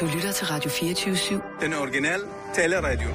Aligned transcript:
Du 0.00 0.06
lytter 0.06 0.32
til 0.32 0.46
Radio 0.46 0.70
24-7. 0.70 1.60
Den 1.60 1.74
originale 1.74 2.22
taleradio. 2.54 3.08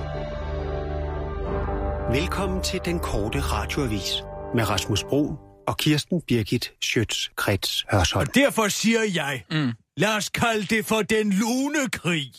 Velkommen 2.20 2.64
til 2.64 2.82
den 2.86 3.00
korte 3.00 3.40
radioavis 3.40 4.24
med 4.56 4.70
Rasmus 4.70 5.04
Bro 5.04 5.36
og 5.68 5.78
Kirsten 5.78 6.22
Birgit 6.22 6.74
Schøtz-Krets 6.86 7.86
Hørsholm. 7.92 8.28
Og 8.28 8.36
derfor 8.36 8.68
siger 8.68 9.00
jeg, 9.16 9.44
mm. 9.52 9.72
lad 9.98 10.16
os 10.18 10.30
kalde 10.30 10.76
det 10.76 10.86
for 10.86 11.02
den 11.02 11.34
lune 11.34 11.90
krig. 11.92 12.32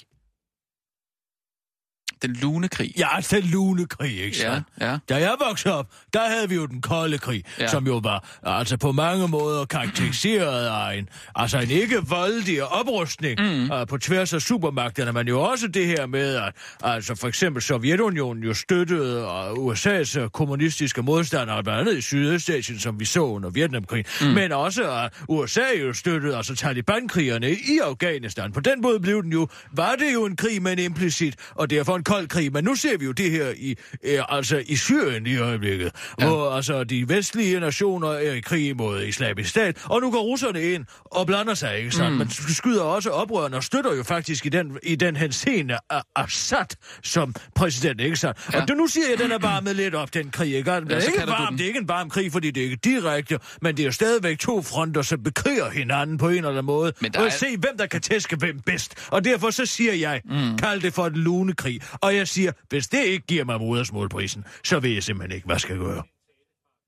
Den 2.22 2.32
lune 2.32 2.68
krig. 2.68 2.92
Ja, 2.98 3.08
den 3.30 3.42
lune 3.42 3.86
krig, 3.86 4.10
ikke 4.20 4.36
Ja, 4.36 4.52
sandt? 4.52 4.68
ja. 4.80 4.98
Da 5.08 5.16
jeg 5.16 5.34
voksede 5.48 5.74
op, 5.74 5.86
der 6.14 6.28
havde 6.28 6.48
vi 6.48 6.54
jo 6.54 6.66
den 6.66 6.80
kolde 6.80 7.18
krig, 7.18 7.44
ja. 7.58 7.66
Som 7.68 7.86
jo 7.86 8.00
var 8.04 8.38
altså 8.42 8.76
på 8.76 8.92
mange 8.92 9.28
måder 9.28 9.64
karakteriseret 9.64 10.66
af 10.66 10.98
en, 10.98 11.08
altså 11.34 11.58
en 11.58 11.70
ikke 11.70 11.96
voldelig 12.08 12.64
oprustning 12.64 13.40
mm. 13.40 13.70
uh, 13.70 13.86
på 13.86 13.98
tværs 13.98 14.32
af 14.34 14.42
supermagterne, 14.42 15.12
men 15.12 15.28
jo 15.28 15.41
også 15.41 15.68
det 15.68 15.86
her 15.86 16.06
med, 16.06 16.34
at 16.36 16.52
altså 16.82 17.14
for 17.14 17.28
eksempel 17.28 17.62
Sovjetunionen 17.62 18.42
jo 18.42 18.55
støttede 18.55 19.22
uh, 19.24 19.72
USA's 19.72 20.20
uh, 20.20 20.28
kommunistiske 20.28 21.02
modstandere, 21.02 21.62
blandt 21.62 21.80
andet 21.80 21.98
i 21.98 22.00
Sydøstasien, 22.00 22.78
som 22.78 23.00
vi 23.00 23.05
så 23.05 23.20
under 23.20 23.50
Vietnamkrigen, 23.50 24.06
mm. 24.20 24.27
men 24.27 24.52
også 24.52 24.91
at 24.92 25.12
uh, 25.28 25.38
USA 25.38 25.60
jo 25.80 25.92
støttede 25.92 26.36
altså 26.36 26.55
Taliban-krigerne 26.55 27.50
i 27.50 27.78
Afghanistan. 27.84 28.52
På 28.52 28.60
den 28.60 28.80
måde 28.83 29.00
blev 29.00 29.22
den 29.22 29.33
jo, 29.33 29.48
var 29.72 29.94
det 29.96 30.14
jo 30.14 30.24
en 30.24 30.36
krig, 30.36 30.62
men 30.62 30.78
implicit, 30.78 31.34
og 31.55 31.70
derfor 31.70 31.96
en 31.96 32.05
kold 32.06 32.28
krig. 32.28 32.52
Men 32.52 32.65
nu 32.65 32.74
ser 32.74 32.98
vi 32.98 33.05
jo 33.05 33.12
det 33.12 33.30
her 33.30 33.46
i, 33.56 33.77
øh, 34.05 34.19
altså 34.28 34.62
i 34.66 34.77
Syrien 34.77 35.27
i 35.27 35.37
øjeblikket, 35.37 35.92
ja. 36.20 36.27
hvor 36.27 36.51
altså 36.51 36.84
de 36.84 37.09
vestlige 37.09 37.60
nationer 37.60 38.09
er 38.09 38.33
i 38.33 38.41
krig 38.41 38.77
mod 38.77 39.02
islamisk 39.02 39.51
stat, 39.51 39.77
og 39.84 40.01
nu 40.01 40.11
går 40.11 40.20
russerne 40.20 40.62
ind 40.62 40.84
og 41.05 41.27
blander 41.27 41.55
sig, 41.55 41.78
ikke 41.78 41.91
sandt? 41.91 42.11
Mm. 42.12 42.19
Man 42.19 42.30
skyder 42.30 42.83
også 42.83 43.11
oprørende 43.11 43.56
og 43.56 43.64
støtter 43.64 43.95
jo 43.97 44.02
faktisk 44.02 44.47
i 44.47 44.48
den, 44.48 44.78
i 44.83 44.95
den 44.97 45.16
henseende 45.16 45.78
af 45.91 46.02
Assad 46.16 46.67
som 47.03 47.34
præsident, 47.55 48.00
ikke 48.00 48.17
sandt? 48.17 48.39
Ja. 48.52 48.56
Ja. 48.56 48.62
Og 48.62 48.69
det, 48.69 48.77
nu 48.77 48.86
siger 48.86 49.06
jeg, 49.06 49.12
at 49.14 49.19
den 49.20 49.33
er 49.33 49.39
varmet 49.39 49.77
lidt 49.77 49.95
op, 49.95 50.14
den 50.14 50.30
krig, 50.30 50.55
ikke? 50.55 50.70
Den 50.70 50.91
er 50.91 51.00
så 51.00 51.06
ikke 51.06 51.27
varm, 51.27 51.56
det 51.56 51.64
er 51.64 51.69
ikke 51.69 51.80
en 51.80 51.89
varm 51.89 52.11
krig, 52.11 52.33
fordi 52.33 52.50
det 52.50 52.61
er 52.61 52.64
ikke 52.64 52.77
direkte, 52.84 53.39
men 53.62 53.77
det 53.77 53.83
er 53.83 53.86
jo 53.86 53.92
stadigvæk 53.92 54.39
to 54.39 54.62
fronter, 54.62 55.02
som 55.02 55.23
bekriger 55.23 55.70
hinanden 55.70 56.19
på 56.19 56.28
en 56.28 56.34
eller 56.36 56.48
anden 56.50 56.64
måde. 56.64 56.92
Men 57.00 57.12
der 57.12 57.20
og 57.20 57.27
er- 57.27 57.30
se, 57.30 57.47
hvem 57.56 57.78
der 57.78 57.86
kan 57.86 58.00
tæske 58.00 58.36
hvem 58.36 58.61
bedst. 58.61 58.95
Og 59.08 59.25
derfor 59.25 59.50
så 59.50 59.67
siger 59.67 59.92
jeg, 59.92 60.20
mm. 60.25 60.58
kald 60.58 60.80
det 60.83 60.95
for 60.95 61.06
en 61.06 61.12
lunekrig. 61.14 61.80
Og 62.00 62.16
jeg 62.16 62.28
siger, 62.28 62.52
hvis 62.69 62.89
det 62.89 63.05
ikke 63.05 63.27
giver 63.27 63.44
mig 63.44 63.61
modersmålprisen, 63.61 64.44
så 64.64 64.80
ved 64.80 64.91
jeg 64.91 65.02
simpelthen 65.02 65.36
ikke, 65.36 65.47
hvad 65.47 65.55
jeg 65.55 65.61
skal 65.61 65.78
gøre. 65.78 66.02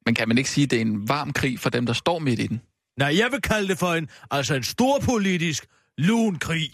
Men 0.07 0.15
kan 0.15 0.29
man 0.29 0.39
ikke 0.39 0.51
sige, 0.51 0.65
at 0.65 0.71
det 0.71 0.77
er 0.77 0.81
en 0.81 1.09
varm 1.09 1.33
krig 1.33 1.61
for 1.61 1.71
dem, 1.71 1.87
der 1.87 1.93
står 1.93 2.19
midt 2.19 2.41
i 2.41 2.47
den? 2.47 2.61
Nej, 2.99 3.19
jeg 3.19 3.29
vil 3.33 3.41
kalde 3.41 3.69
det 3.69 3.79
for 3.79 3.95
en, 3.95 4.09
altså 4.31 4.55
en 4.55 4.63
stor 4.63 4.99
politisk 4.99 5.67
lunkrig. 5.99 6.71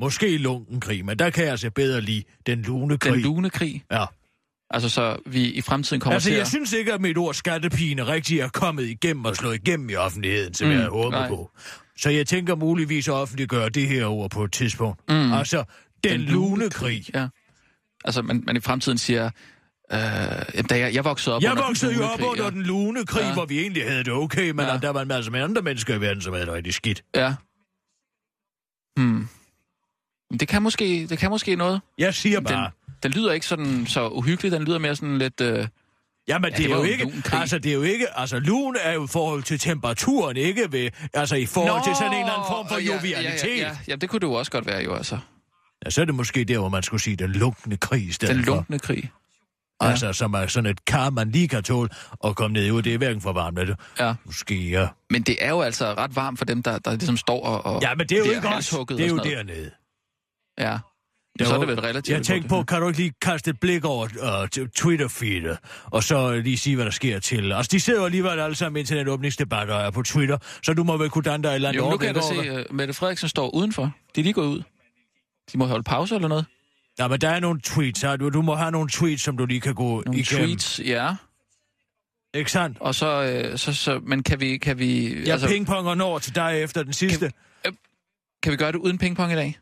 Måske 0.00 0.38
lunkenkrig, 0.38 1.04
men 1.04 1.18
der 1.18 1.30
kan 1.30 1.42
jeg 1.42 1.50
altså 1.50 1.70
bedre 1.70 2.00
lide 2.00 2.24
den 2.46 2.62
lunekrig. 2.62 3.12
Den 3.12 3.20
lune 3.22 3.50
krig? 3.50 3.84
Ja. 3.92 4.04
Altså, 4.70 4.88
så 4.88 5.16
vi 5.26 5.44
i 5.44 5.60
fremtiden 5.60 6.00
kommer 6.00 6.14
Altså, 6.14 6.28
til 6.28 6.32
jeg 6.32 6.40
at... 6.42 6.48
synes 6.48 6.72
ikke, 6.72 6.92
at 6.92 7.00
mit 7.00 7.18
ord 7.18 7.34
skattepine 7.34 8.06
rigtig 8.06 8.40
er 8.40 8.48
kommet 8.48 8.86
igennem 8.86 9.24
og 9.24 9.36
slået 9.36 9.54
igennem 9.54 9.90
i 9.90 9.94
offentligheden, 9.94 10.54
som 10.54 10.68
mm, 10.68 10.74
jeg 10.74 10.86
håber 10.86 11.28
på. 11.28 11.50
Så 11.98 12.10
jeg 12.10 12.26
tænker 12.26 12.54
muligvis 12.54 13.08
at 13.08 13.14
offentliggøre 13.14 13.68
det 13.68 13.88
her 13.88 14.06
ord 14.06 14.30
på 14.30 14.44
et 14.44 14.52
tidspunkt. 14.52 15.00
Mm. 15.08 15.32
Altså, 15.32 15.64
den, 16.04 16.12
den 16.12 16.20
lunekrig. 16.20 17.14
Ja. 17.14 17.28
Altså, 18.06 18.22
man, 18.22 18.42
man 18.46 18.56
i 18.56 18.60
fremtiden 18.60 18.98
siger... 18.98 19.30
Øh, 19.92 19.98
jamen, 20.54 20.66
da 20.68 20.78
jeg, 20.78 20.94
jeg 20.94 21.04
voksede 21.04 21.36
op 21.36 21.42
Jeg 21.42 21.50
under 21.50 21.62
den 21.62 21.68
voksede 21.68 21.92
jo 21.94 21.98
lune 22.00 22.12
op 22.12 22.20
under 22.32 22.50
den 22.50 22.62
lune 22.62 23.06
krig, 23.06 23.22
ja. 23.22 23.32
Hvor 23.32 23.44
vi 23.44 23.60
egentlig 23.60 23.88
havde 23.88 24.04
det 24.04 24.12
okay, 24.12 24.50
men 24.50 24.66
ja. 24.66 24.78
Der 24.78 24.90
var 24.90 25.02
en 25.02 25.08
masse 25.08 25.30
med 25.30 25.40
andre 25.40 25.62
mennesker 25.62 25.94
i 25.94 26.00
verden, 26.00 26.22
som 26.22 26.32
havde 26.32 26.46
det 26.46 26.54
rigtig 26.54 26.74
skidt. 26.74 27.04
Ja. 27.14 27.34
Hmm. 28.96 29.28
Det 30.40 30.48
kan 30.48 30.62
måske, 30.62 31.06
det 31.10 31.18
kan 31.18 31.30
måske 31.30 31.56
noget. 31.56 31.80
Jeg 31.98 32.14
siger 32.14 32.40
Den, 32.40 32.44
bare... 32.44 32.70
den 33.02 33.10
lyder 33.10 33.32
ikke 33.32 33.46
sådan 33.46 33.86
så 33.86 34.08
uhyggelig, 34.08 34.52
den 34.52 34.64
lyder 34.64 34.78
mere 34.78 34.96
sådan 34.96 35.18
lidt... 35.18 35.40
Øh, 35.40 35.68
Jamen, 36.28 36.50
Ja, 36.50 36.56
det, 36.56 36.64
det 36.64 36.72
er 36.72 36.76
jo 36.76 36.82
ikke, 36.82 37.12
altså 37.32 37.58
det 37.58 37.70
er 37.70 37.74
jo 37.74 37.82
ikke, 37.82 38.18
altså 38.18 38.38
lun 38.38 38.76
er 38.80 38.92
jo 38.92 39.04
i 39.04 39.08
forhold 39.08 39.42
til 39.42 39.58
temperaturen, 39.58 40.36
ikke 40.36 40.72
ved, 40.72 40.90
altså 41.14 41.36
i 41.36 41.46
forhold 41.46 41.84
til 41.84 41.94
sådan 41.94 42.12
en 42.12 42.18
eller 42.18 42.32
anden 42.32 42.46
form 42.48 42.68
for 42.68 42.78
ja, 42.78 42.94
jovialitet. 42.94 43.48
Ja, 43.48 43.56
ja, 43.56 43.68
ja, 43.68 43.76
ja, 43.88 43.96
det 43.96 44.08
kunne 44.08 44.20
det 44.20 44.26
jo 44.26 44.32
også 44.32 44.52
godt 44.52 44.66
være 44.66 44.82
jo, 44.82 44.94
altså. 44.94 45.18
Ja, 45.84 45.90
så 45.90 46.00
er 46.00 46.04
det 46.04 46.14
måske 46.14 46.44
der, 46.44 46.58
hvor 46.58 46.68
man 46.68 46.82
skulle 46.82 47.02
sige 47.02 47.16
den 47.16 47.32
lunkende 47.32 47.76
krig 47.76 48.08
i 48.08 48.12
stedet 48.12 48.36
Den 48.36 48.44
lunkende 48.44 48.78
krig. 48.78 49.10
Ja. 49.82 49.88
Altså, 49.88 50.12
som 50.12 50.34
er 50.34 50.46
sådan 50.46 50.70
et 50.70 50.84
kar, 50.84 51.10
man 51.10 51.30
lige 51.30 51.48
kan 51.48 51.62
tåle 51.62 51.90
og 52.12 52.36
komme 52.36 52.54
ned 52.54 52.66
i, 52.66 52.70
og 52.70 52.84
det 52.84 52.94
er 52.94 52.98
hverken 52.98 53.20
for 53.20 53.32
varmt 53.32 53.56
det. 53.56 53.76
Ja. 54.00 54.14
Måske, 54.24 54.68
ja. 54.68 54.88
Men 55.10 55.22
det 55.22 55.36
er 55.40 55.50
jo 55.50 55.60
altså 55.60 55.94
ret 55.94 56.16
varmt 56.16 56.38
for 56.38 56.44
dem, 56.44 56.62
der, 56.62 56.78
der 56.78 56.90
ligesom 56.90 57.16
står 57.16 57.44
og... 57.44 57.74
og 57.74 57.82
Ja, 57.82 57.94
men 57.94 58.06
det 58.08 58.18
er 58.18 58.26
jo 58.26 58.32
ikke 58.32 58.48
os. 58.48 58.68
Det 58.68 58.78
er 58.78 58.84
og 58.84 59.08
jo 59.08 59.16
dernede. 59.16 59.70
Ja. 60.58 60.78
Der 61.38 61.44
så 61.44 61.54
er 61.54 61.58
det 61.58 61.68
vel 61.68 61.80
relativt... 61.80 62.16
Jeg 62.16 62.26
tænkte 62.26 62.48
på, 62.48 62.62
kan 62.62 62.80
du 62.80 62.88
ikke 62.88 63.00
lige 63.00 63.12
kaste 63.22 63.50
et 63.50 63.60
blik 63.60 63.84
over 63.84 64.04
uh, 64.04 64.66
Twitter-feedet, 64.76 65.58
og 65.84 66.02
så 66.02 66.40
lige 66.40 66.58
sige, 66.58 66.76
hvad 66.76 66.84
der 66.84 66.90
sker 66.90 67.18
til. 67.18 67.52
Altså, 67.52 67.70
de 67.72 67.80
sidder 67.80 68.00
jo 68.00 68.04
alligevel 68.04 68.40
alle 68.40 68.54
sammen 68.54 68.78
ind 68.78 68.86
til 68.86 68.96
den 68.96 69.08
åbningsdebat, 69.08 69.68
der 69.68 69.76
er 69.76 69.90
på 69.90 70.02
Twitter, 70.02 70.38
så 70.62 70.74
du 70.74 70.84
må 70.84 70.96
vel 70.96 71.10
kunne 71.10 71.22
danne 71.22 71.42
dig 71.42 71.48
et 71.48 71.54
eller 71.54 71.68
andet 71.68 71.80
Jo, 71.80 71.90
nu 71.90 71.96
kan 71.96 72.06
jeg 72.06 72.14
da 72.14 72.20
se, 72.20 72.50
at 72.50 72.72
Mette 72.72 72.94
Frederiksen 72.94 73.28
står 73.28 73.54
udenfor. 73.54 73.92
De 74.14 74.20
er 74.20 74.22
lige 74.22 74.32
gået 74.32 74.46
ud. 74.46 74.62
De 75.52 75.58
må 75.58 75.66
holde 75.66 75.82
pause 75.84 76.14
eller 76.14 76.28
noget. 76.28 76.46
Ja, 76.98 77.08
men 77.08 77.20
der 77.20 77.28
er 77.30 77.40
nogle 77.40 77.60
tweets, 77.60 78.02
her. 78.02 78.16
Du, 78.16 78.28
du 78.30 78.42
må 78.42 78.54
have 78.54 78.70
nogle 78.70 78.88
tweets, 78.88 79.22
som 79.22 79.36
du 79.36 79.46
lige 79.46 79.60
kan 79.60 79.74
gå 79.74 80.02
Nogle 80.06 80.20
igennem. 80.20 80.46
tweets, 80.46 80.80
ja. 80.84 81.14
Ikke 82.34 82.52
sandt? 82.52 82.78
Og 82.80 82.94
så, 82.94 83.22
øh, 83.22 83.58
så, 83.58 83.74
så, 83.74 84.00
men 84.06 84.22
kan 84.22 84.40
vi, 84.40 84.58
kan 84.58 84.78
vi, 84.78 85.14
Jeg 85.24 85.32
altså, 85.32 85.48
pingponger 85.48 85.94
når 85.94 86.18
til 86.18 86.34
dig 86.34 86.62
efter 86.62 86.82
den 86.82 86.92
sidste. 86.92 87.32
kan 88.42 88.52
vi 88.52 88.56
gøre 88.56 88.72
det 88.72 88.78
uden 88.78 88.98
pingpong 88.98 89.32
i 89.32 89.34
dag? 89.34 89.58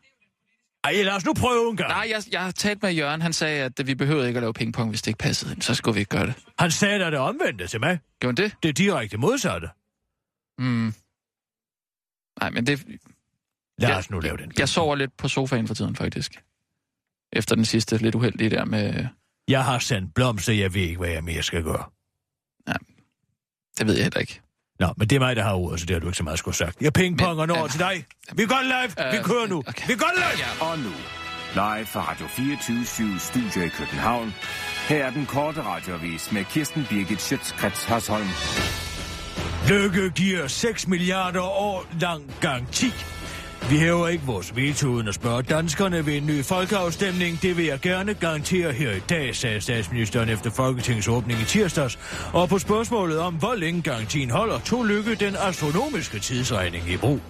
Ej, 0.84 1.03
lad 1.03 1.12
os 1.12 1.25
nu 1.25 1.34
prøve 1.34 1.71
en 1.71 1.77
gang. 1.77 1.89
Nej, 1.89 2.06
jeg, 2.11 2.23
jeg 2.33 2.41
har 2.44 2.50
talt 2.50 2.83
med 2.83 2.93
Jørgen. 2.93 3.23
Han 3.23 3.33
sagde, 3.33 3.62
at 3.65 3.87
vi 3.87 3.94
behøvede 3.94 4.28
ikke 4.28 4.39
at 4.39 4.43
lave 4.43 4.53
pingpong, 4.53 4.89
hvis 4.91 5.03
det 5.03 5.09
ikke 5.09 5.19
passede. 5.19 5.62
Så 5.62 5.75
skulle 5.75 5.94
vi 5.94 6.00
ikke 6.00 6.11
gøre 6.11 6.27
det. 6.27 6.34
Han 6.59 6.71
sagde 6.71 6.99
da 6.99 7.11
det 7.11 7.19
omvendte 7.19 7.67
til 7.67 7.81
mig. 7.81 7.99
Gjorde 8.21 8.43
han 8.43 8.50
det? 8.50 8.56
Det 8.62 8.69
er 8.69 8.73
direkte 8.73 9.17
modsatte. 9.17 9.69
Mm. 10.59 10.94
Nej, 12.41 12.50
men 12.50 12.67
det... 12.67 12.84
Lad 13.79 13.89
Ja, 13.91 13.99
os 13.99 14.11
nu 14.11 14.21
lave 14.21 14.37
den. 14.37 14.53
Jeg 14.59 14.69
sover 14.69 14.97
lidt 14.97 15.17
på 15.17 15.29
sofaen 15.29 15.67
for 15.67 15.75
tiden, 15.75 15.97
faktisk. 15.97 16.43
Efter 17.33 17.55
den 17.57 17.65
sidste 17.65 17.97
lidt 17.97 18.15
uheldige 18.15 18.51
der 18.51 18.65
med... 18.65 19.07
Jeg 19.49 19.65
har 19.65 19.79
sendt 19.79 20.15
blomster, 20.15 20.53
jeg 20.53 20.75
ved 20.75 20.83
ikke, 20.83 20.99
hvad 20.99 21.09
jeg 21.09 21.25
mere 21.25 21.43
skal 21.43 21.62
gøre. 21.62 21.85
Det 23.79 23.87
ved 23.87 23.95
jeg 23.95 24.03
heller 24.03 24.21
ikke. 24.21 24.41
Nå, 24.81 24.87
men 24.97 25.09
det 25.09 25.17
er 25.17 25.21
mig, 25.21 25.37
der 25.37 25.43
har 25.43 25.55
ordet, 25.55 25.81
så 25.81 25.87
det 25.87 25.95
har 25.95 26.01
du 26.01 26.07
ikke 26.07 26.17
så 26.17 26.23
meget 26.25 26.39
skulle 26.39 26.57
sagt. 26.57 26.81
Jeg 26.83 26.93
pingponger 26.93 27.47
når 27.47 27.65
øh, 27.65 27.71
til 27.71 27.81
dig. 27.81 28.05
Vi 28.33 28.47
går 28.47 28.62
live. 28.62 29.11
Vi 29.12 29.17
øh, 29.19 29.25
kører 29.25 29.47
nu. 29.47 29.59
okay. 29.67 29.87
Vi 29.87 29.95
går 29.95 30.11
live. 30.17 30.71
Og 30.71 30.79
nu, 30.79 30.91
live 31.55 31.87
fra 31.87 32.11
Radio 32.11 32.27
24 32.27 33.19
Studio 33.19 33.62
i 33.67 33.69
København. 33.69 34.35
Her 34.89 35.05
er 35.06 35.11
den 35.11 35.27
korte 35.27 35.62
radiovis 35.62 36.33
med 36.33 36.45
Kirsten 36.45 36.87
Birgit 36.91 37.21
Schøtzgrads 37.21 37.85
Hasholm. 37.85 38.29
Lykke 39.69 40.11
giver 40.11 40.47
6 40.47 40.89
milliarder 40.89 41.41
år 41.43 41.87
lang 42.01 42.33
garanti. 42.41 42.87
Vi 43.71 43.79
hæver 43.79 44.09
ikke 44.09 44.25
vores 44.27 44.57
veto 44.57 44.89
uden 44.89 45.09
at 45.09 45.15
spørge 45.15 45.43
danskerne 45.43 46.07
ved 46.07 46.17
en 46.17 46.27
ny 46.27 46.45
folkeafstemning. 46.45 47.43
Det 47.43 47.57
vil 47.57 47.65
jeg 47.65 47.81
gerne 47.81 48.15
garantere 48.15 48.73
her 48.73 48.91
i 48.91 48.99
dag, 48.99 49.37
sagde 49.37 49.61
statsministeren 49.61 50.29
efter 50.29 50.51
Folketingets 50.51 51.09
åbning 51.09 51.41
i 51.41 51.45
tirsdags. 51.45 51.99
Og 52.33 52.49
på 52.49 52.59
spørgsmålet 52.59 53.19
om, 53.19 53.35
hvor 53.35 53.55
længe 53.55 53.83
garantien 53.83 54.31
holder, 54.31 54.59
tog 54.59 54.85
Lykke 54.85 55.15
den 55.15 55.37
astronomiske 55.39 56.19
tidsregning 56.19 56.89
i 56.91 56.97
brug. 56.97 57.21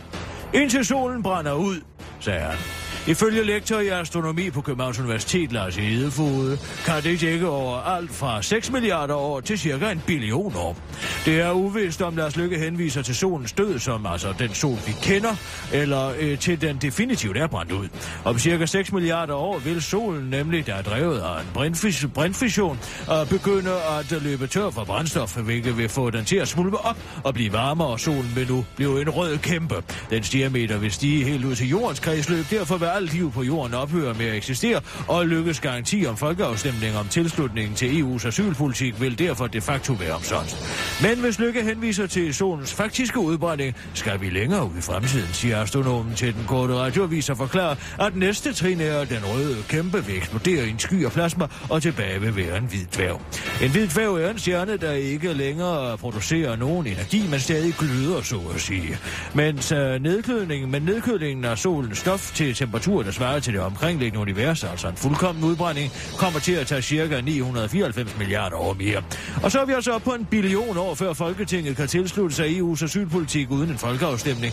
Indtil 0.55 0.84
solen 0.84 1.23
brænder 1.23 1.53
ud, 1.53 1.81
sagde 2.21 2.41
han. 2.41 2.84
Ifølge 3.06 3.44
lektor 3.44 3.78
i 3.81 3.88
astronomi 3.88 4.50
på 4.50 4.60
Københavns 4.60 4.98
Universitet, 4.98 5.53
Lars 5.53 5.76
Hedefode, 5.76 6.59
kan 6.84 7.03
det 7.03 7.20
dække 7.20 7.48
over 7.48 7.76
alt 7.76 8.10
fra 8.10 8.42
6 8.42 8.72
milliarder 8.72 9.15
år 9.15 9.41
til 9.41 9.59
cirka 9.59 9.91
en 9.91 10.03
billion 10.06 10.53
år. 10.56 10.76
Det 11.25 11.41
er 11.41 11.50
uvist, 11.53 12.03
om 12.03 12.16
Lars 12.16 12.37
Lykke 12.37 12.59
henviser 12.59 13.03
til 13.03 13.14
solens 13.14 13.53
død, 13.53 13.78
som 13.78 14.06
altså 14.06 14.34
den 14.38 14.54
sol, 14.54 14.78
vi 14.87 14.93
kender, 15.03 15.37
eller 15.72 16.12
øh, 16.20 16.38
til 16.38 16.60
den 16.60 16.76
definitivt 16.76 17.37
er 17.37 17.46
brændt 17.46 17.73
ud. 17.73 17.88
Om 18.25 18.38
cirka 18.38 18.67
6 18.67 18.93
milliarder 18.93 19.34
år 19.34 19.58
vil 19.58 19.82
solen, 19.82 20.31
nemlig 20.31 20.67
der 20.67 20.75
er 20.75 20.82
drevet 20.82 21.20
af 21.20 21.40
en 21.40 21.46
brintfis- 21.55 22.06
brintfission, 22.06 22.79
øh, 23.11 23.29
begynde 23.29 23.70
at 23.73 24.23
løbe 24.23 24.46
tør 24.46 24.70
for 24.70 24.84
brændstof, 24.84 25.37
hvilket 25.37 25.79
vil 25.79 25.88
få 25.88 26.11
den 26.11 26.25
til 26.25 26.37
at 26.37 26.49
smulpe 26.49 26.76
op 26.76 26.96
og 27.25 27.34
blive 27.34 27.52
varmere, 27.52 27.88
og 27.88 28.00
solen 28.00 28.32
vil 28.34 28.49
nu 28.49 28.64
blive 28.76 29.02
en 29.02 29.11
rød 29.11 29.38
kæmpe. 29.38 29.82
Dens 30.11 30.31
diameter 30.31 30.79
vil 30.79 30.93
stige 30.93 31.25
helt 31.25 31.44
ud 31.44 31.55
til 31.55 31.69
jordens 31.69 32.00
kredsløb, 32.00 32.44
derfor 32.50 32.76
vil 32.76 32.87
alt 32.94 33.12
liv 33.12 33.32
på 33.32 33.43
jorden 33.43 33.75
ophører 33.75 34.14
med 34.14 34.26
at 34.26 34.37
eksistere, 34.37 34.81
og 35.08 35.26
lykkes 35.26 35.61
garanti 35.61 36.06
om 36.06 36.17
folkeafstemning 36.17 36.96
om 36.96 37.08
tilslutningen 37.08 37.75
til 37.75 38.02
EU's 38.02 38.29
asylpolitik 38.29 39.00
vil 39.00 39.19
derfor 39.19 39.46
de 39.46 39.61
facto 39.61 39.93
være 39.93 40.12
omsonst. 40.12 40.56
Men 41.02 41.19
hvis 41.19 41.38
Lykke 41.38 41.62
henviser 41.62 42.06
til 42.06 42.35
solens 42.35 42.75
faktiske 42.75 43.19
udbrænding, 43.19 43.76
skal 43.94 44.20
vi 44.20 44.31
længere 44.31 44.64
ud 44.64 44.79
i 44.79 44.81
fremtiden, 44.81 45.29
siger 45.32 45.61
astronomen 45.61 46.14
til 46.14 46.35
den 46.35 46.44
korte 46.49 46.75
radioavis 46.75 47.31
og 47.31 47.37
forklarer, 47.37 47.76
at 48.00 48.17
næste 48.17 48.52
trin 48.52 48.81
er, 48.81 48.99
at 49.00 49.08
den 49.08 49.25
røde 49.25 49.56
kæmpe 49.69 50.05
vil 50.05 50.17
eksplodere 50.17 50.67
i 50.67 50.70
en 50.70 50.79
sky 50.79 51.05
af 51.05 51.12
plasma, 51.12 51.46
og 51.70 51.82
tilbage 51.82 52.20
vil 52.20 52.37
være 52.37 52.58
en 52.58 52.64
hvid 52.64 52.87
dværg. 52.96 53.20
En 53.62 53.70
hvid 53.70 53.88
dværg 53.88 54.14
er 54.17 54.31
en 54.31 54.38
stjerne, 54.38 54.76
der 54.76 54.93
ikke 54.93 55.32
længere 55.32 55.99
producerer 55.99 56.56
nogen 56.56 56.87
energi, 56.87 57.26
men 57.31 57.41
stadig 57.41 57.75
gløder, 57.75 58.23
så 58.23 58.41
at 58.55 58.61
sige. 58.61 58.99
Mens 59.35 59.73
uh, 59.73 59.79
nedkøling, 59.79 60.70
men 60.70 60.82
nedkølingen 60.82 61.44
af 61.44 61.58
solens 61.58 61.99
stof 61.99 62.35
til 62.35 62.55
temperatur 62.55 62.83
temperatur, 62.84 63.02
der 63.02 63.10
svarer 63.10 63.40
til 63.40 63.52
det 63.52 63.60
omkringliggende 63.60 64.20
univers, 64.20 64.64
altså 64.64 64.88
en 64.88 64.96
fuldkommen 64.96 65.44
udbrænding, 65.44 65.92
kommer 66.19 66.40
til 66.40 66.52
at 66.52 66.66
tage 66.66 66.82
cirka 66.82 67.20
994 67.20 68.19
milliarder 68.19 68.56
år 68.56 68.75
mere. 68.75 69.02
Og 69.42 69.50
så 69.50 69.60
er 69.60 69.64
vi 69.64 69.72
altså 69.72 69.92
op 69.92 70.02
på 70.02 70.10
en 70.10 70.25
billion 70.25 70.78
år, 70.78 70.94
før 70.94 71.12
Folketinget 71.12 71.76
kan 71.76 71.88
tilslutte 71.88 72.36
sig 72.36 72.46
EU's 72.46 72.84
asylpolitik 72.84 73.50
uden 73.50 73.70
en 73.70 73.78
folkeafstemning, 73.78 74.52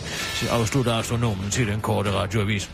afslutter 0.50 0.94
astronomen 0.94 1.50
til 1.50 1.66
den 1.66 1.80
korte 1.80 2.10
radioavis. 2.12 2.70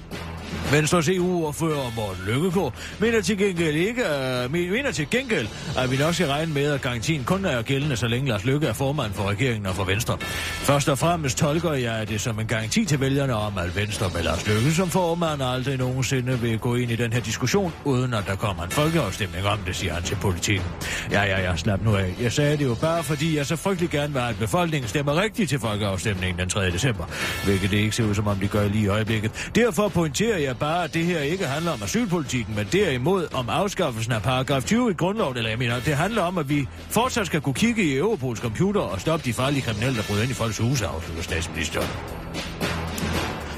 Venstres 0.73 1.09
EU-ordfører 1.09 1.93
Morten 1.97 2.25
Lykkegaard 2.27 2.75
mener 2.99 3.21
til 3.21 3.39
gengæld 3.39 3.77
ikke, 3.77 4.03
uh, 4.45 4.53
mener 4.53 4.91
til 4.93 5.11
gengæld, 5.11 5.49
at 5.79 5.91
vi 5.91 5.97
nok 5.97 6.15
skal 6.15 6.27
regne 6.27 6.55
med, 6.55 6.73
at 6.73 6.81
garantien 6.81 7.25
kun 7.25 7.45
er 7.45 7.63
gældende, 7.63 7.97
så 7.97 8.07
længe 8.09 8.29
Lars 8.29 8.45
Lykke 8.45 8.67
er 8.67 8.73
formand 8.73 9.13
for 9.13 9.29
regeringen 9.29 9.67
og 9.67 9.75
for 9.75 9.85
Venstre. 9.85 10.19
Først 10.21 10.89
og 10.89 10.99
fremmest 10.99 11.39
tolker 11.39 11.73
jeg 11.73 12.09
det 12.09 12.21
som 12.21 12.41
en 12.41 12.47
garanti 12.47 12.85
til 12.85 13.01
vælgerne 13.01 13.35
om, 13.35 13.59
at 13.59 13.77
Venstre 13.77 14.11
med 14.15 14.23
Lars 14.23 14.47
Lykke 14.47 14.73
som 14.73 14.91
formand 14.91 15.43
aldrig 15.43 15.79
nogensinde 15.79 16.41
vil 16.41 16.59
gå 16.59 16.75
ind 16.75 16.91
i 16.91 16.97
den 16.97 17.13
her 17.13 17.21
diskussion, 17.21 17.73
uden 17.85 18.15
at 18.15 18.25
der 18.27 18.37
kommer 18.37 18.63
en 18.63 18.71
folkeafstemning 18.71 19.47
om 19.47 19.59
det, 19.67 19.77
siger 19.77 19.95
han 19.95 20.03
til 20.03 20.17
politikken. 20.17 20.67
Ja, 21.11 21.23
ja, 21.23 21.41
ja, 21.41 21.57
slap 21.57 21.83
nu 21.85 21.97
af. 21.97 22.15
Jeg 22.21 22.33
sagde 22.33 22.57
det 22.57 22.65
jo 22.65 22.75
bare, 22.75 23.03
fordi 23.03 23.37
jeg 23.37 23.47
så 23.47 23.57
frygtelig 23.57 23.91
gerne 23.91 24.13
vil 24.13 24.21
have, 24.23 24.31
at 24.31 24.39
befolkningen 24.39 24.89
stemmer 24.89 25.23
rigtigt 25.23 25.49
til 25.49 25.59
folkeafstemningen 25.59 26.39
den 26.39 26.49
3. 26.49 26.71
december, 26.71 27.05
hvilket 27.45 27.71
det 27.71 27.77
ikke 27.77 27.97
ser 27.97 28.05
ud 28.05 28.15
som 28.15 28.27
om 28.27 28.37
de 28.37 28.49
gør 28.49 28.69
lige 28.69 28.85
i 28.85 28.89
øjeblikket. 28.89 29.51
Derfor 29.55 29.89
pointerer 29.89 30.38
jeg 30.43 30.59
bare, 30.59 30.85
at 30.85 30.95
det 30.95 31.05
her 31.05 31.21
ikke 31.21 31.47
handler 31.47 31.73
om 31.73 31.83
asylpolitikken, 31.83 32.55
men 32.57 32.67
derimod 32.73 33.27
om 33.35 33.49
afskaffelsen 33.49 34.13
af 34.13 34.23
paragraf 34.23 34.65
20 34.65 34.91
i 34.91 34.95
grundloven, 34.95 35.37
eller 35.37 35.51
jeg 35.51 35.59
mener, 35.59 35.81
det 35.81 35.97
handler 35.97 36.23
om, 36.23 36.39
at 36.39 36.49
vi 36.49 36.67
fortsat 36.91 37.27
skal 37.27 37.41
kunne 37.41 37.55
kigge 37.55 37.83
i 37.83 37.97
Europols 37.97 38.41
computer 38.41 38.81
og 38.81 39.01
stoppe 39.01 39.25
de 39.25 39.33
farlige 39.33 39.63
kriminelle, 39.63 39.97
der 39.97 40.03
bryder 40.03 40.23
ind 40.23 40.31
i 40.31 40.35
folks 40.35 40.59
huse, 40.59 40.87
afslutter 40.87 41.23
statsministeren. 41.23 41.89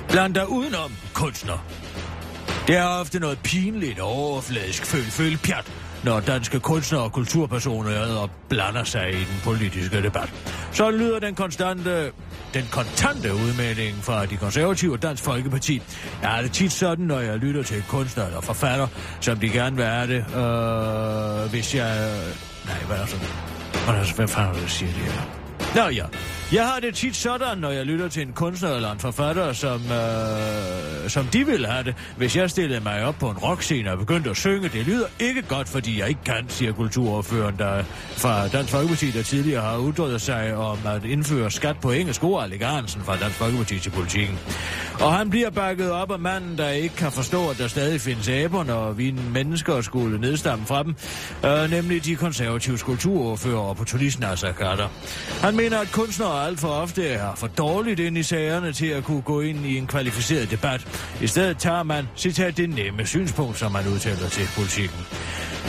Bland 0.08 0.34
dig 0.34 0.50
udenom, 0.50 0.92
kunstner. 1.14 1.66
Det 2.66 2.76
er 2.76 2.84
ofte 2.84 3.20
noget 3.20 3.38
pinligt 3.38 4.00
overfladisk 4.00 4.86
føl 4.86 5.38
pjat, 5.38 5.72
når 6.04 6.20
danske 6.20 6.60
kunstnere 6.60 7.02
og 7.02 7.12
kulturpersoner 7.12 8.16
og 8.16 8.30
blander 8.48 8.84
sig 8.84 9.10
i 9.12 9.18
den 9.18 9.40
politiske 9.44 10.02
debat. 10.02 10.32
Så 10.72 10.90
lyder 10.90 11.18
den 11.18 11.34
konstante 11.34 12.12
den 12.54 12.64
kontante 12.70 13.34
udmelding 13.34 14.04
fra 14.04 14.26
de 14.26 14.36
konservative 14.36 14.92
og 14.92 15.02
Dansk 15.02 15.22
Folkeparti. 15.22 15.82
Jeg 16.22 16.38
er 16.38 16.42
det 16.42 16.52
tit 16.52 16.72
sådan, 16.72 17.04
når 17.04 17.20
jeg 17.20 17.38
lytter 17.38 17.62
til 17.62 17.84
kunstnere 17.88 18.26
eller 18.26 18.40
forfatter, 18.40 18.86
som 19.20 19.38
de 19.38 19.48
gerne 19.48 19.76
vil 19.76 19.84
have 19.84 20.06
det, 20.06 20.24
øh, 20.36 21.50
hvis 21.50 21.74
jeg... 21.74 22.10
Nej, 22.66 22.78
hvad 22.86 22.96
er 22.96 23.06
det? 23.06 24.12
Hvad 24.16 24.28
fanden 24.28 24.68
siger 24.68 24.92
det 24.92 25.02
her? 25.02 25.22
Nå 25.74 25.88
ja, 25.88 26.04
jeg 26.52 26.66
har 26.66 26.80
det 26.80 26.94
tit 26.94 27.16
sådan, 27.16 27.58
når 27.58 27.70
jeg 27.70 27.86
lytter 27.86 28.08
til 28.08 28.22
en 28.22 28.32
kunstner 28.32 28.70
eller 28.70 28.92
en 28.92 28.98
forfatter, 28.98 29.52
som, 29.52 29.80
øh, 29.92 31.10
som 31.10 31.26
de 31.26 31.46
vil 31.46 31.66
have 31.66 31.84
det. 31.84 31.94
Hvis 32.16 32.36
jeg 32.36 32.50
stillede 32.50 32.80
mig 32.80 33.04
op 33.04 33.14
på 33.20 33.30
en 33.30 33.36
rockscene 33.36 33.92
og 33.92 33.98
begyndte 33.98 34.30
at 34.30 34.36
synge, 34.36 34.68
det 34.68 34.86
lyder 34.86 35.06
ikke 35.18 35.42
godt, 35.42 35.68
fordi 35.68 36.00
jeg 36.00 36.08
ikke 36.08 36.20
kan, 36.24 36.44
siger 36.48 36.72
kulturordføreren 36.72 37.54
der 37.58 37.82
fra 38.16 38.48
Dansk 38.48 38.70
Folkeparti, 38.70 39.10
der 39.10 39.22
tidligere 39.22 39.62
har 39.62 39.76
udtrykt 39.76 40.20
sig 40.20 40.56
om 40.56 40.78
at 40.86 41.04
indføre 41.04 41.50
skat 41.50 41.76
på 41.82 41.90
engelsk 41.90 42.24
ord, 42.24 42.44
Alec 42.44 42.60
fra 43.04 43.16
Dansk 43.16 43.36
Folkeparti 43.36 43.78
til 43.78 43.90
politikken. 43.90 44.38
Og 45.00 45.12
han 45.12 45.30
bliver 45.30 45.50
bakket 45.50 45.90
op 45.90 46.12
af 46.12 46.18
manden, 46.18 46.58
der 46.58 46.68
ikke 46.68 46.96
kan 46.96 47.12
forstå, 47.12 47.48
at 47.48 47.58
der 47.58 47.68
stadig 47.68 48.00
findes 48.00 48.28
aber, 48.28 48.64
når 48.64 48.92
vi 48.92 49.14
mennesker 49.34 49.80
skulle 49.80 50.20
nedstamme 50.20 50.66
fra 50.66 50.82
dem, 50.82 50.94
øh, 51.44 51.70
nemlig 51.70 52.04
de 52.04 52.16
konservative 52.16 52.78
kulturordfører 52.78 53.58
og 53.58 53.70
opportunisten 53.70 54.20
Nasser 54.20 54.52
Carter. 54.52 54.88
Han 55.42 55.56
mener, 55.56 55.78
at 55.78 55.92
kunstnere 55.92 56.39
alt 56.40 56.60
for 56.60 56.68
ofte 56.68 57.08
er 57.08 57.34
for 57.34 57.46
dårligt 57.46 58.00
ind 58.00 58.18
i 58.18 58.22
sagerne 58.22 58.72
til 58.72 58.86
at 58.86 59.04
kunne 59.04 59.22
gå 59.22 59.40
ind 59.40 59.66
i 59.66 59.76
en 59.78 59.86
kvalificeret 59.86 60.50
debat. 60.50 60.86
I 61.22 61.26
stedet 61.26 61.58
tager 61.58 61.82
man, 61.82 62.08
citat, 62.16 62.56
det 62.56 62.70
nemme 62.70 63.06
synspunkt, 63.06 63.58
som 63.58 63.72
man 63.72 63.88
udtaler 63.88 64.28
til 64.28 64.48
politikken. 64.56 65.00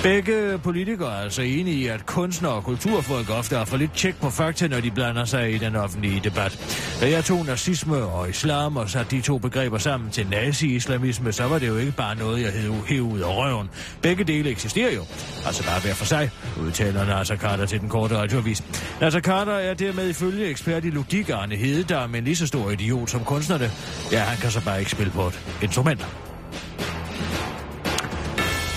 Begge 0.03 0.57
politikere 0.57 1.12
er 1.12 1.21
altså 1.21 1.41
enige 1.41 1.77
i, 1.77 1.88
at 1.88 2.06
kunstnere 2.06 2.53
og 2.53 2.63
kulturfolk 2.63 3.29
ofte 3.29 3.56
har 3.56 3.65
for 3.65 3.77
lidt 3.77 3.94
tjek 3.94 4.19
på 4.21 4.29
fakta, 4.29 4.68
når 4.68 4.79
de 4.79 4.91
blander 4.91 5.25
sig 5.25 5.53
i 5.53 5.57
den 5.57 5.75
offentlige 5.75 6.21
debat. 6.23 6.59
Da 7.01 7.09
jeg 7.09 7.25
tog 7.25 7.45
nazisme 7.45 7.97
og 7.97 8.29
islam 8.29 8.77
og 8.77 8.89
satte 8.89 9.15
de 9.15 9.21
to 9.21 9.38
begreber 9.38 9.77
sammen 9.77 10.12
til 10.12 10.27
nazi-islamisme, 10.27 11.31
så 11.31 11.44
var 11.44 11.59
det 11.59 11.67
jo 11.67 11.77
ikke 11.77 11.91
bare 11.91 12.15
noget, 12.15 12.41
jeg 12.41 12.51
hed 12.51 13.01
ud 13.01 13.19
af 13.19 13.38
røven. 13.38 13.69
Begge 14.01 14.24
dele 14.24 14.50
eksisterer 14.50 14.94
jo, 14.94 15.06
altså 15.45 15.63
bare 15.63 15.81
hver 15.81 15.94
for 15.94 16.06
sig, 16.06 16.29
udtaler 16.62 17.06
Nasser 17.06 17.38
Carter 17.38 17.65
til 17.65 17.79
den 17.79 17.89
korte 17.89 18.17
radioavis. 18.17 18.63
Nasser 19.01 19.21
Carter 19.21 19.53
er 19.53 19.74
dermed 19.74 20.09
ifølge 20.09 20.50
ekspert 20.61 20.85
i 20.85 20.89
logik 20.89 21.29
Arne 21.29 21.55
Hededahl, 21.55 22.09
men 22.09 22.23
lige 22.23 22.35
så 22.35 22.47
stor 22.47 22.71
idiot 22.71 23.09
som 23.09 23.23
kunstnerne. 23.23 23.71
Ja, 24.11 24.19
han 24.19 24.37
kan 24.37 24.51
så 24.51 24.65
bare 24.65 24.79
ikke 24.79 24.91
spille 24.91 25.11
på 25.11 25.27
et 25.27 25.39
instrument. 25.61 26.07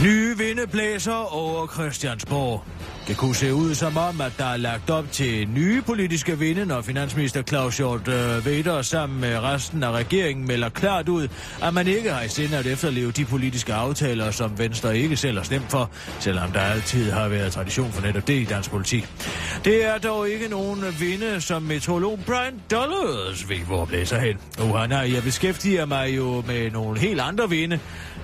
Nye 0.03 0.37
vinde 0.39 0.67
blæser 0.67 1.35
over 1.35 1.67
Christiansborg. 1.67 2.65
Det 3.09 3.17
kunne 3.17 3.35
se 3.35 3.55
ud 3.55 3.75
som 3.75 3.97
om, 3.97 4.21
at 4.21 4.33
der 4.39 4.45
er 4.45 4.57
lagt 4.57 4.91
op 4.91 5.13
til 5.13 5.49
nye 5.49 5.83
politiske 5.83 6.39
vinde, 6.39 6.67
når 6.67 6.83
finansminister 6.83 7.43
Claus 7.43 7.77
Hjort 7.77 8.09
øh, 8.09 8.47
Vader 8.47 8.83
sammen 8.83 9.21
med 9.21 9.39
resten 9.39 9.83
af 9.83 9.91
regeringen 9.91 10.47
melder 10.47 10.69
klart 10.69 11.09
ud, 11.09 11.29
at 11.63 11.75
man 11.75 11.87
ikke 11.87 12.13
har 12.13 12.23
i 12.23 12.29
sinde 12.29 12.57
at 12.57 12.67
efterleve 12.67 13.13
de 13.13 13.25
politiske 13.25 13.75
aftaler, 13.75 14.31
som 14.31 14.59
Venstre 14.59 14.99
ikke 14.99 15.17
selv 15.17 15.37
har 15.37 15.45
stemt 15.45 15.71
for, 15.71 15.91
selvom 16.21 16.53
der 16.53 16.61
altid 16.61 17.11
har 17.11 17.29
været 17.29 17.53
tradition 17.53 17.93
for 17.93 18.03
netop 18.03 18.27
det 18.27 18.41
i 18.41 18.45
dansk 18.45 18.71
politik. 18.71 19.09
Det 19.65 19.85
er 19.85 19.99
dog 19.99 20.29
ikke 20.29 20.49
nogen 20.49 20.85
vinde, 21.01 21.41
som 21.41 21.63
meteorolog 21.63 22.19
Brian 22.27 22.61
Dollars 22.71 23.49
ved, 23.49 23.59
hvor 23.59 23.85
blæser 23.85 24.19
hen. 24.19 24.37
Uh, 24.63 24.89
nej, 24.89 25.13
jeg 25.15 25.23
beskæftiger 25.23 25.87
mig 25.87 26.17
jo 26.17 26.45
med 26.47 26.71
nogle 26.71 27.01
helt 27.01 27.21
andre 27.21 27.51
vinde, 27.51 27.81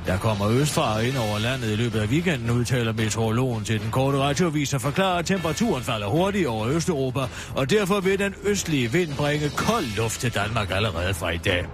der 0.06 0.18
kommer 0.18 0.48
østfra 0.50 1.00
ind 1.00 1.16
over 1.16 1.38
landet 1.38 1.72
i 1.72 1.76
løbet 1.76 2.00
af 2.00 2.06
weekenden, 2.06 2.50
udtaler 2.50 2.92
meteorologen 2.92 3.64
til 3.64 3.80
den 3.80 3.90
korte 3.90 4.18
radiovis 4.18 4.69
så 4.70 4.78
forklarer, 4.78 5.18
at 5.18 5.26
temperaturen 5.26 5.82
falder 5.82 6.06
hurtigt 6.06 6.46
over 6.46 6.68
Østeuropa, 6.68 7.20
og 7.54 7.70
derfor 7.70 8.00
vil 8.00 8.18
den 8.18 8.34
østlige 8.44 8.92
vind 8.92 9.14
bringe 9.14 9.50
kold 9.56 9.96
luft 9.96 10.20
til 10.20 10.34
Danmark 10.34 10.70
allerede 10.70 11.14
fra 11.14 11.30
i 11.30 11.36
dag. 11.36 11.64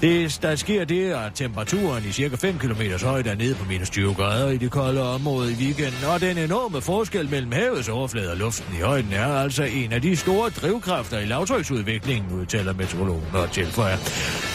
Det, 0.00 0.38
der 0.42 0.56
sker 0.56 0.84
det, 0.84 1.10
at 1.12 1.32
temperaturen 1.34 2.04
i 2.08 2.12
cirka 2.12 2.36
5 2.36 2.58
km 2.58 2.82
højde 3.04 3.30
er 3.30 3.34
nede 3.34 3.54
på 3.54 3.64
minus 3.64 3.90
20 3.90 4.14
grader 4.14 4.48
i 4.50 4.56
det 4.56 4.70
kolde 4.70 5.02
område 5.02 5.52
i 5.52 5.54
weekenden, 5.54 6.04
og 6.14 6.20
den 6.20 6.38
enorme 6.38 6.80
forskel 6.80 7.30
mellem 7.30 7.52
havets 7.52 7.88
overflade 7.88 8.30
og 8.30 8.36
luften 8.36 8.74
i 8.78 8.80
højden 8.80 9.12
er 9.12 9.26
altså 9.26 9.62
en 9.62 9.92
af 9.92 10.02
de 10.02 10.16
store 10.16 10.50
drivkræfter 10.50 11.18
i 11.18 11.24
lavtryksudviklingen, 11.24 12.32
udtaler 12.32 12.72
meteorologen 12.72 13.26
og 13.32 13.52
tilføjer. 13.52 13.96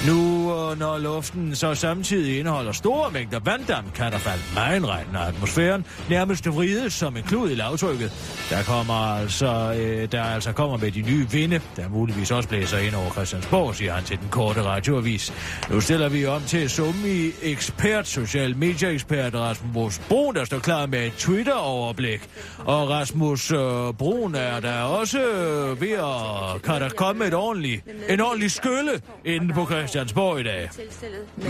Nu, 0.08 0.52
øh, 0.54 0.80
når 0.80 0.98
luften 0.98 1.56
så 1.56 1.76
samtidig 1.76 2.40
indeholder 2.40 2.72
store 2.72 3.12
mængder 3.12 3.40
vanddamp, 3.40 3.94
kan 3.94 4.12
der 4.12 4.18
falde 4.18 4.44
meget 4.54 4.88
regn, 4.88 5.08
når 5.14 5.20
atmosfæren 5.20 5.86
nærmest 6.10 6.48
vrides 6.48 6.94
som 6.94 7.18
en 7.18 7.24
klud 7.24 7.50
i 7.50 7.56
udtrykket, 7.86 8.12
Der 8.50 8.64
kommer 8.64 8.94
altså, 8.94 9.76
øh, 9.80 10.12
der 10.12 10.24
altså 10.24 10.52
kommer 10.52 10.78
med 10.78 10.92
de 10.92 11.02
nye 11.02 11.28
vinde, 11.32 11.62
der 11.76 11.90
muligvis 11.90 12.32
også 12.32 12.50
blæser 12.50 12.78
ind 12.78 12.96
over 12.96 13.12
Christiansborg, 13.12 13.76
siger 13.76 13.94
han 13.94 14.04
til 14.04 14.20
den 14.20 14.28
korte 14.30 14.64
radioavis. 14.64 15.34
Nu 15.70 15.82
stiller 15.82 16.10
vi 16.10 16.26
om 16.26 16.42
til 16.42 16.70
Summi 16.70 17.32
ekspert, 17.42 18.08
social 18.08 18.58
media 18.58 18.90
ekspert 18.90 19.36
Rasmus 19.36 20.00
Brun, 20.10 20.36
der 20.36 20.46
står 20.46 20.60
klar 20.60 20.86
med 20.86 21.06
et 21.06 21.14
Twitter-overblik. 21.14 22.22
Og 22.58 22.90
Rasmus 22.90 23.52
øh, 23.52 23.94
Brun 23.98 24.36
er 24.36 24.60
der 24.60 24.82
også 24.82 25.20
øh, 25.20 25.82
ved 25.82 25.92
at 25.92 26.62
kan 26.62 26.82
der 26.82 26.90
komme 26.90 27.26
et 27.26 27.34
ordentligt, 27.34 27.84
en 28.10 28.22
ordentlig 28.22 28.52
skylle 28.52 29.02
inde 29.26 29.54
på 29.54 29.66
Christiansborg 29.66 30.40
i 30.40 30.44
dag. 30.44 30.70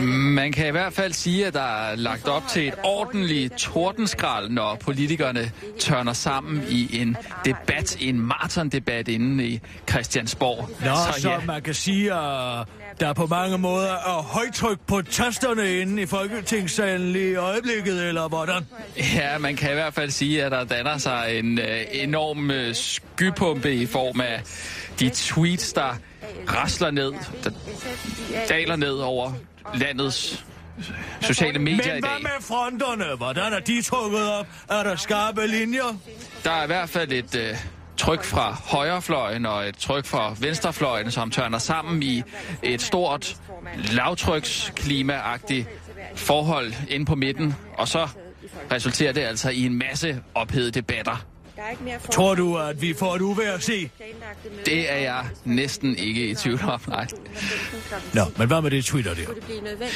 Man 0.10 0.52
kan 0.52 0.68
i 0.68 0.72
hvert 0.72 0.94
fald 0.94 1.14
sige, 1.14 1.48
at 1.48 1.54
der 1.54 1.88
er 1.90 1.96
lagt 1.96 2.28
op 2.28 2.44
til 2.50 2.68
et 2.68 2.74
ordentligt 2.84 3.54
tordenskrald, 3.58 4.50
når 4.50 4.78
politikerne 4.82 5.52
tørner 5.80 6.14
sammen 6.26 6.64
i 6.70 7.02
en 7.02 7.18
debat, 7.46 7.98
en 8.00 8.20
maratondebat 8.20 9.08
inde 9.08 9.48
i 9.48 9.60
Christiansborg. 9.90 10.70
Nå, 10.86 11.14
så, 11.14 11.22
så 11.22 11.30
ja. 11.30 11.40
man 11.46 11.62
kan 11.62 11.74
sige, 11.74 12.14
at 12.14 12.68
der 13.00 13.14
på 13.14 13.26
mange 13.26 13.58
måder 13.58 13.92
er 13.92 14.22
højtryk 14.22 14.80
på 14.88 15.02
tasterne 15.02 15.82
inde 15.82 16.02
i 16.02 16.06
Folketingssalen 16.06 17.12
lige 17.12 17.32
i 17.32 17.36
øjeblikket, 17.36 18.08
eller 18.08 18.28
hvordan? 18.28 18.66
Ja, 19.16 19.38
man 19.38 19.56
kan 19.56 19.72
i 19.72 19.74
hvert 19.74 19.94
fald 19.94 20.12
sige, 20.12 20.44
at 20.44 20.52
der 20.52 20.64
danner 20.64 20.98
sig 20.98 21.40
en 21.40 21.60
øh, 21.60 21.82
enorm 21.92 22.52
øh, 22.52 22.76
skypumpe 22.76 23.74
i 23.74 23.86
form 23.86 24.22
af 24.22 24.42
de 25.00 25.10
tweets, 25.14 25.74
der 25.74 25.96
rasler 26.48 26.92
ned, 26.92 27.14
der 27.44 27.50
daler 28.50 28.76
ned 28.76 28.94
over 28.94 29.34
landets 29.76 30.46
sociale 31.22 31.60
medier 31.60 31.88
Men 31.88 31.98
i 31.98 32.02
dag. 32.02 32.10
hvad 32.10 32.22
med 32.22 32.42
fronterne? 32.42 33.18
Hvordan 33.18 33.54
er 33.54 33.60
de 33.60 33.82
trukket 33.82 34.32
op? 34.32 34.48
Er 34.70 34.84
der 34.84 34.96
skarpe 34.96 35.48
linjer? 35.48 35.98
Der 36.44 36.52
er 36.52 36.64
i 36.64 36.68
hvert 36.68 36.90
fald 36.90 37.12
et 37.12 37.36
øh, 37.36 37.56
tryk 37.98 38.24
fra 38.24 38.58
højrefløjen 38.66 39.46
og 39.46 39.68
et 39.68 39.78
tryk 39.78 40.06
fra 40.06 40.36
venstrefløjen, 40.40 41.12
som 41.12 41.32
tørner 41.32 41.58
sammen 41.58 42.04
i 42.04 42.24
et 42.64 42.82
stort 42.82 43.36
lavtryksklimaagtigt 43.78 45.68
forhold 46.16 46.74
inde 46.90 47.06
på 47.06 47.16
midten. 47.16 47.56
Og 47.78 47.88
så 47.88 48.08
resulterer 48.72 49.14
det 49.14 49.22
altså 49.22 49.50
i 49.50 49.66
en 49.66 49.78
masse 49.78 50.22
ophedede 50.36 50.72
debatter 50.72 51.26
Tror 52.12 52.36
du, 52.36 52.58
at 52.58 52.82
vi 52.82 52.94
får 52.94 53.16
et 53.16 53.22
uvejr 53.22 53.54
at 53.54 53.64
se? 53.64 53.90
Det 54.66 54.92
er 54.92 54.98
jeg 54.98 55.26
næsten 55.46 55.98
ikke 55.98 56.28
i 56.28 56.36
tvivl 56.36 56.62
om, 56.64 56.82
nej. 56.88 57.08
Nå, 58.14 58.22
men 58.38 58.48
hvad 58.48 58.62
med 58.62 58.72
det 58.72 58.86
Twitter 58.86 59.14
der? 59.14 59.22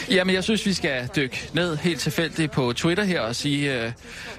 Jamen, 0.10 0.36
jeg 0.36 0.44
synes, 0.44 0.66
vi 0.66 0.74
skal 0.74 1.10
dykke 1.16 1.50
ned 1.54 1.76
helt 1.78 2.00
tilfældigt 2.00 2.52
på 2.52 2.74
Twitter 2.74 3.04
her 3.04 3.22
og 3.22 3.36
sige, 3.36 3.84
øh, 3.84 3.92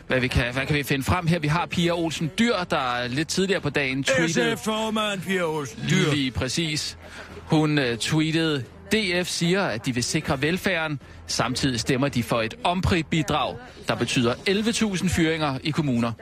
hvad, 0.07 0.21
vi 0.21 0.29
kan, 0.29 0.53
hvad 0.53 0.67
kan 0.67 0.77
vi 0.77 0.83
finde 0.83 1.05
frem 1.05 1.27
her. 1.27 1.39
Vi 1.39 1.49
har 1.49 1.67
Pia 1.67 1.93
Olsen 1.93 2.31
Dyr, 2.39 2.55
der 2.71 3.09
lidt 3.09 3.29
tidligere 3.29 3.61
på 3.61 3.71
dagen 3.71 4.05
tweetede... 4.05 4.57
SF-formand 4.57 5.21
Pia 5.21 5.43
Olsen 5.43 5.79
Dyr. 5.91 6.13
Lige 6.13 6.31
præcis. 6.31 6.99
Hun 7.45 7.79
uh, 7.79 7.85
tweetede, 8.01 8.65
DF 8.93 9.29
siger, 9.29 9.63
at 9.63 9.87
de 9.87 9.95
vil 9.95 10.05
sikre 10.05 10.43
velfærden. 10.43 11.01
Samtidig 11.27 11.81
stemmer 11.81 12.09
de 12.09 12.23
for 12.23 12.43
et 12.43 12.55
ompri-bidrag, 12.65 13.57
der 13.89 13.95
betyder 13.95 14.35
11.000 14.35 15.09
fyringer 15.09 15.59
i 15.63 15.71
kommuner. 15.71 16.13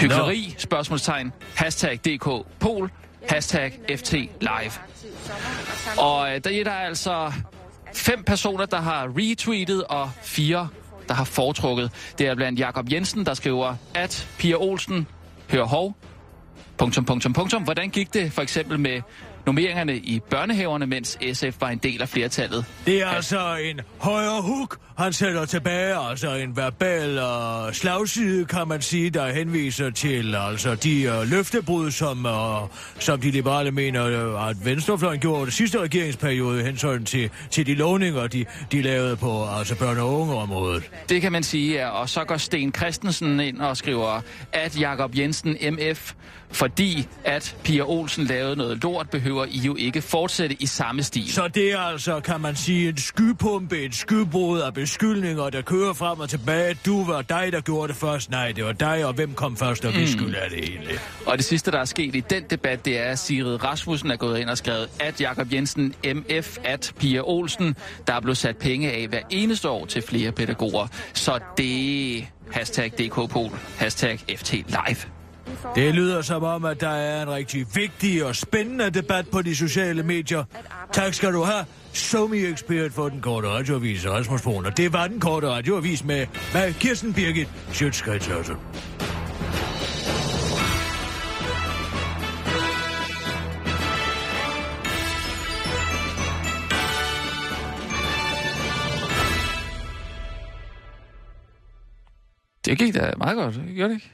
Hyggeleri, 0.00 0.54
spørgsmålstegn, 0.58 1.32
hashtag 1.54 1.96
DK 2.04 2.46
Pol, 2.60 2.90
hashtag 3.28 3.72
FT 3.96 4.12
Live. 4.40 4.72
Og 5.98 6.34
øh, 6.34 6.40
der 6.44 6.60
er 6.60 6.64
der 6.64 6.70
altså 6.70 7.32
fem 7.94 8.24
personer, 8.24 8.66
der 8.66 8.80
har 8.80 9.08
retweetet, 9.16 9.84
og 9.84 10.10
fire, 10.22 10.68
der 11.08 11.14
har 11.14 11.24
foretrukket. 11.24 11.90
Det 12.18 12.26
er 12.26 12.34
blandt 12.34 12.60
Jakob 12.60 12.92
Jensen, 12.92 13.26
der 13.26 13.34
skriver, 13.34 13.74
at 13.94 14.28
Pia 14.38 14.56
Olsen, 14.56 15.06
hør 15.50 15.64
hov, 15.64 15.96
punktum, 16.78 17.04
punktum, 17.04 17.32
punktum. 17.32 17.62
Hvordan 17.62 17.90
gik 17.90 18.14
det 18.14 18.32
for 18.32 18.42
eksempel 18.42 18.80
med 18.80 19.00
normeringerne 19.46 19.96
i 19.96 20.20
børnehaverne, 20.30 20.86
mens 20.86 21.18
SF 21.32 21.60
var 21.60 21.68
en 21.68 21.78
del 21.78 22.02
af 22.02 22.08
flertallet? 22.08 22.64
Det 22.86 23.02
er 23.02 23.06
altså 23.06 23.56
en 23.56 23.80
højre 23.98 24.42
hook, 24.42 24.78
han 25.00 25.12
sætter 25.12 25.44
tilbage, 25.44 25.96
altså 26.10 26.34
en 26.34 26.56
verbal 26.56 27.18
uh, 27.18 27.72
slagside, 27.72 28.44
kan 28.44 28.68
man 28.68 28.82
sige, 28.82 29.10
der 29.10 29.32
henviser 29.32 29.90
til 29.90 30.34
altså 30.34 30.74
de 30.74 31.08
uh, 31.08 31.30
løftebrud, 31.30 31.90
som, 31.90 32.26
uh, 32.26 32.68
som 32.98 33.20
de 33.20 33.30
liberale 33.30 33.70
mener, 33.70 34.32
uh, 34.34 34.48
at 34.48 34.56
Venstrefløjen 34.64 35.20
gjorde 35.20 35.46
det 35.46 35.54
sidste 35.54 35.78
regeringsperiode 35.78 36.64
hensyn 36.64 37.04
til, 37.04 37.30
til 37.50 37.66
de 37.66 37.74
lovninger, 37.74 38.26
de, 38.26 38.44
de 38.72 38.82
lavede 38.82 39.16
på 39.16 39.46
altså 39.58 39.74
børne- 39.74 40.00
og 40.00 40.20
ungeområdet. 40.20 40.90
Det 41.08 41.22
kan 41.22 41.32
man 41.32 41.42
sige, 41.42 41.72
ja. 41.72 41.88
Og 41.88 42.08
så 42.08 42.24
går 42.24 42.36
Sten 42.36 42.74
Christensen 42.74 43.40
ind 43.40 43.60
og 43.60 43.76
skriver, 43.76 44.20
at 44.52 44.80
Jakob 44.80 45.18
Jensen 45.18 45.56
MF, 45.72 46.14
fordi 46.52 47.08
at 47.24 47.56
Pia 47.64 47.82
Olsen 47.82 48.24
lavede 48.24 48.56
noget 48.56 48.82
lort, 48.82 49.10
behøver 49.10 49.44
I 49.44 49.58
jo 49.58 49.76
ikke 49.76 50.02
fortsætte 50.02 50.56
i 50.60 50.66
samme 50.66 51.02
stil. 51.02 51.32
Så 51.32 51.48
det 51.48 51.72
er 51.72 51.78
altså, 51.78 52.20
kan 52.20 52.40
man 52.40 52.56
sige, 52.56 52.88
en 52.88 52.96
skypumpe, 52.96 53.78
et 53.78 53.94
skybrud 53.94 54.60
af 54.60 54.74
beskyldninger, 54.90 55.50
der 55.50 55.62
kører 55.62 55.92
frem 55.92 56.20
og 56.20 56.28
tilbage. 56.28 56.76
Du 56.86 57.04
var 57.04 57.22
dig, 57.22 57.48
der 57.52 57.60
gjorde 57.60 57.88
det 57.88 57.96
først. 57.96 58.30
Nej, 58.30 58.52
det 58.52 58.64
var 58.64 58.72
dig, 58.72 59.06
og 59.06 59.12
hvem 59.12 59.34
kom 59.34 59.56
først, 59.56 59.84
og 59.84 59.92
mm. 59.96 60.06
skyld 60.06 60.34
er 60.34 60.48
det 60.48 60.58
egentlig. 60.58 60.98
Og 61.26 61.38
det 61.38 61.44
sidste, 61.44 61.70
der 61.70 61.78
er 61.78 61.84
sket 61.84 62.16
i 62.16 62.20
den 62.20 62.44
debat, 62.50 62.84
det 62.84 62.98
er, 62.98 63.04
at 63.04 63.18
Sigrid 63.18 63.64
Rasmussen 63.64 64.10
er 64.10 64.16
gået 64.16 64.38
ind 64.38 64.48
og 64.48 64.58
skrevet, 64.58 64.88
at 65.00 65.20
Jakob 65.20 65.52
Jensen 65.52 65.94
MF, 66.04 66.58
at 66.64 66.92
Pia 66.98 67.20
Olsen, 67.24 67.76
der 68.06 68.14
er 68.14 68.20
blevet 68.20 68.36
sat 68.36 68.56
penge 68.56 68.92
af 68.92 69.08
hver 69.08 69.20
eneste 69.30 69.68
år 69.68 69.86
til 69.86 70.02
flere 70.02 70.32
pædagoger. 70.32 70.86
Så 71.12 71.38
det... 71.58 72.26
Hashtag 72.52 72.92
DKPol. 72.98 73.50
Hashtag 73.76 74.18
FT 74.36 74.52
Live. 74.52 74.96
Det 75.74 75.94
lyder 75.94 76.22
som 76.22 76.42
om, 76.42 76.64
at 76.64 76.80
der 76.80 76.88
er 76.88 77.22
en 77.22 77.30
rigtig 77.30 77.66
vigtig 77.74 78.24
og 78.24 78.36
spændende 78.36 78.90
debat 78.90 79.28
på 79.28 79.42
de 79.42 79.56
sociale 79.56 80.02
medier. 80.02 80.44
Tak 80.92 81.14
skal 81.14 81.32
du 81.32 81.42
have, 81.42 81.64
somi 81.92 82.44
ekspert 82.44 82.92
for 82.92 83.08
den 83.08 83.20
korte 83.20 83.48
radioavis, 83.48 84.06
Rasmus 84.06 84.42
Brun. 84.42 84.66
Og 84.66 84.76
det 84.76 84.92
var 84.92 85.06
den 85.06 85.20
korte 85.20 85.48
radioavis 85.48 86.04
med, 86.04 86.26
med 86.52 86.74
Kirsten 86.74 87.14
Birgit 87.14 87.48
Sjøtskridt 87.72 88.28
Det 102.64 102.78
gik 102.78 102.94
da 102.94 103.14
meget 103.16 103.36
godt, 103.36 103.54
gjorde 103.54 103.88
det 103.88 103.94
ikke? 103.94 104.10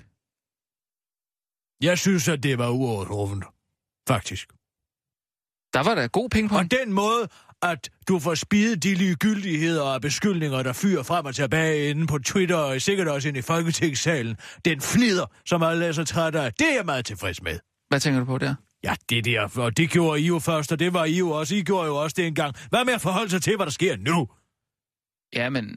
Jeg 1.80 1.98
synes, 1.98 2.28
at 2.28 2.42
det 2.42 2.58
var 2.58 2.70
uovertruffent. 2.70 3.44
Faktisk. 4.08 4.52
Der 5.72 5.82
var 5.82 5.94
der 5.94 6.08
god 6.08 6.28
penge 6.28 6.48
på. 6.48 6.56
Og 6.56 6.70
den 6.70 6.92
måde, 6.92 7.28
at 7.62 7.88
du 8.08 8.18
får 8.18 8.34
spidet 8.34 8.82
de 8.82 8.94
ligegyldigheder 8.94 9.82
og 9.82 10.00
beskyldninger, 10.00 10.62
der 10.62 10.72
fyrer 10.72 11.02
frem 11.02 11.26
og 11.26 11.34
tilbage 11.34 11.90
inde 11.90 12.06
på 12.06 12.18
Twitter 12.18 12.56
og 12.56 12.82
sikkert 12.82 13.08
også 13.08 13.28
ind 13.28 13.36
i 13.36 13.42
Folketingssalen, 13.42 14.36
den 14.64 14.80
fnider, 14.80 15.26
som 15.46 15.62
alle 15.62 15.86
er 15.86 15.92
så 15.92 16.04
trætte 16.04 16.40
af, 16.40 16.52
det 16.52 16.70
er 16.70 16.74
jeg 16.76 16.84
meget 16.84 17.04
tilfreds 17.04 17.42
med. 17.42 17.58
Hvad 17.88 18.00
tænker 18.00 18.20
du 18.20 18.26
på 18.26 18.38
der? 18.38 18.54
Ja, 18.84 18.94
det 19.08 19.24
der, 19.24 19.48
og 19.56 19.76
det 19.76 19.90
gjorde 19.90 20.20
I 20.20 20.26
jo 20.26 20.38
først, 20.38 20.72
og 20.72 20.78
det 20.78 20.92
var 20.92 21.04
I 21.04 21.18
jo 21.18 21.30
også. 21.30 21.54
I 21.54 21.62
gjorde 21.62 21.86
jo 21.86 21.96
også 21.96 22.14
det 22.16 22.26
engang. 22.26 22.54
Hvad 22.68 22.84
med 22.84 22.94
at 22.94 23.00
forholde 23.00 23.30
sig 23.30 23.42
til, 23.42 23.56
hvad 23.56 23.66
der 23.66 23.72
sker 23.72 23.96
nu? 23.96 24.28
Ja, 25.34 25.50
men 25.50 25.76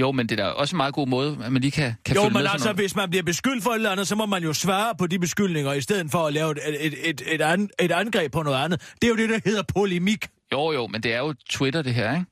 jo, 0.00 0.12
men 0.12 0.28
det 0.28 0.40
er 0.40 0.44
da 0.44 0.50
også 0.50 0.74
en 0.74 0.76
meget 0.76 0.94
god 0.94 1.08
måde, 1.08 1.38
at 1.44 1.52
man 1.52 1.62
lige 1.62 1.70
kan, 1.70 1.94
kan 2.04 2.14
jo, 2.14 2.22
følge 2.22 2.32
men 2.34 2.42
med 2.42 2.50
altså, 2.50 2.68
noget. 2.68 2.76
hvis 2.76 2.96
man 2.96 3.10
bliver 3.10 3.22
beskyldt 3.22 3.62
for 3.62 3.70
et 3.70 3.74
eller 3.74 3.90
andet, 3.90 4.08
så 4.08 4.14
må 4.14 4.26
man 4.26 4.42
jo 4.42 4.52
svare 4.52 4.94
på 4.98 5.06
de 5.06 5.18
beskyldninger, 5.18 5.72
i 5.72 5.80
stedet 5.80 6.10
for 6.10 6.26
at 6.26 6.32
lave 6.32 6.50
et, 6.50 6.86
et, 6.86 7.10
et, 7.10 7.22
et, 7.26 7.40
an, 7.40 7.70
et 7.80 7.92
angreb 7.92 8.32
på 8.32 8.42
noget 8.42 8.64
andet. 8.64 8.94
Det 9.02 9.04
er 9.04 9.08
jo 9.08 9.16
det, 9.16 9.28
der 9.28 9.40
hedder 9.44 9.62
polemik. 9.62 10.26
Jo, 10.52 10.72
jo, 10.72 10.86
men 10.86 11.02
det 11.02 11.14
er 11.14 11.18
jo 11.18 11.34
Twitter, 11.50 11.82
det 11.82 11.94
her, 11.94 12.12
ikke? 12.12 12.26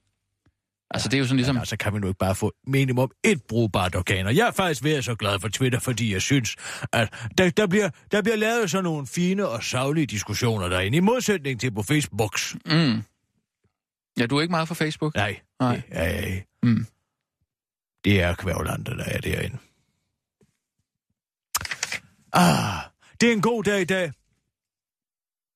Altså, 0.90 1.08
det 1.08 1.16
er 1.16 1.18
jo 1.18 1.24
sådan 1.24 1.36
ligesom... 1.36 1.56
Ja, 1.56 1.60
altså, 1.60 1.76
kan 1.76 1.94
vi 1.94 1.98
nu 1.98 2.06
ikke 2.08 2.18
bare 2.18 2.34
få 2.34 2.52
minimum 2.66 3.10
et 3.24 3.42
brugbart 3.48 3.94
organ? 3.94 4.26
Og 4.26 4.36
jeg 4.36 4.46
er 4.46 4.50
faktisk 4.52 4.84
ved 4.84 5.02
så 5.02 5.14
glad 5.14 5.40
for 5.40 5.48
Twitter, 5.48 5.78
fordi 5.78 6.12
jeg 6.12 6.22
synes, 6.22 6.56
at 6.92 7.14
der, 7.38 7.50
der, 7.50 7.66
bliver, 7.66 7.90
der 8.12 8.22
bliver 8.22 8.36
lavet 8.36 8.70
sådan 8.70 8.84
nogle 8.84 9.06
fine 9.06 9.48
og 9.48 9.64
savlige 9.64 10.06
diskussioner 10.06 10.68
derinde, 10.68 10.96
i 10.96 11.00
modsætning 11.00 11.60
til 11.60 11.74
på 11.74 11.82
Facebook. 11.82 12.38
Mm. 12.66 13.02
Ja, 14.18 14.26
du 14.26 14.36
er 14.36 14.40
ikke 14.42 14.50
meget 14.50 14.68
for 14.68 14.74
Facebook? 14.74 15.14
Nej. 15.14 15.40
Nej. 15.60 15.82
Ja, 15.90 16.04
ja, 16.04 16.28
ja. 16.28 16.40
Mm. 16.62 16.86
Det 18.04 18.22
er 18.22 18.34
kvævlandet, 18.34 18.86
der 18.86 19.04
er 19.04 19.20
derinde. 19.20 19.58
Ah, 22.32 22.90
det 23.20 23.28
er 23.28 23.32
en 23.32 23.42
god 23.42 23.64
dag 23.64 23.80
i 23.80 23.84
dag. 23.84 24.12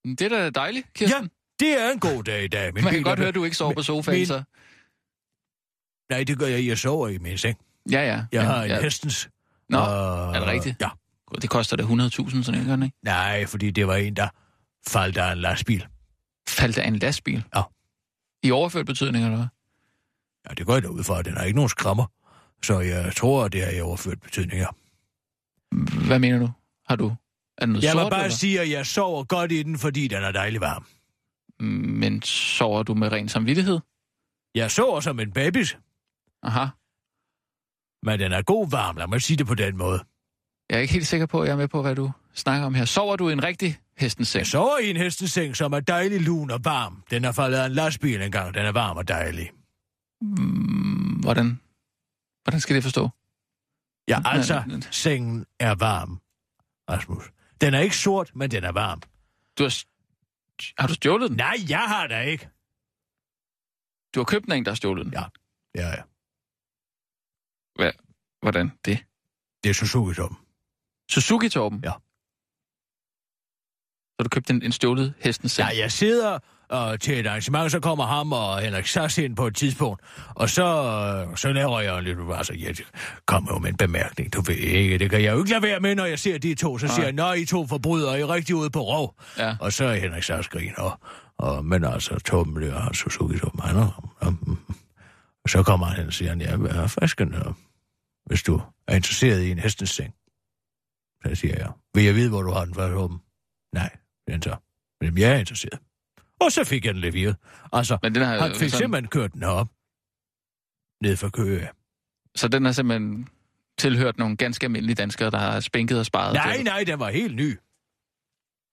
Det 0.05 0.21
er 0.21 0.29
da 0.29 0.50
dejligt, 0.50 0.95
Kirsten. 0.95 1.23
Ja, 1.23 1.29
det 1.61 1.83
er 1.83 1.91
en 1.93 2.00
god 2.00 2.25
dag 2.25 2.45
i 2.45 2.49
dag. 2.49 2.75
Min 2.75 2.85
Man 2.85 2.93
kan 2.93 2.99
bil 2.99 3.05
godt 3.05 3.19
er- 3.19 3.23
høre, 3.23 3.29
at 3.29 3.35
du 3.35 3.45
ikke 3.45 3.57
sover 3.57 3.75
på 3.75 3.83
sofaen, 3.83 4.19
min- 4.19 4.27
så... 4.27 4.43
Nej, 6.11 6.25
det 6.25 6.38
gør 6.38 6.47
jeg. 6.47 6.67
Jeg 6.67 6.79
sover 6.79 7.09
i 7.09 7.19
min 7.19 7.38
seng. 7.38 7.59
Ja, 7.91 8.00
ja. 8.07 8.25
Jeg 8.33 8.47
har 8.47 8.62
en 8.62 8.71
ja. 8.71 8.81
hestens. 8.83 9.29
Nå, 9.69 9.79
og- 9.79 10.35
er 10.35 10.38
det 10.41 10.49
rigtigt? 10.49 10.77
Ja. 10.81 10.88
Det 11.43 11.50
koster 11.50 11.77
da 11.77 11.83
100.000, 11.83 12.43
sådan 12.43 12.61
en 12.61 12.67
gør 12.67 12.77
den, 12.77 12.83
ikke? 12.83 12.97
Nej, 13.03 13.47
fordi 13.47 13.71
det 13.71 13.87
var 13.87 13.95
en, 13.97 14.17
der 14.17 14.29
faldt 14.88 15.17
af 15.17 15.33
en 15.33 15.38
lastbil. 15.38 15.87
Faldt 16.49 16.79
af 16.79 16.88
en 16.88 16.97
lastbil? 16.99 17.45
Ja. 17.57 17.62
I 18.43 18.50
overført 18.50 18.87
betydning, 18.87 19.25
eller 19.25 19.37
hvad? 19.37 19.47
Ja, 20.49 20.55
det 20.55 20.67
går 20.67 20.75
jeg 20.75 20.83
da 20.83 20.88
ud 20.88 21.05
fra. 21.05 21.23
Den 21.23 21.37
har 21.37 21.45
ikke 21.45 21.57
nogen 21.57 21.69
skrammer. 21.69 22.07
Så 22.62 22.81
jeg 22.81 23.12
tror, 23.17 23.49
det 23.49 23.65
er 23.67 23.71
i 23.71 23.81
overført 23.81 24.21
betydning, 24.21 24.61
ja. 24.61 24.67
Hvad 26.07 26.19
mener 26.19 26.38
du? 26.38 26.50
Har 26.88 26.97
du... 26.97 27.07
Er 27.59 27.61
det 27.61 27.69
noget 27.69 27.83
Jeg 27.85 27.93
sort, 27.93 28.11
bare 28.11 28.25
eller? 28.25 28.37
sige, 28.37 28.61
at 28.61 28.71
jeg 28.71 28.87
sover 28.87 29.25
godt 29.25 29.53
i 29.53 29.62
den, 29.62 29.79
fordi 29.79 30.09
den 30.09 30.23
er 30.25 30.33
dejlig 30.33 30.61
varm. 30.61 30.87
Men 31.61 32.23
sover 32.23 32.83
du 32.83 32.95
med 32.95 33.12
ren 33.12 33.29
samvittighed? 33.29 33.79
Jeg 34.55 34.71
sover 34.71 35.00
som 35.00 35.21
en 35.21 35.33
babys, 35.33 35.79
Aha. 36.43 36.67
men 38.03 38.21
den 38.21 38.33
er 38.33 38.43
god 38.43 38.71
varm. 38.71 38.97
Lad 38.97 39.07
mig 39.07 39.23
sige 39.23 39.37
det 39.37 39.47
på 39.47 39.55
den 39.55 39.77
måde. 39.77 40.05
Jeg 40.71 40.77
er 40.77 40.81
ikke 40.81 40.95
helt 40.95 41.07
sikker 41.07 41.27
på, 41.27 41.41
at 41.43 41.47
jeg 41.49 41.53
er 41.53 41.57
med 41.57 41.69
på, 41.69 41.83
hvad 41.83 41.95
du 41.97 42.11
snakker 42.35 42.67
om 42.67 42.75
her. 42.75 42.85
Sover 42.85 43.17
du 43.17 43.29
i 43.29 43.33
en 43.33 43.43
rigtig 43.43 43.79
hestens 43.99 44.29
seng? 44.29 44.41
Jeg 44.41 44.47
sover 44.47 44.79
i 44.79 44.91
en 44.91 44.97
hesteseng, 44.97 45.57
som 45.57 45.73
er 45.73 45.81
dejlig 45.81 46.21
lun 46.21 46.50
og 46.50 46.65
varm. 46.65 47.05
Den 47.11 47.25
er 47.25 47.33
faldet 47.33 47.59
af 47.59 47.67
en 47.67 47.73
lastbil 47.73 48.23
engang. 48.23 48.55
Den 48.55 48.67
er 48.67 48.73
varm 48.73 48.97
og 48.97 49.09
dejlig. 49.09 49.50
Mm, 50.21 51.21
hvordan? 51.21 51.61
Hvordan 52.45 52.61
skal 52.61 52.77
det 52.77 52.83
forstå? 52.83 53.09
Ja, 54.09 54.21
altså, 54.25 54.62
men- 54.67 54.83
sengen 54.83 55.47
er 55.61 55.75
varm, 55.75 56.21
Rasmus. 56.91 57.25
Den 57.61 57.75
er 57.75 57.81
ikke 57.81 57.97
sort, 57.97 58.31
men 58.37 58.50
den 58.50 58.65
er 58.65 58.73
varm. 58.73 59.03
Du 59.59 59.62
har, 59.62 59.83
har 60.79 60.87
du 60.88 60.95
stjålet 60.95 61.31
den? 61.31 61.37
Nej, 61.37 61.57
jeg 61.69 61.85
har 61.88 62.07
da 62.07 62.21
ikke. 62.21 62.49
Du 64.15 64.21
har 64.21 64.25
købt 64.25 64.45
den, 64.45 64.53
en, 64.53 64.65
der 64.65 64.71
har 64.71 64.77
stjålet 64.77 65.05
den? 65.07 65.12
Ja. 65.12 65.25
Ja, 65.75 65.88
ja. 65.88 66.03
Hvad? 67.79 67.93
Hvordan 68.43 68.67
det? 68.85 68.99
Det 69.62 69.71
er 69.71 69.75
Suzuki, 69.75 70.15
Tom. 70.15 70.47
Suzuki, 71.11 71.49
Torben? 71.49 71.81
Ja. 71.85 71.93
Så 74.15 74.23
du 74.25 74.29
købte 74.29 74.53
en, 74.53 74.62
en 74.62 74.73
stjålet 74.73 75.15
hestens 75.19 75.53
seng? 75.53 75.69
Ja, 75.69 75.79
jeg 75.79 75.93
sidder 75.93 76.38
øh, 76.73 76.99
til 76.99 77.21
et 77.21 77.27
arrangement, 77.27 77.73
så 77.73 77.81
kommer 77.81 78.07
ham 78.07 78.33
og 78.33 78.61
Henrik 78.61 78.87
Sass 78.87 79.19
ind 79.19 79.37
på 79.37 79.47
et 79.47 79.57
tidspunkt, 79.57 80.03
og 80.35 80.51
så, 80.51 80.65
øh, 80.65 81.37
så 81.37 81.53
laver 81.53 81.81
jeg 81.81 82.03
lidt, 82.03 82.19
altså, 82.37 82.55
jeg 82.55 82.77
kommer 83.27 83.53
jo 83.53 83.59
med 83.59 83.71
en 83.71 83.77
bemærkning, 83.77 84.33
du 84.33 84.41
ved 84.41 84.55
ikke, 84.55 84.99
det 84.99 85.11
kan 85.11 85.23
jeg 85.23 85.33
jo 85.33 85.39
ikke 85.39 85.51
lade 85.51 85.63
være 85.63 85.81
med, 85.81 85.95
når 85.95 86.05
jeg 86.05 86.19
ser 86.19 86.39
de 86.39 86.55
to, 86.55 86.79
så 86.79 86.87
Nej. 86.87 86.95
siger 86.95 87.07
jeg, 87.07 87.13
nå, 87.13 87.33
I 87.33 87.45
to 87.45 87.67
forbrydere, 87.67 88.19
I 88.19 88.21
er 88.21 88.31
rigtig 88.31 88.55
ude 88.55 88.71
på 88.71 88.81
rov. 88.81 89.15
Ja. 89.39 89.57
Og 89.61 89.73
så 89.73 89.85
er 89.85 89.95
Henrik 89.95 90.23
Sass 90.23 90.49
griner, 90.49 90.83
og, 90.83 90.99
og, 91.39 91.65
men 91.65 91.85
altså, 91.85 92.19
Torben 92.19 92.55
bliver 92.55 92.79
han 92.79 92.95
Suzuki, 92.95 93.39
Torben, 93.39 93.61
han 93.61 93.89
um, 94.27 94.59
så 95.49 95.63
kommer 95.63 95.87
han 95.87 96.07
og 96.07 96.13
siger, 96.13 96.37
ja, 96.37 96.57
hvad 96.57 96.71
er 96.71 96.87
frisken, 96.87 97.35
hvis 98.27 98.43
du 98.43 98.61
er 98.89 98.95
interesseret 98.95 99.43
i 99.43 99.51
en 99.51 99.59
hestens 99.59 99.91
seng. 99.91 100.15
Så 101.27 101.35
siger 101.35 101.55
jeg, 101.59 101.71
vil 101.95 102.05
jeg 102.05 102.15
vide, 102.15 102.29
hvor 102.29 102.43
du 102.43 102.51
har 102.51 102.65
den 102.65 102.75
fra 102.75 102.95
åben? 102.95 103.19
Nej, 103.73 103.97
den 104.29 104.43
så. 104.43 104.57
Men 105.01 105.19
jeg 105.19 105.31
er 105.31 105.39
interesseret. 105.39 105.79
Og 106.40 106.52
så 106.52 106.64
fik 106.64 106.85
jeg 106.85 106.95
den 106.95 107.00
leveret. 107.00 107.37
Altså, 107.73 107.99
Men 108.02 108.14
den 108.14 108.23
har, 108.23 108.38
han 108.40 108.50
fik 108.50 108.57
sådan, 108.57 108.71
simpelthen 108.71 109.09
kørt 109.09 109.33
den 109.33 109.42
op. 109.42 109.68
Ned 111.02 111.16
for 111.16 111.28
Køge. 111.28 111.68
Så 112.37 112.49
den 112.49 112.64
har 112.64 112.73
simpelthen 112.73 113.28
tilhørt 113.78 114.18
nogle 114.18 114.37
ganske 114.37 114.64
almindelige 114.64 114.95
danskere, 114.95 115.30
der 115.30 115.38
har 115.38 115.61
spænket 115.61 115.99
og 115.99 116.07
sparet 116.07 116.35
Nej, 116.35 116.57
til. 116.57 116.64
nej, 116.64 116.85
den 116.87 116.99
var 116.99 117.11
helt 117.11 117.35
ny. 117.37 117.59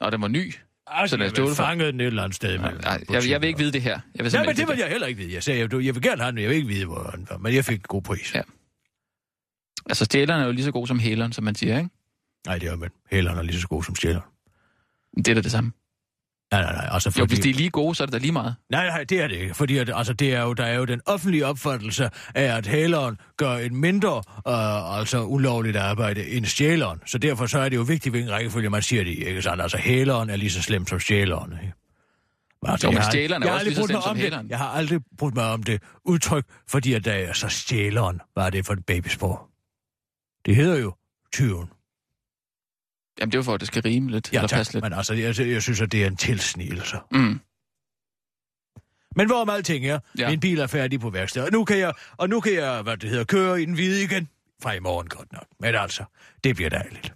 Og 0.01 0.11
den 0.11 0.21
var 0.21 0.27
ny. 0.27 0.53
Altså, 0.87 1.13
Så 1.13 1.17
lad 1.17 1.25
os 1.25 1.29
jeg 1.29 1.35
stole 1.35 1.47
vil 1.47 1.55
for- 1.55 1.63
fange 1.63 1.85
den 1.87 1.99
et 2.01 2.05
eller 2.07 2.23
andet 2.23 2.35
sted. 2.35 2.57
Nej, 2.59 2.73
nej, 2.73 3.03
jeg, 3.09 3.29
jeg 3.29 3.41
vil 3.41 3.47
ikke 3.47 3.59
vide 3.59 3.71
det 3.71 3.81
her. 3.81 3.91
Jeg 3.91 4.01
vil 4.13 4.21
Nej, 4.23 4.29
simpelthen 4.29 4.47
men 4.47 4.55
det 4.55 4.67
vil 4.67 4.77
jeg 4.81 4.89
heller 4.89 5.07
ikke 5.07 5.17
vide. 5.21 5.33
Jeg 5.33 5.43
sagde, 5.43 5.59
jeg, 5.59 5.73
jeg 5.85 5.95
vil 5.95 6.01
gerne 6.03 6.21
have 6.21 6.27
den, 6.27 6.35
men 6.35 6.41
jeg 6.41 6.49
vil 6.49 6.55
ikke 6.55 6.67
vide, 6.67 6.85
hvor 6.85 7.03
den 7.03 7.27
var. 7.29 7.37
Men 7.37 7.53
jeg 7.55 7.65
fik 7.65 7.77
en 7.79 7.85
god 7.87 8.01
pris. 8.01 8.35
Ja. 8.35 8.41
Altså, 9.85 10.05
stjæleren 10.05 10.41
er 10.41 10.45
jo 10.45 10.51
lige 10.51 10.65
så 10.65 10.71
god 10.71 10.87
som 10.87 10.99
hæleren, 10.99 11.33
som 11.33 11.43
man 11.43 11.55
siger, 11.55 11.77
ikke? 11.77 11.89
Nej, 12.47 12.57
det 12.57 12.67
er 12.67 12.71
jo, 12.71 12.77
men 12.77 12.89
hæleren 13.11 13.37
er 13.37 13.41
lige 13.43 13.61
så 13.61 13.67
god 13.67 13.83
som 13.83 13.95
stjæler. 13.95 14.21
Det 15.17 15.27
er 15.27 15.33
da 15.35 15.41
det 15.41 15.51
samme. 15.51 15.71
Nej, 16.51 16.61
nej, 16.61 16.73
nej. 16.73 16.87
Altså, 16.91 17.09
Jo, 17.09 17.11
fordi... 17.11 17.35
hvis 17.35 17.39
de 17.39 17.49
er 17.49 17.53
lige 17.53 17.69
gode, 17.69 17.95
så 17.95 18.03
er 18.03 18.05
det 18.05 18.13
da 18.13 18.17
lige 18.17 18.31
meget. 18.31 18.55
Nej, 18.69 18.87
nej, 18.87 19.03
det 19.03 19.21
er 19.21 19.27
det 19.27 19.35
ikke. 19.35 19.53
Fordi 19.53 19.77
at, 19.77 19.91
altså, 19.95 20.13
det 20.13 20.33
er 20.33 20.41
jo, 20.41 20.53
der 20.53 20.65
er 20.65 20.75
jo 20.75 20.85
den 20.85 21.01
offentlige 21.05 21.45
opfattelse 21.45 22.09
af, 22.35 22.57
at 22.57 22.67
hæleren 22.67 23.17
gør 23.37 23.51
et 23.51 23.71
mindre 23.71 24.17
øh, 24.47 24.99
altså 24.99 25.23
ulovligt 25.23 25.77
arbejde 25.77 26.27
end 26.29 26.45
stjæleren. 26.45 26.99
Så 27.05 27.17
derfor 27.17 27.45
så 27.45 27.59
er 27.59 27.69
det 27.69 27.75
jo 27.75 27.81
vigtigt, 27.81 28.13
hvilken 28.13 28.31
rækkefølge 28.31 28.69
man 28.69 28.81
siger 28.81 29.03
det 29.03 29.11
i. 29.11 29.23
Ikke 29.25 29.41
sandt? 29.41 29.61
Altså, 29.61 29.77
hæleren 29.77 30.29
er 30.29 30.35
lige 30.35 30.51
så 30.51 30.61
slem 30.61 30.87
som 30.87 30.99
stjæleren. 30.99 31.51
Ikke? 31.51 31.73
Altså, 32.67 32.87
Jo, 32.87 32.91
men 32.91 33.03
stjæleren 33.03 33.43
er 33.43 33.47
jeg 33.47 33.53
også 33.53 33.65
lige 33.65 33.75
så 33.75 33.83
slem 33.87 34.01
som 34.01 34.17
hæleren. 34.17 34.49
Jeg 34.49 34.57
har 34.57 34.67
aldrig 34.69 34.99
brugt 35.17 35.35
mig 35.35 35.45
om 35.51 35.63
det 35.63 35.81
udtryk, 36.05 36.45
fordi 36.69 36.93
at 36.93 37.05
der 37.05 37.11
er 37.11 37.33
så 37.33 37.49
stjæleren, 37.49 38.21
hvad 38.33 38.43
er 38.45 38.49
det 38.49 38.65
for 38.65 38.73
et 38.73 38.85
babysprog? 38.85 39.39
Det 40.45 40.55
hedder 40.55 40.79
jo 40.79 40.93
tyven. 41.33 41.69
Jamen, 43.19 43.31
det 43.31 43.35
er 43.37 43.39
jo 43.39 43.43
for, 43.43 43.53
at 43.53 43.59
det 43.59 43.67
skal 43.67 43.81
rime 43.81 44.11
lidt. 44.11 44.33
Ja, 44.33 44.37
eller 44.37 44.47
tak. 44.47 44.57
passe 44.57 44.73
lidt. 44.73 44.83
Men 44.83 44.93
altså, 44.93 45.13
jeg, 45.13 45.39
jeg 45.39 45.61
synes, 45.61 45.81
at 45.81 45.91
det 45.91 46.03
er 46.03 46.07
en 46.07 46.15
tilsnigelse. 46.17 46.97
Mm. 47.11 47.39
Men 49.15 49.27
hvorom 49.27 49.49
alting 49.49 49.85
er, 49.85 49.99
Ja. 50.17 50.29
min 50.29 50.39
bil 50.39 50.59
er 50.59 50.67
færdig 50.67 50.99
på 50.99 51.09
værkstedet, 51.09 51.45
og 51.47 51.51
nu 51.53 51.65
kan 51.65 51.77
jeg, 51.79 51.93
og 52.17 52.29
nu 52.29 52.39
kan 52.39 52.53
jeg, 52.53 52.81
hvad 52.81 52.97
det 52.97 53.09
hedder, 53.09 53.23
køre 53.23 53.61
i 53.61 53.65
den 53.65 53.73
hvide 53.73 54.03
igen. 54.03 54.29
Fra 54.63 54.73
i 54.73 54.79
morgen 54.79 55.07
godt 55.07 55.33
nok. 55.33 55.45
Men 55.59 55.75
altså, 55.75 56.03
det 56.43 56.55
bliver 56.55 56.69
dejligt. 56.69 57.13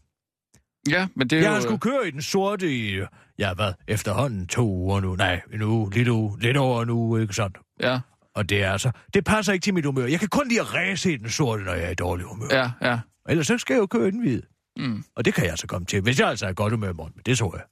Ja, 0.89 1.08
men 1.15 1.27
det 1.27 1.36
er 1.38 1.41
Jeg 1.41 1.48
jo... 1.50 1.53
har 1.53 1.62
skulle 1.62 1.79
køre 1.79 2.08
i 2.08 2.12
den 2.12 2.22
sorte 2.22 2.75
i, 2.75 3.00
ja 3.39 3.53
hvad, 3.53 3.74
efterhånden 3.88 4.48
to 4.48 4.68
uger 4.68 5.00
nu. 5.00 5.15
Nej, 5.15 5.41
en 5.53 5.62
uge, 5.62 5.91
lidt, 5.94 6.08
uge, 6.08 6.39
lidt 6.41 6.58
over 6.58 6.84
en 6.84 6.89
uge, 6.89 7.22
ikke 7.22 7.34
sandt? 7.34 7.58
Ja, 7.79 8.00
Og 8.36 8.50
det 8.50 8.63
er 8.63 8.72
altså, 8.72 8.91
det 9.13 9.25
passer 9.25 9.53
ikke 9.53 9.63
til 9.63 9.74
mit 9.74 9.86
humør. 9.86 10.06
Jeg 10.06 10.20
kan 10.20 10.27
kun 10.29 10.48
lide 10.48 10.60
at 10.60 10.74
ræse 10.74 11.13
i 11.13 11.18
den 11.18 11.29
sorte, 11.29 11.63
når 11.63 11.74
jeg 11.74 11.86
er 11.86 11.89
i 11.89 11.96
dårlig 11.96 12.25
humør. 12.25 12.48
ja, 12.51 12.72
ja. 12.82 13.00
Ellers 13.29 13.48
så 13.48 13.58
skal 13.58 13.74
jeg 13.74 13.82
jo 13.82 13.86
køre 13.86 14.08
i 14.08 14.12
den 14.12 14.20
hvide. 14.22 14.41
Mm. 14.80 15.04
Og 15.16 15.26
det 15.26 15.34
kan 15.34 15.44
jeg 15.44 15.52
altså 15.52 15.68
komme 15.68 15.86
til, 15.86 16.02
hvis 16.02 16.20
jeg 16.20 16.30
altså 16.30 16.48
er 16.48 16.54
godt 16.54 16.74
humør 16.74 16.90
i 16.90 16.94
morgen. 16.94 17.14
Men 17.16 17.24
det 17.26 17.38
tror 17.38 17.56
jeg. 17.56 17.66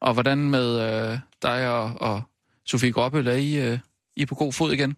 Og 0.00 0.12
hvordan 0.14 0.38
med 0.38 0.80
øh, 0.80 1.18
dig 1.42 1.70
og, 1.70 1.94
og 2.00 2.22
Sofie 2.66 2.92
Gråbøl, 2.92 3.26
er 3.26 3.32
I, 3.32 3.72
øh, 3.72 3.78
I 4.16 4.22
er 4.22 4.26
på 4.26 4.34
god 4.34 4.52
fod 4.52 4.72
igen? 4.72 4.96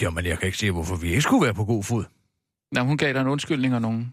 Jamen, 0.00 0.24
jeg 0.24 0.38
kan 0.38 0.46
ikke 0.46 0.58
se, 0.58 0.70
hvorfor 0.70 0.96
vi 0.96 1.08
ikke 1.08 1.22
skulle 1.22 1.44
være 1.44 1.54
på 1.54 1.64
god 1.64 1.84
fod. 1.84 2.04
Ja, 2.76 2.82
hun 2.82 2.98
gav 2.98 3.12
dig 3.12 3.20
en 3.20 3.26
undskyldning 3.26 3.74
og 3.74 3.82
nogle 3.82 4.12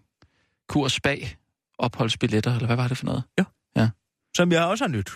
kurs 0.68 1.00
bag 1.00 1.38
opholdsbilletter, 1.78 2.54
eller 2.54 2.66
hvad 2.66 2.76
var 2.76 2.88
det 2.88 2.98
for 2.98 3.06
noget? 3.06 3.24
Som 4.36 4.52
jeg 4.52 4.66
også 4.66 4.84
har 4.84 4.90
nyt. 4.90 5.12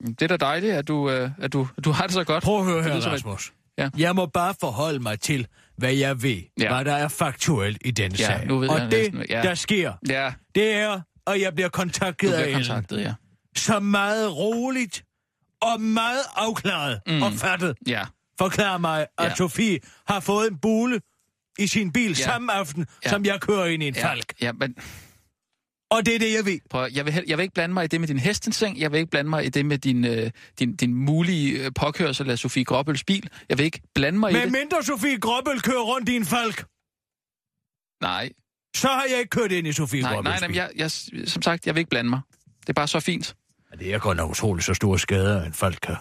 Det 0.00 0.22
er 0.22 0.26
da 0.26 0.36
dejligt, 0.36 0.74
at 0.74 0.88
du, 0.88 1.10
øh, 1.10 1.30
at 1.38 1.52
du, 1.52 1.68
at 1.76 1.84
du 1.84 1.90
har 1.90 2.02
det 2.02 2.12
så 2.12 2.24
godt. 2.24 2.44
Prøv 2.44 2.58
at 2.58 2.64
høre 2.64 2.82
her, 2.82 2.94
Rasmus. 2.94 3.52
Ja. 3.78 3.90
Jeg 3.98 4.14
må 4.14 4.26
bare 4.26 4.54
forholde 4.60 4.98
mig 4.98 5.20
til, 5.20 5.46
hvad 5.78 5.92
jeg 5.94 6.22
ved, 6.22 6.42
Ja. 6.60 6.74
hvad 6.74 6.84
der 6.84 6.94
er 6.94 7.08
faktuelt 7.08 7.78
i 7.84 7.90
denne 7.90 8.16
Ja, 8.18 8.26
sag. 8.26 8.46
nu 8.46 8.58
ved 8.58 8.68
og 8.68 8.78
jeg 8.78 8.90
det, 8.90 8.98
næsten, 9.14 9.24
ja. 9.30 9.42
der 9.42 9.54
sker, 9.54 9.92
Ja, 10.08 10.32
det 10.54 10.72
er, 10.72 11.00
at 11.26 11.40
jeg 11.40 11.54
bliver 11.54 11.68
kontaktet 11.68 12.32
af 12.32 12.34
bliver 12.44 12.56
Ellen. 12.58 12.68
kontaktet, 12.68 13.00
ja. 13.00 13.14
Så 13.56 13.80
meget 13.80 14.36
roligt 14.36 15.04
og 15.62 15.80
meget 15.80 16.20
afklaret 16.36 17.00
Mm. 17.06 17.22
og 17.22 17.32
fattet 17.32 17.76
Ja, 17.86 18.04
forklarer 18.38 18.78
mig, 18.78 19.06
at 19.18 19.24
Ja. 19.24 19.34
Sofie 19.34 19.78
har 20.08 20.20
fået 20.20 20.50
en 20.50 20.58
bule 20.58 21.00
i 21.58 21.66
sin 21.66 21.92
bil 21.92 22.08
Ja. 22.08 22.14
samme 22.14 22.52
aften, 22.52 22.86
ja. 23.04 23.10
som 23.10 23.24
jeg 23.24 23.40
kører 23.40 23.66
ind 23.66 23.82
i 23.82 23.88
en 23.88 23.94
ja, 23.94 24.08
falk. 24.10 24.32
ja, 24.40 24.52
men 24.52 24.76
Og 25.90 26.06
det 26.06 26.14
er 26.14 26.18
det, 26.18 26.34
jeg 26.34 26.44
ved. 26.44 26.58
prøv, 26.70 26.88
jeg, 26.92 27.06
vil, 27.06 27.24
jeg 27.26 27.38
vil 27.38 27.42
ikke 27.42 27.54
blande 27.54 27.74
mig 27.74 27.84
i 27.84 27.86
det 27.86 28.00
med 28.00 28.08
din 28.08 28.18
hestenseng. 28.18 28.78
Jeg 28.80 28.92
vil 28.92 28.98
ikke 28.98 29.10
blande 29.10 29.30
mig 29.30 29.46
i 29.46 29.48
det 29.48 29.66
med 29.66 29.78
din, 29.78 30.04
øh, 30.04 30.30
din, 30.58 30.76
din 30.76 30.94
mulige 30.94 31.64
øh, 31.64 31.70
påkørsel 31.74 32.30
af 32.30 32.38
Sofie 32.38 32.64
Gråbøls 32.64 33.04
bil. 33.04 33.28
Jeg 33.48 33.58
vil 33.58 33.64
ikke 33.64 33.80
blande 33.94 34.18
mig 34.18 34.30
i 34.30 34.34
Men 34.34 34.42
det. 34.42 34.52
mindre 34.52 34.82
Sofie 34.82 35.20
Gråbøl 35.20 35.60
kører 35.60 35.82
rundt 35.82 36.08
i 36.08 36.16
en 36.16 36.24
falk, 36.24 36.64
Nej, 38.00 38.30
så 38.76 38.88
har 38.88 39.04
jeg 39.10 39.18
ikke 39.18 39.30
kørt 39.30 39.52
ind 39.52 39.66
i 39.66 39.72
Sofie 39.72 40.02
nej, 40.02 40.14
Gråbøls 40.14 40.24
nej, 40.24 40.40
nej, 40.40 40.48
bil. 40.48 40.56
men 40.56 40.56
jeg, 40.56 40.70
jeg, 40.76 41.28
som 41.28 41.42
sagt, 41.42 41.66
jeg 41.66 41.74
vil 41.74 41.78
ikke 41.80 41.90
blande 41.90 42.10
mig. 42.10 42.20
Det 42.60 42.68
er 42.68 42.72
bare 42.72 42.88
så 42.88 43.00
fint. 43.00 43.36
Ja, 43.72 43.76
det 43.76 43.94
er 43.94 43.98
godt 43.98 44.16
nok 44.16 44.30
utroligt 44.30 44.66
så 44.66 44.74
store 44.74 44.98
skader, 44.98 45.44
en 45.44 45.52
falk 45.52 45.78
kan 45.82 45.96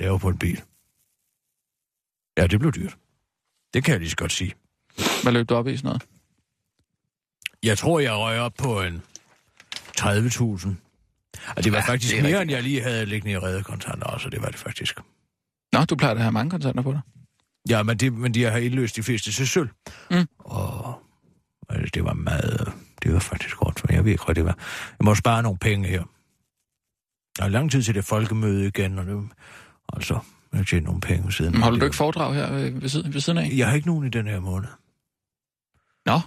lave 0.00 0.18
på 0.18 0.28
en 0.28 0.38
bil. 0.38 0.62
Ja, 2.38 2.46
det 2.46 2.60
blev 2.60 2.72
dyrt. 2.72 2.96
Det 3.74 3.84
kan 3.84 3.92
jeg 3.92 4.00
lige 4.00 4.10
så 4.10 4.16
godt 4.16 4.32
sige. 4.32 4.54
Hvad 5.22 5.32
løb 5.32 5.48
du 5.48 5.54
op 5.54 5.66
i 5.68 5.76
sådan 5.76 5.88
noget? 5.88 6.02
Jeg 7.62 7.78
tror, 7.78 8.00
jeg 8.00 8.12
røg 8.12 8.40
op 8.40 8.52
på 8.58 8.82
en 8.82 9.02
30.000. 10.00 10.68
Og 11.56 11.64
det 11.64 11.72
var 11.72 11.78
Ja, 11.78 11.84
faktisk 11.84 12.12
det 12.12 12.18
er 12.18 12.22
mere, 12.22 12.32
rigtigt. 12.32 12.42
end 12.42 12.50
jeg 12.50 12.62
lige 12.62 12.82
havde 12.82 13.06
liggende 13.06 13.32
i 13.32 13.38
reddekontanter 13.38 14.06
også, 14.06 14.30
det 14.30 14.42
var 14.42 14.48
det 14.48 14.58
faktisk. 14.58 14.98
Nå, 15.72 15.84
du 15.84 15.96
plejer 15.96 16.14
at 16.14 16.20
have 16.20 16.32
mange 16.32 16.50
kontanter 16.50 16.82
på 16.82 16.92
dig. 16.92 17.00
Ja, 17.68 17.82
men, 17.82 17.96
det, 17.96 18.12
men 18.12 18.34
de 18.34 18.42
har 18.42 18.58
indløst 18.58 18.96
de 18.96 19.02
fleste 19.02 19.32
til 19.32 19.48
sølv. 19.48 19.68
Mm. 20.10 20.26
Og 20.38 21.02
altså, 21.68 21.90
det 21.94 22.04
var 22.04 22.12
meget... 22.12 22.72
Det 23.02 23.12
var 23.12 23.18
faktisk 23.18 23.56
godt, 23.56 23.80
for 23.80 23.86
jeg 23.92 24.04
ved 24.04 24.12
ikke, 24.12 24.24
hvad 24.24 24.34
det 24.34 24.44
var. 24.44 24.58
Jeg 24.98 25.04
må 25.04 25.14
spare 25.14 25.42
nogle 25.42 25.58
penge 25.58 25.88
her. 25.88 26.02
Der 27.38 27.44
er 27.44 27.48
lang 27.48 27.70
tid 27.70 27.82
til 27.82 27.94
det 27.94 28.04
folkemøde 28.04 28.66
igen, 28.66 28.98
og 28.98 29.06
det, 29.06 29.28
altså, 29.92 30.18
jeg 30.52 30.66
tjent 30.66 30.84
nogle 30.84 31.00
penge 31.00 31.32
siden. 31.32 31.52
Men 31.52 31.62
holder 31.62 31.78
du 31.78 31.84
ikke 31.84 31.96
foredrag 31.96 32.34
her 32.34 32.52
ved 32.52 32.88
siden, 32.88 33.14
ved 33.14 33.20
siden 33.20 33.38
af? 33.38 33.50
Jeg 33.56 33.68
har 33.68 33.74
ikke 33.74 33.86
nogen 33.88 34.06
i 34.06 34.10
den 34.10 34.26
her 34.26 34.40
måned. 34.40 34.68
Nå, 36.06 36.20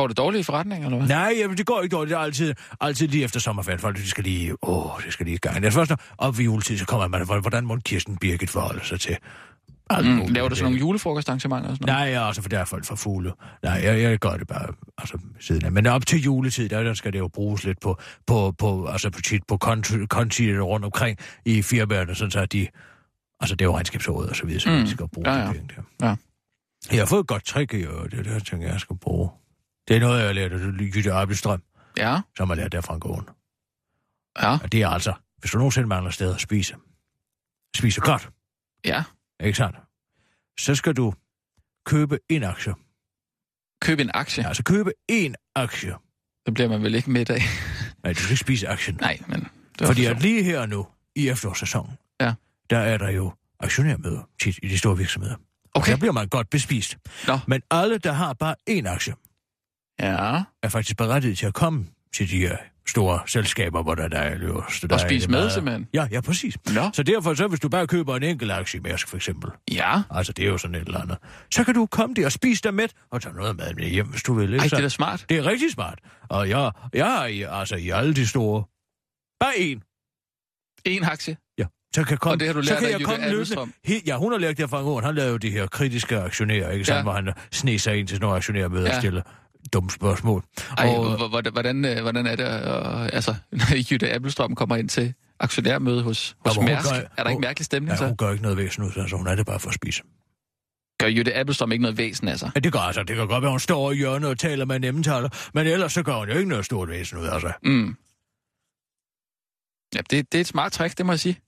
går 0.00 0.06
det 0.06 0.16
dårligt 0.16 0.40
i 0.40 0.44
forretningen, 0.44 0.84
eller 0.84 0.98
hvad? 0.98 1.08
Nej, 1.08 1.34
jamen, 1.38 1.56
det 1.56 1.66
går 1.66 1.82
ikke 1.82 1.96
dårligt. 1.96 2.10
Det 2.10 2.16
er 2.16 2.22
altid, 2.22 2.54
altid 2.80 3.08
lige 3.08 3.24
efter 3.24 3.40
sommerferien. 3.40 3.80
Folk, 3.80 3.96
de 3.96 4.08
skal 4.08 4.24
lige... 4.24 4.64
Åh, 4.64 4.90
det 5.04 5.12
skal 5.12 5.26
lige 5.26 5.34
i 5.34 5.38
gang. 5.38 5.56
Det 5.56 5.66
er 5.66 5.70
først, 5.70 5.90
når 5.90 5.98
op 6.18 6.38
ved 6.38 6.44
juletid, 6.44 6.78
så 6.78 6.86
kommer 6.86 7.08
man... 7.08 7.26
Hvordan 7.40 7.66
må 7.66 7.76
Kirsten 7.84 8.16
Birgit 8.16 8.50
forholde 8.50 8.86
sig 8.86 9.00
til... 9.00 9.16
alt 9.90 10.06
Mm, 10.06 10.26
laver 10.28 10.48
du 10.48 10.54
sådan 10.54 10.64
nogle 10.64 10.78
julefrokostarrangementer 10.78 11.70
og 11.70 11.76
sådan 11.76 11.94
noget? 11.94 12.12
Nej, 12.12 12.26
altså, 12.26 12.42
for 12.42 12.48
der 12.48 12.58
er 12.58 12.64
folk 12.64 12.84
for 12.84 12.96
fugle. 12.96 13.32
Nej, 13.62 13.80
jeg, 13.84 14.02
jeg 14.02 14.18
gør 14.18 14.36
det 14.36 14.46
bare 14.46 14.66
altså, 14.98 15.18
siden 15.40 15.64
af. 15.64 15.72
Men 15.72 15.86
op 15.86 16.06
til 16.06 16.22
juletid, 16.22 16.68
der, 16.68 16.82
der 16.82 16.94
skal 16.94 17.12
det 17.12 17.18
jo 17.18 17.28
bruges 17.28 17.64
lidt 17.64 17.80
på, 17.80 17.98
på, 18.26 18.54
på, 18.58 18.86
altså, 18.86 19.10
på, 19.10 19.20
tit 19.20 19.42
på 19.48 19.56
konti, 19.56 20.06
konti 20.06 20.58
rundt 20.58 20.84
omkring 20.84 21.18
i 21.44 21.62
firmaerne, 21.62 22.14
sådan 22.14 22.30
så 22.30 22.40
at 22.40 22.52
de... 22.52 22.68
Altså, 23.40 23.56
det 23.56 23.64
er 23.64 23.66
jo 23.66 23.74
regnskabsåret 23.74 24.30
og 24.30 24.36
så 24.36 24.46
videre, 24.46 24.60
så 24.60 24.70
Mm, 24.70 24.76
de 24.76 24.90
skal 24.90 25.08
bruge 25.08 25.30
ja, 25.30 25.36
ja, 25.36 25.46
ja. 25.46 25.52
penge 25.52 25.68
der. 25.76 26.06
Ja. 26.08 26.14
Jeg 26.92 27.00
har 27.00 27.06
fået 27.06 27.20
et 27.20 27.26
godt 27.26 27.44
trick 27.44 27.74
i 27.74 27.76
øvrigt, 27.76 28.12
det 28.12 28.18
er 28.18 28.22
det, 28.22 28.32
jeg 28.32 28.42
tænker, 28.42 28.68
jeg 28.68 28.80
skal 28.80 28.96
bruge. 28.96 29.30
Det 29.88 29.96
er 29.96 30.00
noget, 30.00 30.18
jeg 30.18 30.26
har 30.26 30.32
lært 30.32 30.52
af 30.52 30.58
Jytte 30.96 31.12
Abelstrøm, 31.12 31.62
Ja, 31.96 32.20
som 32.36 32.48
har 32.48 32.56
lært 32.56 32.72
der 32.72 32.80
fra 32.80 32.94
en 32.94 33.00
gården. 33.00 33.28
ja, 34.42 34.58
Og 34.62 34.72
det 34.72 34.82
er 34.82 34.88
altså, 34.88 35.12
hvis 35.38 35.50
du 35.50 35.58
nogensinde 35.58 35.88
mangler 35.88 36.10
steder 36.10 36.34
at 36.34 36.40
spise, 36.40 36.74
spise 37.76 38.00
godt, 38.00 38.30
ja. 38.84 39.04
ikke 39.42 39.56
sandt? 39.56 39.76
Så 40.60 40.74
skal 40.74 40.94
du 40.94 41.14
købe 41.86 42.18
en 42.28 42.42
aktie. 42.44 42.74
Køb 43.82 43.98
en 44.00 44.10
aktie. 44.14 44.42
Ja, 44.42 44.48
altså 44.48 44.62
købe 44.62 44.92
en 45.08 45.34
aktie. 45.54 45.94
Det 46.46 46.54
bliver 46.54 46.68
man 46.68 46.82
vel 46.82 46.94
ikke 46.94 47.10
med 47.10 47.30
af. 47.30 47.40
Nej, 48.04 48.12
du 48.12 48.18
skal 48.18 48.30
ikke 48.32 48.40
spise 48.40 48.68
aktien. 48.68 48.96
Nej, 49.00 49.18
men... 49.28 49.48
Det 49.78 49.86
Fordi 49.86 50.04
for 50.04 50.10
at 50.10 50.22
lige 50.22 50.42
her 50.42 50.66
nu, 50.66 50.86
i 51.16 51.28
efterårssæsonen, 51.28 51.96
Ja. 52.20 52.34
der 52.70 52.78
er 52.78 52.98
der 52.98 53.10
jo 53.10 53.32
aktionærmøder 53.60 54.28
tit 54.42 54.58
i 54.62 54.68
de 54.68 54.78
store 54.78 54.96
virksomheder. 54.96 55.34
Og 55.34 55.40
Okay. 55.74 55.92
der 55.92 55.98
bliver 55.98 56.12
man 56.12 56.28
godt 56.28 56.50
bespist. 56.50 56.98
Nå. 57.26 57.38
Men 57.46 57.62
alle, 57.70 57.98
der 57.98 58.12
har 58.12 58.32
bare 58.32 58.54
én 58.70 58.86
aktie, 58.88 59.14
Ja, 60.00 60.42
er 60.62 60.68
faktisk 60.68 60.96
berettiget 60.96 61.38
til 61.38 61.46
at 61.46 61.54
komme 61.54 61.86
til 62.16 62.30
de 62.30 62.38
her 62.38 62.56
store 62.86 63.20
selskaber, 63.26 63.82
hvor 63.82 63.94
der, 63.94 64.08
der 64.08 64.18
er 64.18 64.36
øverste. 64.40 64.88
Der 64.88 64.94
og 64.94 65.00
er 65.00 65.06
spise 65.08 65.30
med 65.30 65.38
meget- 65.38 65.52
simpelthen. 65.52 65.88
Ja, 65.94 66.08
ja, 66.10 66.20
præcis. 66.20 66.56
Nå. 66.74 66.90
Så 66.92 67.02
derfor, 67.02 67.34
så 67.34 67.46
hvis 67.48 67.60
du 67.60 67.68
bare 67.68 67.86
køber 67.86 68.16
en 68.16 68.22
enkelt 68.22 68.52
aktie 68.52 68.78
i 68.78 68.82
Mærsk, 68.82 69.08
for 69.08 69.16
eksempel, 69.16 69.50
Ja. 69.72 70.02
altså 70.10 70.32
det 70.32 70.44
er 70.44 70.48
jo 70.48 70.58
sådan 70.58 70.74
et 70.74 70.86
eller 70.86 71.00
andet, 71.00 71.18
så 71.54 71.64
kan 71.64 71.74
du 71.74 71.86
komme 71.86 72.14
der 72.14 72.24
og 72.26 72.32
spise 72.32 72.62
dig 72.62 72.74
med, 72.74 72.88
og 73.10 73.22
tage 73.22 73.34
noget 73.34 73.56
mad 73.56 73.74
med 73.74 73.84
hjem, 73.84 74.06
hvis 74.06 74.22
du 74.22 74.34
vil. 74.34 74.44
Ikke? 74.52 74.62
Ej, 74.62 74.68
Så- 74.68 74.76
det 74.76 74.82
er 74.82 74.84
da 74.84 74.88
smart. 74.88 75.26
det 75.28 75.36
er 75.38 75.46
rigtig 75.46 75.70
smart. 75.72 75.98
Og 76.28 76.48
jeg, 76.48 76.70
jeg 76.94 77.28
i, 77.32 77.42
altså 77.42 77.76
i 77.76 77.88
alle 77.90 78.14
de 78.14 78.26
store, 78.26 78.64
bare 79.40 79.52
én, 79.54 79.80
En 80.84 81.04
aktie. 81.04 81.36
Ja, 81.58 81.64
så 81.94 82.04
kan, 82.04 82.18
komme, 82.18 82.34
Og 82.34 82.40
det 82.40 82.46
har 82.46 82.54
du 82.54 82.62
så 82.62 82.70
lært 82.70 82.78
kan 82.78 82.88
af 82.88 82.92
jeg 82.98 83.06
komme 83.06 83.30
løbende. 83.30 83.72
He, 83.84 83.94
ja, 84.06 84.16
hun 84.16 84.32
har 84.32 84.38
lært 84.38 84.58
det 84.58 84.70
fra 84.70 84.76
Aaen. 84.78 85.04
Han 85.04 85.14
lavede 85.14 85.30
jo 85.32 85.36
de 85.36 85.50
her 85.50 85.66
kritiske 85.66 86.18
aktionærer, 86.18 86.70
ikke 86.70 86.78
Ja. 86.80 86.84
sant? 86.84 87.04
Hvor 87.04 87.12
han 87.12 87.32
sne 87.52 87.78
sig 87.78 87.96
ind 87.98 88.08
til 88.08 88.16
sådan 88.16 88.22
nogle 88.24 88.36
aktionærmøder 88.36 88.90
Ja. 88.90 88.96
og 88.96 89.24
dumme 89.72 89.90
spørgsmål. 89.90 90.44
Ej, 90.78 90.88
og, 90.88 91.16
hvor- 91.16 91.28
hvor- 91.28 91.50
hvordan, 91.50 91.84
øh, 91.84 92.00
hvordan 92.02 92.26
er 92.26 92.36
det, 92.36 92.44
øh, 92.44 93.04
altså, 93.12 93.34
når 93.52 93.76
Jytte 93.90 94.14
Appelstrøm 94.14 94.54
kommer 94.54 94.76
ind 94.76 94.88
til 94.88 95.14
aktionærmøde 95.40 96.02
hos, 96.02 96.36
hos 96.46 96.56
hun 96.56 96.64
Mærsk? 96.64 96.88
gør- 96.88 96.94
er 96.96 97.00
der 97.22 97.30
ikke 97.30 97.32
hun- 97.32 97.40
mærkelig 97.40 97.64
stemning 97.66 97.90
ja, 97.90 97.96
så? 97.96 98.06
hun 98.06 98.16
gør 98.16 98.30
ikke 98.30 98.42
noget 98.42 98.56
væsen 98.58 98.82
ud, 98.84 98.92
så 98.92 99.00
altså, 99.00 99.16
hun 99.16 99.26
er 99.26 99.34
det 99.34 99.46
bare 99.46 99.60
for 99.60 99.68
at 99.68 99.74
spise. 99.74 100.02
gør 101.00 101.06
Jytte 101.06 101.34
Appelstrøm 101.36 101.72
ikke 101.72 101.82
noget 101.82 101.98
væsen 101.98 102.28
af 102.28 102.38
sig. 102.38 102.50
Ja, 102.54 102.60
det 102.60 102.72
gør 102.72 102.78
altså. 102.78 103.02
Det 103.02 103.16
kan 103.16 103.28
godt 103.28 103.42
være, 103.42 103.50
hun 103.50 103.60
står 103.60 103.92
i 103.92 103.96
hjørnet 103.96 104.30
og 104.30 104.38
taler 104.38 104.64
med 104.64 104.78
nemmetaler, 104.80 105.28
men 105.54 105.66
ellers 105.66 105.92
så 105.92 106.02
gør 106.02 106.14
hun 106.18 106.28
jo 106.28 106.36
ikke 106.36 106.48
noget 106.48 106.64
stort 106.64 106.88
væsen 106.88 107.18
ud 107.18 107.26
af 107.26 107.40
sig. 107.40 107.52
Mm. 107.64 107.96
Ja, 109.94 110.00
det, 110.10 110.32
det 110.32 110.38
er 110.38 110.40
et 110.40 110.46
smart 110.46 110.72
trick, 110.72 110.98
det 110.98 111.06
må 111.06 111.12
jeg 111.12 111.20
sige. 111.20 111.38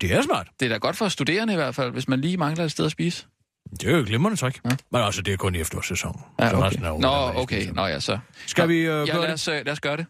Det 0.00 0.12
er 0.14 0.22
smart. 0.22 0.48
Det 0.60 0.66
er 0.66 0.70
da 0.70 0.76
godt 0.76 0.96
for 0.96 1.08
studerende 1.08 1.52
i 1.52 1.56
hvert 1.56 1.74
fald, 1.74 1.90
hvis 1.92 2.08
man 2.08 2.20
lige 2.20 2.36
mangler 2.36 2.64
et 2.64 2.70
sted 2.70 2.84
at 2.86 2.92
spise. 2.92 3.26
Det 3.70 3.84
er 3.88 3.92
jo 3.92 3.98
et 3.98 4.06
glimrende 4.06 4.36
trick. 4.36 4.60
Ja. 4.64 4.70
Men 4.92 5.02
altså, 5.02 5.22
det 5.22 5.32
er 5.32 5.36
kun 5.36 5.54
i 5.54 5.58
efterårssæsonen. 5.60 6.20
Ja, 6.40 6.50
Så 6.50 6.56
okay. 6.56 6.66
resten 6.66 6.84
af 6.84 6.90
året 6.90 7.00
Nå, 7.00 7.40
okay. 7.42 7.66
Nå 7.72 7.86
ja, 7.86 8.00
så. 8.00 8.18
Skal 8.46 8.68
vi 8.68 8.74
øh, 8.78 8.84
ja, 8.84 8.90
gøre 8.94 9.06
lad 9.06 9.22
det? 9.22 9.30
os, 9.34 9.48
øh, 9.48 9.54
lad 9.54 9.72
os 9.72 9.80
gøre 9.80 9.96
det. 9.96 10.06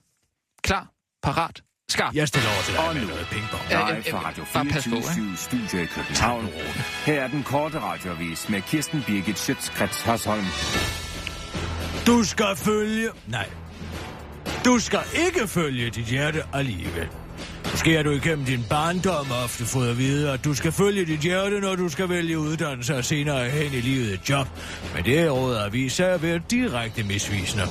Klar, 0.63 0.87
parat, 1.23 1.63
skarp. 1.91 2.15
Jeg 2.15 2.29
stiller 2.29 2.49
over 2.51 2.63
til 2.63 2.75
dig 2.75 2.89
Og 2.89 2.95
med 2.95 3.03
nu. 3.03 3.09
noget 3.09 3.27
pingpong. 3.31 3.63
Live 3.69 4.03
fra 4.11 4.29
Radio 4.29 4.45
bare 4.55 4.65
pas 4.65 4.85
på, 4.85 4.91
24 4.91 5.37
Studio 5.37 5.83
i 5.83 5.87
København. 5.87 6.49
Her 7.07 7.23
er 7.23 7.29
den 7.29 7.43
korte 7.43 7.81
radiovis 7.81 8.49
med 8.49 8.63
Kirsten 8.63 9.03
Birgit 9.07 9.39
Schøtzgrads 9.39 10.03
Hasholm. 10.03 10.45
Du 12.07 12.25
skal 12.25 12.57
følge... 12.57 13.09
Nej. 13.27 13.49
Du 14.65 14.79
skal 14.79 15.01
ikke 15.27 15.49
følge 15.49 15.91
dit 15.91 16.05
hjerte 16.05 16.43
alligevel. 16.53 17.09
Måske 17.71 17.97
har 17.97 18.03
du 18.03 18.11
igennem 18.11 18.45
din 18.45 18.65
barndom 18.71 19.27
ofte 19.45 19.65
fået 19.65 19.91
at 19.91 19.99
vide, 19.99 20.31
at 20.31 20.45
du 20.45 20.55
skal 20.55 20.73
følge 20.73 21.05
dit 21.07 21.21
hjerte, 21.21 21.61
når 21.61 21.75
du 21.75 21.89
skal 21.89 22.09
vælge 22.09 22.39
uddannelse 22.39 22.97
og 22.97 23.05
senere 23.05 23.51
hen 23.51 23.73
i 23.73 23.81
livet 23.81 24.15
et 24.15 24.31
job. 24.31 24.47
Men 24.95 25.05
det 25.05 25.19
er 25.19 25.31
råd 25.31 25.57
at 25.57 25.73
vise 25.73 26.07
at 26.07 26.23
være 26.23 26.41
direkte 26.51 27.03
misvisende. 27.03 27.65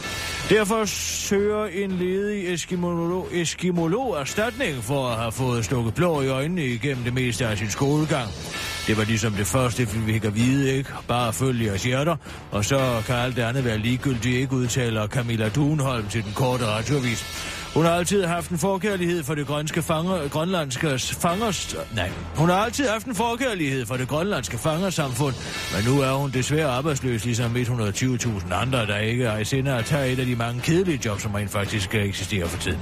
Derfor 0.50 0.86
søger 0.86 1.66
en 1.66 1.92
ledig 1.92 2.54
eskimolog, 2.54 3.28
eskimolog 3.32 4.20
erstatning 4.20 4.84
for 4.84 5.08
at 5.08 5.18
have 5.18 5.32
fået 5.32 5.66
stukket 5.66 5.94
blå 5.94 6.22
i 6.22 6.28
øjnene 6.28 6.66
igennem 6.66 7.04
det 7.04 7.14
meste 7.14 7.48
af 7.48 7.58
sin 7.58 7.70
skolegang. 7.70 8.30
Det 8.88 8.98
var 8.98 9.04
ligesom 9.04 9.34
det 9.34 9.48
første, 9.48 9.88
vi 9.90 10.14
fik 10.14 10.26
at 10.26 10.36
vide, 10.36 10.74
ikke? 10.74 10.90
Bare 11.08 11.34
følge 11.34 11.66
jeres 11.66 11.84
hjerter, 11.84 12.16
og 12.52 12.66
så 12.66 13.04
kan 13.06 13.16
alt 13.16 13.36
det 13.36 13.42
andet 13.42 13.66
være 13.66 13.78
ligegyldigt, 13.78 14.38
ikke 14.38 14.54
udtaler 14.54 15.08
Camilla 15.08 15.50
Dunholm 15.50 16.08
til 16.08 16.24
den 16.24 16.34
korte 16.34 16.66
radioavis. 16.66 17.26
Hun 17.78 17.86
har 17.86 17.92
altid 17.92 18.26
haft 18.26 18.50
en 18.50 18.58
forkærlighed 18.58 19.24
for 19.24 19.36
det 19.36 19.48
grønske 19.48 19.82
fanger, 19.82 20.28
grønlandske 20.28 21.00
fangers... 21.00 21.76
Nej, 21.96 22.12
hun 22.36 22.50
har 22.50 22.56
altid 22.56 22.88
haft 22.88 23.06
en 23.06 23.16
forkærlighed 23.16 23.86
for 23.86 23.98
det 23.98 24.08
grønlandske 24.08 24.58
fangersamfund, 24.58 25.36
men 25.76 25.94
nu 25.94 26.02
er 26.02 26.12
hun 26.12 26.32
desværre 26.32 26.70
arbejdsløs, 26.70 27.26
ligesom 27.26 27.56
120.000 27.56 28.54
andre, 28.54 28.86
der 28.86 28.98
ikke 28.98 29.26
er 29.26 29.38
i 29.38 29.46
sinde 29.46 29.74
at 29.74 29.86
tage 29.86 30.12
et 30.12 30.20
af 30.20 30.26
de 30.26 30.36
mange 30.36 30.62
kedelige 30.62 31.00
jobs, 31.06 31.24
som 31.24 31.34
rent 31.34 31.52
faktisk 31.52 31.96
eksisterer 31.96 32.48
for 32.48 32.58
tiden. 32.58 32.80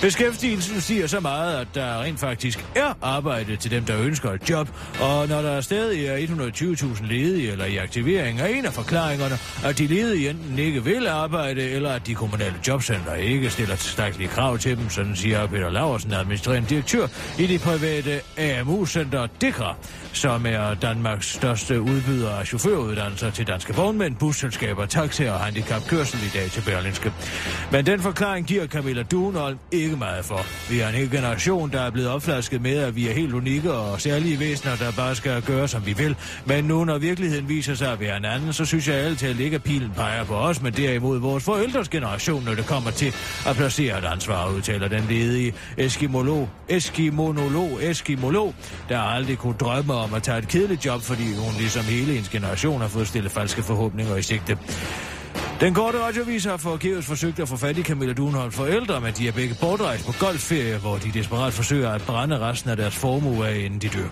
Beskæftigelsen 0.00 0.80
stiger 0.80 1.06
så 1.06 1.20
meget, 1.20 1.56
at 1.56 1.68
der 1.74 2.02
rent 2.02 2.20
faktisk 2.20 2.66
er 2.74 2.94
arbejde 3.02 3.56
til 3.56 3.70
dem, 3.70 3.84
der 3.84 4.00
ønsker 4.00 4.30
et 4.30 4.50
job, 4.50 4.68
og 5.00 5.28
når 5.28 5.42
der 5.42 5.60
stadig 5.60 6.06
er 6.06 6.16
120.000 6.16 7.06
ledige 7.06 7.52
eller 7.52 7.64
i 7.64 7.76
aktivering, 7.76 8.40
er 8.40 8.46
en 8.46 8.66
af 8.66 8.72
forklaringerne, 8.72 9.38
at 9.64 9.78
de 9.78 9.86
ledige 9.86 10.30
enten 10.30 10.58
ikke 10.58 10.84
vil 10.84 11.06
arbejde, 11.08 11.62
eller 11.62 11.90
at 11.90 12.06
de 12.06 12.14
kommunale 12.14 12.54
jobcenter 12.68 13.14
ikke 13.14 13.50
stiller 13.50 13.76
tilstrækkelige 13.76 14.31
krav 14.32 14.58
til 14.58 14.76
dem, 14.76 14.90
sådan 14.90 15.16
siger 15.16 15.46
Peter 15.46 15.70
Laversen, 15.70 16.12
administrerende 16.12 16.68
direktør 16.68 17.06
i 17.38 17.46
det 17.46 17.60
private 17.60 18.20
AMU-center 18.38 19.26
DEKRA, 19.40 19.74
som 20.12 20.46
er 20.46 20.74
Danmarks 20.74 21.32
største 21.32 21.80
udbyder 21.80 22.30
af 22.30 22.46
chaufføruddannelser 22.46 23.30
til 23.30 23.46
danske 23.46 23.74
vognmænd, 23.74 24.16
busselskaber, 24.16 24.86
taxaer 24.86 25.32
og 25.32 25.40
handicapkørsel 25.40 26.20
i 26.26 26.38
dag 26.38 26.50
til 26.50 26.62
Berlinske. 26.66 27.12
Men 27.72 27.86
den 27.86 28.00
forklaring 28.00 28.46
giver 28.46 28.66
Camilla 28.66 29.02
Dunholm 29.02 29.58
ikke 29.72 29.96
meget 29.96 30.24
for. 30.24 30.46
Vi 30.70 30.80
er 30.80 30.88
en 30.88 30.94
hel 30.94 31.10
generation, 31.10 31.70
der 31.70 31.80
er 31.80 31.90
blevet 31.90 32.08
opflasket 32.08 32.62
med, 32.62 32.76
at 32.76 32.96
vi 32.96 33.08
er 33.08 33.12
helt 33.12 33.32
unikke 33.32 33.72
og 33.72 34.00
særlige 34.00 34.40
væsener, 34.40 34.76
der 34.76 34.92
bare 34.92 35.14
skal 35.14 35.42
gøre, 35.42 35.68
som 35.68 35.86
vi 35.86 35.92
vil. 35.92 36.16
Men 36.46 36.64
nu, 36.64 36.84
når 36.84 36.98
virkeligheden 36.98 37.48
viser 37.48 37.74
sig 37.74 37.92
at 37.92 38.00
være 38.00 38.16
en 38.16 38.24
anden, 38.24 38.52
så 38.52 38.64
synes 38.64 38.88
jeg 38.88 38.96
altid 38.96 39.28
ikke, 39.28 39.30
at 39.30 39.36
ligge 39.36 39.54
at 39.54 39.62
pilen 39.62 39.90
peger 39.96 40.24
på 40.24 40.34
os, 40.34 40.62
men 40.62 40.72
derimod 40.72 41.18
vores 41.18 41.44
forældres 41.44 41.88
generation, 41.88 42.44
når 42.44 42.54
det 42.54 42.66
kommer 42.66 42.90
til 42.90 43.14
at 43.46 43.56
placere 43.56 43.98
et 43.98 44.04
ansvar, 44.04 44.50
udtaler 44.50 44.88
den 44.88 45.06
ledige 45.08 45.54
eskimolog, 45.76 46.48
eskimonolog, 46.68 47.78
eskimolog, 47.82 48.54
der 48.88 49.00
aldrig 49.00 49.38
kunne 49.38 49.54
drømme 49.60 49.94
om 50.02 50.14
at 50.14 50.22
tage 50.22 50.38
et 50.38 50.48
kedeligt 50.48 50.86
job, 50.86 51.02
fordi 51.02 51.34
hun 51.34 51.54
ligesom 51.58 51.84
hele 51.84 52.12
hendes 52.12 52.28
generation 52.28 52.80
har 52.80 52.88
fået 52.88 53.08
stillet 53.08 53.32
falske 53.32 53.62
forhåbninger 53.62 54.16
i 54.16 54.22
sigte. 54.22 54.58
Den 55.60 55.74
korte 55.74 55.98
radiovis 55.98 56.44
har 56.44 56.56
forgæves 56.56 57.06
forsøgt 57.06 57.40
at 57.40 57.48
få 57.48 57.56
fat 57.56 57.78
i 57.78 57.82
Camilla 57.82 58.12
Dunholm 58.12 58.52
forældre, 58.52 59.00
men 59.00 59.14
de 59.14 59.28
er 59.28 59.32
begge 59.32 59.56
bortrejst 59.60 60.06
på 60.06 60.12
golfferie, 60.20 60.78
hvor 60.78 60.96
de 60.96 61.10
desperat 61.14 61.52
forsøger 61.52 61.90
at 61.90 62.02
brænde 62.02 62.38
resten 62.38 62.70
af 62.70 62.76
deres 62.76 62.96
formue 62.96 63.48
af, 63.48 63.58
inden 63.58 63.78
de 63.78 63.88
dør. 63.88 64.08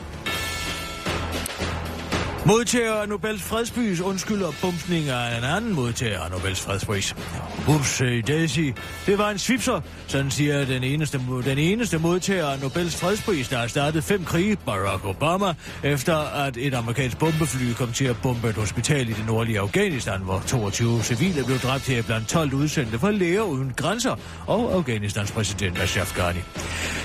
Modtager 2.46 2.92
af 2.92 3.09
Nobels 3.09 3.42
fredspris 3.42 4.00
undskylder 4.00 4.53
bumsning 4.62 5.09
af 5.09 5.38
en 5.38 5.44
anden 5.44 5.74
modtager 5.74 6.20
af 6.20 6.31
Nobels 6.31 6.61
fredspris. 6.61 7.16
Ups, 7.68 8.00
øh, 8.00 8.26
Daisy. 8.26 8.61
Det 9.07 9.18
var 9.18 9.31
en 9.31 9.38
svipser, 9.38 9.81
sådan 10.07 10.31
siger 10.31 10.64
den 10.64 10.85
eneste, 10.85 11.20
den 11.44 11.59
eneste 11.59 11.98
modtager 11.98 12.46
af 12.46 12.61
Nobels 12.61 12.96
fredspris, 12.96 13.48
der 13.48 13.59
har 13.59 13.66
startet 13.66 14.05
fem 14.05 14.24
krige, 14.24 14.57
Barack 14.66 15.05
Obama, 15.05 15.55
efter 15.83 16.16
at 16.16 16.57
et 16.57 16.74
amerikansk 16.74 17.18
bombefly 17.18 17.72
kom 17.72 17.92
til 17.92 18.05
at 18.05 18.16
bombe 18.22 18.48
et 18.48 18.57
hospital 18.57 19.09
i 19.09 19.12
det 19.12 19.26
nordlige 19.26 19.61
Afghanistan, 19.61 20.20
hvor 20.20 20.42
22 20.46 21.03
civile 21.03 21.44
blev 21.44 21.59
dræbt 21.59 21.87
her 21.87 22.03
blandt 22.03 22.29
12 22.29 22.55
udsendte 22.55 22.98
fra 22.98 23.11
Læger 23.11 23.42
Uden 23.42 23.72
Grænser 23.76 24.16
og 24.46 24.74
Afghanistans 24.74 25.33
præsident 25.33 25.79
Ashraf 25.79 26.14
Ghani. 26.14 26.40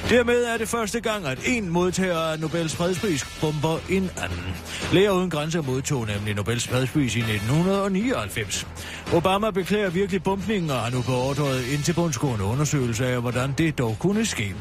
Dermed 0.09 0.43
er 0.43 0.57
det 0.57 0.67
første 0.67 0.99
gang, 0.99 1.25
at 1.25 1.39
en 1.45 1.69
modtager 1.69 2.17
af 2.17 2.39
Nobels 2.39 2.75
fredspris 2.75 3.25
bomber 3.41 3.79
en 3.89 4.09
anden. 4.23 4.55
Læger 4.93 5.11
Uden 5.11 5.29
Grænser 5.29 5.61
modtog 5.61 6.07
nemlig 6.07 6.35
Nobels 6.35 6.67
fredspris 6.67 7.15
i 7.15 7.19
1999. 7.19 8.67
Obama 9.13 9.51
beklager 9.51 9.89
virkelig 9.89 10.23
bumpningen 10.23 10.71
og 10.71 10.77
har 10.77 10.91
nu 10.91 11.01
beordret 11.01 11.73
en 11.73 11.81
tilbundsgående 11.81 12.45
undersøgelse 12.45 13.05
af, 13.07 13.21
hvordan 13.21 13.53
det 13.57 13.77
dog 13.77 13.95
kunne 13.99 14.25
ske. 14.25 14.55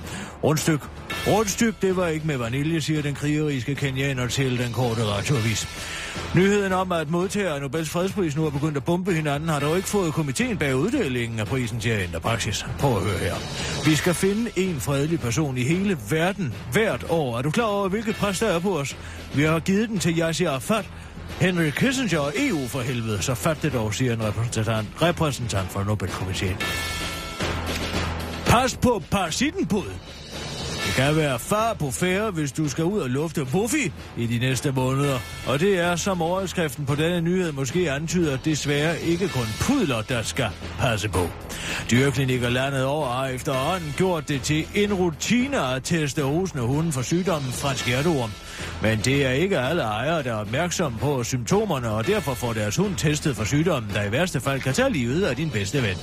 Rundstyk. 0.44 0.80
Rundstyk, 1.26 1.74
det 1.82 1.96
var 1.96 2.06
ikke 2.06 2.26
med 2.26 2.36
vanilje, 2.36 2.80
siger 2.80 3.02
den 3.02 3.14
krigeriske 3.14 3.74
kenyaner 3.74 4.26
til 4.26 4.58
den 4.58 4.72
korte 4.72 5.04
radioavis. 5.04 5.68
Nyheden 6.34 6.72
om, 6.72 6.92
at 6.92 7.10
modtager 7.10 7.54
af 7.54 7.60
Nobels 7.60 7.90
fredspris 7.90 8.36
nu 8.36 8.46
er 8.46 8.50
begyndt 8.50 8.76
at 8.76 8.84
bombe 8.84 9.12
hinanden, 9.12 9.48
har 9.48 9.60
dog 9.60 9.76
ikke 9.76 9.88
fået 9.88 10.14
komiteen 10.14 10.58
bag 10.58 10.76
uddelingen 10.76 11.40
af 11.40 11.46
prisen 11.46 11.80
til 11.80 11.90
at 11.90 12.02
ændre 12.02 12.20
praksis. 12.20 12.66
Prøv 12.78 12.96
at 12.96 13.02
høre 13.02 13.18
her. 13.18 13.34
Vi 13.84 13.94
skal 13.94 14.14
finde 14.14 14.50
en 14.56 14.80
fredelig 14.80 15.20
person 15.20 15.33
i 15.56 15.62
hele 15.64 15.98
verden 16.10 16.54
hvert 16.72 17.04
år. 17.10 17.38
Er 17.38 17.42
du 17.42 17.50
klar 17.50 17.64
over, 17.64 17.88
hvilket 17.88 18.16
pres 18.16 18.38
der 18.38 18.46
er 18.46 18.58
på 18.58 18.78
os? 18.78 18.96
Vi 19.34 19.42
har 19.42 19.60
givet 19.60 19.88
den 19.88 19.98
til 19.98 20.18
Yasser 20.18 20.50
Arafat, 20.50 20.90
Henry 21.40 21.70
Kissinger 21.70 22.18
og 22.18 22.32
EU 22.36 22.66
for 22.68 22.80
helvede, 22.80 23.22
så 23.22 23.34
fat 23.34 23.62
det 23.62 23.72
dog, 23.72 23.94
siger 23.94 24.12
en 24.12 24.22
repræsentant, 24.22 24.88
repræsentant 25.02 25.70
for 25.70 25.84
Nobelkomiteen. 25.84 26.56
Pas 28.46 28.76
på 28.76 29.02
parasittenbud. 29.10 29.90
Kan 30.96 31.16
være 31.16 31.38
far 31.38 31.74
på 31.74 31.90
færre, 31.90 32.30
hvis 32.30 32.52
du 32.52 32.68
skal 32.68 32.84
ud 32.84 33.00
og 33.00 33.10
lufte 33.10 33.44
Puffy 33.44 33.90
i 34.16 34.26
de 34.26 34.38
næste 34.38 34.72
måneder. 34.72 35.18
Og 35.46 35.60
det 35.60 35.78
er, 35.78 35.96
som 35.96 36.22
overskriften 36.22 36.86
på 36.86 36.94
denne 36.94 37.20
nyhed 37.20 37.52
måske 37.52 37.92
antyder, 37.92 38.36
desværre 38.36 39.00
ikke 39.00 39.28
kun 39.28 39.46
pudler, 39.60 40.02
der 40.02 40.22
skal 40.22 40.48
passe 40.78 41.08
på. 41.08 41.28
Dyreklinikker 41.90 42.48
landet 42.48 42.84
over 42.84 43.08
har 43.08 43.26
efterhånden 43.26 43.94
gjort 43.96 44.28
det 44.28 44.42
til 44.42 44.66
en 44.74 44.94
rutine 44.94 45.74
at 45.74 45.84
teste 45.84 46.22
hosende 46.22 46.64
hunden 46.64 46.92
for 46.92 47.02
sygdommen 47.02 47.52
fransk 47.52 47.86
hjerteorm. 47.86 48.30
Men 48.82 48.98
det 48.98 49.26
er 49.26 49.30
ikke 49.30 49.58
alle 49.58 49.82
ejere, 49.82 50.22
der 50.22 50.30
er 50.30 50.36
opmærksomme 50.36 50.98
på 50.98 51.24
symptomerne, 51.24 51.90
og 51.90 52.06
derfor 52.06 52.34
får 52.34 52.52
deres 52.52 52.76
hund 52.76 52.96
testet 52.96 53.36
for 53.36 53.44
sygdommen, 53.44 53.90
der 53.94 54.04
i 54.04 54.12
værste 54.12 54.40
fald 54.40 54.60
kan 54.60 54.74
tage 54.74 54.92
livet 54.92 55.24
af 55.24 55.36
din 55.36 55.50
bedste 55.50 55.82
ven. 55.82 55.96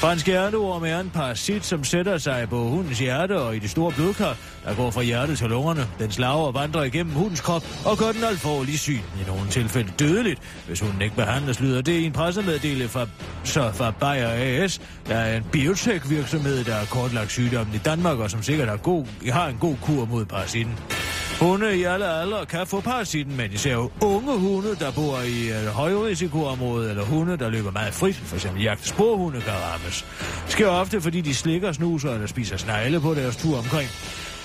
Fransk 0.00 0.26
hjerteorm 0.26 0.84
er 0.84 1.00
en 1.00 1.10
parasit, 1.10 1.66
som 1.66 1.84
sætter 1.84 2.18
sig 2.18 2.48
på 2.50 2.68
hundens 2.68 2.98
hjerte 2.98 3.40
og 3.40 3.56
i 3.56 3.58
de 3.58 3.68
store 3.68 3.92
blodkar, 3.92 4.36
der 4.64 4.74
går 4.74 4.90
fra 4.90 5.02
hjertet 5.02 5.38
til 5.38 5.48
lungerne. 5.48 5.86
Den 5.98 6.10
slager 6.12 6.52
vandrer 6.52 6.82
igennem 6.82 7.12
hundens 7.12 7.40
krop 7.40 7.64
og 7.84 7.98
gør 7.98 8.12
den 8.12 8.24
alvorlig 8.24 8.78
syg. 8.78 9.00
I 9.20 9.26
nogle 9.26 9.50
tilfælde 9.50 9.92
dødeligt, 9.98 10.40
hvis 10.66 10.80
hunden 10.80 11.02
ikke 11.02 11.16
behandles, 11.16 11.60
lyder 11.60 11.82
det 11.82 11.92
i 11.92 12.04
en 12.04 12.12
pressemeddelelse 12.12 12.88
fra, 12.88 13.06
så 13.44 13.72
fra 13.74 13.90
Bayer 13.90 14.28
AS, 14.28 14.80
der 15.08 15.16
er 15.16 15.36
en 15.36 15.44
biotech-virksomhed, 15.52 16.64
der 16.64 16.74
har 16.74 16.84
kortlagt 16.84 17.30
sygdommen 17.30 17.74
i 17.74 17.78
Danmark, 17.78 18.18
og 18.18 18.30
som 18.30 18.42
sikkert 18.42 18.68
har, 18.68 18.76
god, 18.76 19.30
har 19.30 19.48
en 19.48 19.56
god 19.60 19.76
kur 19.82 20.04
mod 20.04 20.24
parasitten. 20.24 20.74
Hunde 21.40 21.76
i 21.76 21.84
alle 21.84 22.06
aldre 22.08 22.46
kan 22.46 22.66
få 22.66 22.80
parasitten, 22.80 23.36
men 23.36 23.52
især 23.52 24.04
unge 24.04 24.38
hunde, 24.38 24.76
der 24.76 24.90
bor 24.92 25.20
i 25.20 25.48
øh, 25.48 25.62
et 25.64 25.68
højrisikoområde, 25.68 26.90
eller 26.90 27.04
hunde, 27.04 27.36
der 27.36 27.48
løber 27.48 27.70
meget 27.70 27.94
frit, 27.94 28.14
f.eks. 28.14 28.46
jagt 28.62 28.86
sporhunde, 28.86 29.40
kan 29.40 29.52
rammes. 29.52 30.06
Det 30.44 30.52
sker 30.52 30.68
ofte, 30.68 31.00
fordi 31.00 31.20
de 31.20 31.34
slikker, 31.34 31.72
snuser 31.72 32.14
eller 32.14 32.26
spiser 32.26 32.56
snegle 32.56 33.00
på 33.00 33.14
deres 33.14 33.36
tur 33.36 33.58
omkring. 33.58 33.88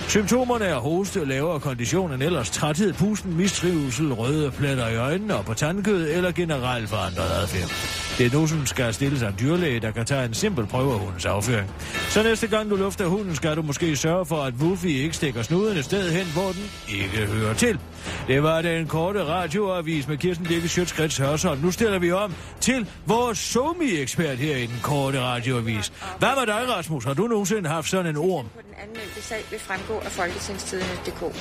Symptomerne 0.08 0.66
er 0.66 0.76
hoste, 0.76 1.26
lavere 1.26 1.60
kondition 1.60 2.14
end 2.14 2.24
ellers, 2.24 2.50
træthed, 2.50 2.94
pusten, 2.94 3.38
mistrivsel, 3.38 4.14
røde 4.14 4.52
pletter 4.52 4.88
i 4.88 4.96
øjnene 4.96 5.36
og 5.36 5.46
på 5.46 5.54
tandkød 5.54 6.10
eller 6.10 6.32
generelt 6.32 6.90
forandret 6.90 7.32
adfærd. 7.42 8.05
Diagnosen 8.18 8.68
skal 8.68 8.94
stilles 8.94 9.24
af 9.24 9.28
en 9.28 9.36
dyrlæge, 9.40 9.80
der 9.80 9.92
kan 9.92 10.06
tage 10.06 10.26
en 10.26 10.34
simpel 10.34 10.66
prøve 10.66 10.94
af 10.94 11.00
hundens 11.00 11.26
afføring. 11.26 11.72
Så 12.10 12.24
næste 12.24 12.48
gang 12.48 12.70
du 12.70 12.76
lufter 12.76 13.08
hunden, 13.08 13.36
skal 13.36 13.56
du 13.56 13.62
måske 13.62 13.96
sørge 13.96 14.26
for, 14.26 14.44
at 14.44 14.54
Wuffy 14.54 14.86
ikke 14.86 15.16
stikker 15.16 15.42
snuden 15.44 15.78
et 15.78 15.86
sted 15.86 16.12
hen, 16.12 16.28
hvor 16.34 16.52
den 16.52 16.72
ikke 16.88 17.18
hører 17.18 17.54
til. 17.54 17.80
Det 18.28 18.44
var 18.44 18.62
den 18.62 18.88
korte 18.88 19.24
radioavis 19.26 20.08
med 20.08 20.18
Kirsten 20.18 20.46
Birke 20.46 20.68
Sjøtskrets 20.70 21.18
Hørsholm. 21.18 21.62
Nu 21.62 21.72
stiller 21.72 22.00
vi 22.00 22.12
om 22.12 22.34
til 22.62 22.88
vores 23.06 23.38
somi-ekspert 23.38 24.38
her 24.38 24.58
i 24.58 24.66
den 24.66 24.80
korte 24.84 25.22
radioavis. 25.22 25.94
Hvad 26.20 26.30
med 26.40 26.46
dig, 26.46 26.76
Rasmus? 26.78 27.04
Har 27.06 27.14
du 27.14 27.28
nogensinde 27.28 27.70
haft 27.70 27.90
sådan 27.90 28.06
en 28.06 28.18
orm? 28.18 28.46
På 28.56 28.62
den 28.62 28.74
anmeldte 28.84 29.22
sag 29.22 29.46
vil 29.52 29.60
fremgå 29.60 30.00
af 30.00 30.12
folketingstidene.dk. 30.12 31.36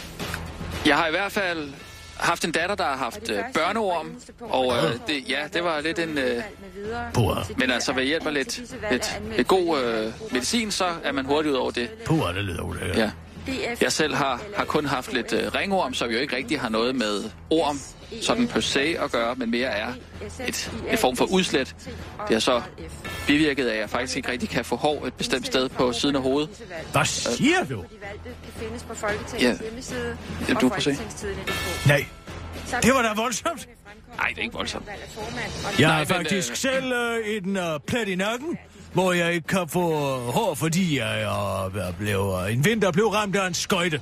Jeg 0.87 0.97
har 0.97 1.07
i 1.07 1.11
hvert 1.11 1.33
fald 1.33 1.73
haft 2.25 2.45
en 2.45 2.53
datter, 2.53 2.75
der 2.75 2.85
har 2.85 2.97
haft 2.97 3.31
øh, 3.31 3.39
børneorm, 3.55 4.15
og 4.41 4.77
øh, 4.77 4.93
det, 5.07 5.29
ja, 5.29 5.39
det 5.53 5.65
var 5.65 5.81
lidt 5.81 5.99
en... 5.99 6.19
Øh, 6.19 6.43
Puh. 7.15 7.37
men 7.57 7.71
altså 7.71 7.93
ved 7.93 8.05
hjælp 8.05 8.27
af 8.27 8.35
lidt, 8.35 8.61
lidt, 8.91 9.21
lidt 9.37 9.49
god 9.49 9.81
øh, 9.83 10.13
medicin, 10.33 10.71
så 10.71 10.85
er 11.05 11.13
man 11.13 11.25
hurtigt 11.25 11.53
ud 11.53 11.59
over 11.59 11.71
det. 11.71 11.91
Puh, 12.07 12.35
det 12.35 12.45
lyder 12.45 12.63
ulækkert. 12.63 12.99
Ja. 12.99 13.11
Jeg 13.81 13.93
selv 13.93 14.15
har, 14.15 14.43
har 14.57 14.65
kun 14.65 14.87
haft 14.87 15.13
lidt 15.13 15.33
øh, 15.33 15.55
ringorm, 15.55 15.95
så 15.95 16.07
vi 16.07 16.15
jo 16.15 16.21
ikke 16.21 16.37
rigtig 16.37 16.61
har 16.61 16.69
noget 16.69 16.95
med 16.97 17.25
orm 17.51 17.81
sådan 18.23 18.49
per 18.49 18.61
se 18.61 18.97
at 19.01 19.13
gøre, 19.13 19.35
men 19.35 19.51
mere 19.51 19.69
er 19.69 19.93
et, 20.49 20.73
et 20.91 20.99
form 20.99 21.17
for 21.17 21.25
udslet. 21.25 21.77
Det 22.29 22.35
har 22.35 22.39
så 22.39 22.63
bivirket 23.27 23.67
af, 23.67 23.75
at 23.75 23.81
jeg 23.81 23.91
faktisk 23.91 24.17
ikke 24.17 24.31
rigtig 24.33 24.49
kan 24.49 24.65
få 24.65 24.77
hår 24.77 25.07
et 25.07 25.15
bestemt 25.15 25.47
sted 25.47 25.69
på 25.69 25.93
siden 25.93 26.17
af 26.17 26.23
hovedet. 26.23 26.51
Hvad 26.93 27.05
siger 27.05 27.65
du? 27.65 27.75
De 27.75 27.79
valgte 27.79 28.25
kan 28.25 28.53
findes 28.67 28.83
på 28.83 28.95
Folketingets 28.95 29.43
Ja. 29.43 29.57
hjemmeside 29.63 30.19
Ja, 30.49 30.55
du 30.55 30.69
får 30.69 30.81
se. 30.81 30.97
Nej, 31.87 32.07
det 32.83 32.95
var 32.95 33.03
da 33.03 33.09
voldsomt. 33.17 33.69
Nej, 34.17 34.29
det 34.29 34.39
er 34.39 34.43
ikke 34.43 34.55
voldsomt. 34.55 34.85
Jeg 35.79 35.89
Nej, 35.89 35.99
men, 35.99 36.07
faktisk 36.07 36.51
øh, 36.51 36.57
selv 36.57 36.93
øh, 36.93 37.37
en 37.37 37.57
øh, 37.57 37.81
plet 37.87 38.09
i 38.09 38.15
nakken, 38.15 38.59
hvor 38.95 39.13
jeg 39.13 39.35
ikke 39.35 39.47
kan 39.47 39.69
få 39.69 39.91
hår, 40.19 40.55
fordi 40.55 40.99
jeg 40.99 41.27
øh, 41.77 41.99
blev, 41.99 42.35
en 42.51 42.65
vinter 42.65 42.93
blev 42.93 43.07
ramt 43.07 43.37
af 43.37 43.47
en 43.47 43.55
skøjte. 43.55 44.01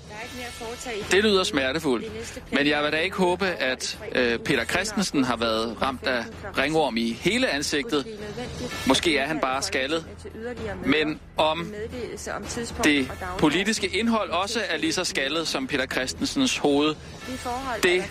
Det 1.11 1.25
lyder 1.25 1.45
smertefuldt. 1.45 2.07
Men 2.53 2.67
jeg 2.67 2.83
vil 2.83 2.93
da 2.93 2.97
ikke 2.97 3.17
håbe, 3.17 3.47
at 3.47 3.99
øh, 4.15 4.39
Peter 4.39 4.65
Christensen 4.65 5.25
har 5.25 5.37
været 5.37 5.83
ramt 5.83 6.07
af 6.07 6.25
ringorm 6.59 6.97
i 6.97 7.13
hele 7.13 7.49
ansigtet. 7.51 8.07
Måske 8.87 9.19
er 9.19 9.27
han 9.27 9.39
bare 9.41 9.63
skaldet. 9.63 10.07
Men 10.87 11.21
om 11.37 11.67
det 12.85 13.11
politiske 13.39 13.87
indhold 13.87 14.31
også 14.31 14.61
er 14.69 14.77
lige 14.79 14.93
så 14.93 15.05
skaldet 15.05 15.49
som 15.49 15.67
Peter 15.67 15.87
Christensens 15.87 16.59
hoved, 16.59 16.95
det 17.83 18.03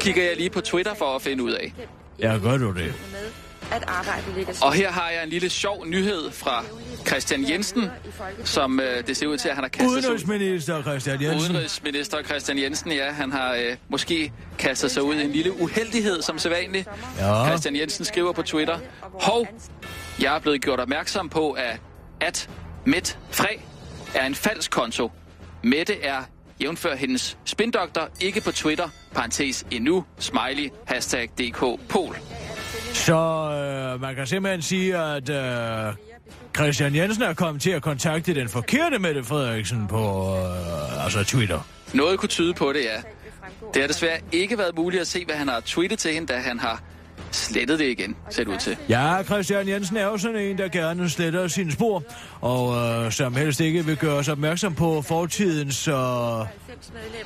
kigger 0.00 0.24
jeg 0.24 0.36
lige 0.36 0.50
på 0.50 0.60
Twitter 0.60 0.94
for 0.94 1.16
at 1.16 1.22
finde 1.22 1.44
ud 1.44 1.52
af. 1.52 1.74
Ja, 2.18 2.38
gør 2.42 2.56
du 2.56 2.72
det? 2.74 2.94
At 3.72 3.84
arbejdet 3.86 4.34
ligger 4.36 4.54
Og 4.62 4.72
her 4.72 4.90
har 4.92 5.10
jeg 5.10 5.22
en 5.22 5.28
lille 5.28 5.50
sjov 5.50 5.86
nyhed 5.86 6.30
fra 6.30 6.64
Christian 7.06 7.50
Jensen, 7.50 7.90
som 8.44 8.80
øh, 8.80 9.06
det 9.06 9.16
ser 9.16 9.26
ud 9.26 9.38
til, 9.38 9.48
at 9.48 9.54
han 9.54 9.64
har 9.64 9.68
kastet 9.68 10.04
sig 10.04 10.10
ud. 10.10 10.14
Udenrigsminister 10.14 10.82
Christian 10.82 11.22
Jensen. 11.22 11.50
Udenrigsminister 11.50 12.22
Christian 12.22 12.58
Jensen, 12.58 12.92
ja, 12.92 13.10
han 13.12 13.32
har 13.32 13.54
øh, 13.54 13.76
måske 13.88 14.32
kastet 14.58 14.90
sig 14.90 15.02
ud 15.02 15.14
i 15.14 15.24
en 15.24 15.32
lille 15.32 15.60
uheldighed 15.62 16.22
som 16.22 16.38
sædvanligt. 16.38 16.88
Ja. 17.18 17.46
Christian 17.46 17.76
Jensen 17.76 18.04
skriver 18.04 18.32
på 18.32 18.42
Twitter, 18.42 18.78
Hov, 19.02 19.46
jeg 20.22 20.34
er 20.34 20.38
blevet 20.38 20.60
gjort 20.62 20.80
opmærksom 20.80 21.28
på, 21.28 21.50
at, 21.52 21.80
at 22.20 22.50
Met 22.84 23.18
Fræ 23.30 23.56
er 24.14 24.26
en 24.26 24.34
falsk 24.34 24.70
konto. 24.70 25.10
Mette 25.62 26.02
er, 26.02 26.22
jævnfør 26.60 26.94
hendes 26.94 27.38
spindoktor, 27.44 28.08
ikke 28.20 28.40
på 28.40 28.52
Twitter, 28.52 28.88
parentes 29.14 29.66
endnu, 29.70 30.04
smiley, 30.18 30.70
hashtag 30.86 31.28
DK 31.38 31.60
Pol. 31.88 32.16
Så 32.92 33.14
øh, 33.94 34.00
man 34.00 34.14
kan 34.14 34.26
simpelthen 34.26 34.62
sige, 34.62 34.96
at 34.98 35.28
øh, 35.28 35.94
Christian 36.56 36.94
Jensen 36.94 37.22
er 37.22 37.34
kommet 37.34 37.62
til 37.62 37.70
at 37.70 37.82
kontakte 37.82 38.34
den 38.34 38.48
forkerte 38.48 38.98
Mette 38.98 39.24
Frederiksen 39.24 39.86
på 39.86 40.34
øh, 40.36 41.04
altså 41.04 41.24
Twitter. 41.24 41.60
Noget 41.94 42.18
kunne 42.18 42.28
tyde 42.28 42.54
på 42.54 42.72
det, 42.72 42.80
ja. 42.80 43.02
Det 43.74 43.82
har 43.82 43.86
desværre 43.86 44.18
ikke 44.32 44.58
været 44.58 44.76
muligt 44.76 45.00
at 45.00 45.06
se, 45.06 45.24
hvad 45.24 45.34
han 45.34 45.48
har 45.48 45.60
tweetet 45.60 45.98
til 45.98 46.12
hende, 46.12 46.32
da 46.32 46.38
han 46.38 46.58
har 46.58 46.82
slettet 47.32 47.78
det 47.78 47.84
igen, 47.84 48.16
ser 48.30 48.44
det 48.44 48.50
ud 48.52 48.58
til. 48.58 48.76
Ja, 48.88 49.22
Christian 49.22 49.68
Jensen 49.68 49.96
er 49.96 50.04
jo 50.04 50.18
sådan 50.18 50.36
en, 50.36 50.58
der 50.58 50.68
gerne 50.68 51.10
sletter 51.10 51.48
sine 51.48 51.72
spor, 51.72 52.02
og 52.40 52.76
øh, 52.76 53.12
som 53.12 53.34
helst 53.34 53.60
ikke 53.60 53.84
vil 53.84 53.96
gøre 53.96 54.14
os 54.14 54.28
opmærksom 54.28 54.74
på 54.74 55.02
fortidens 55.02 55.88
øh, 55.88 55.94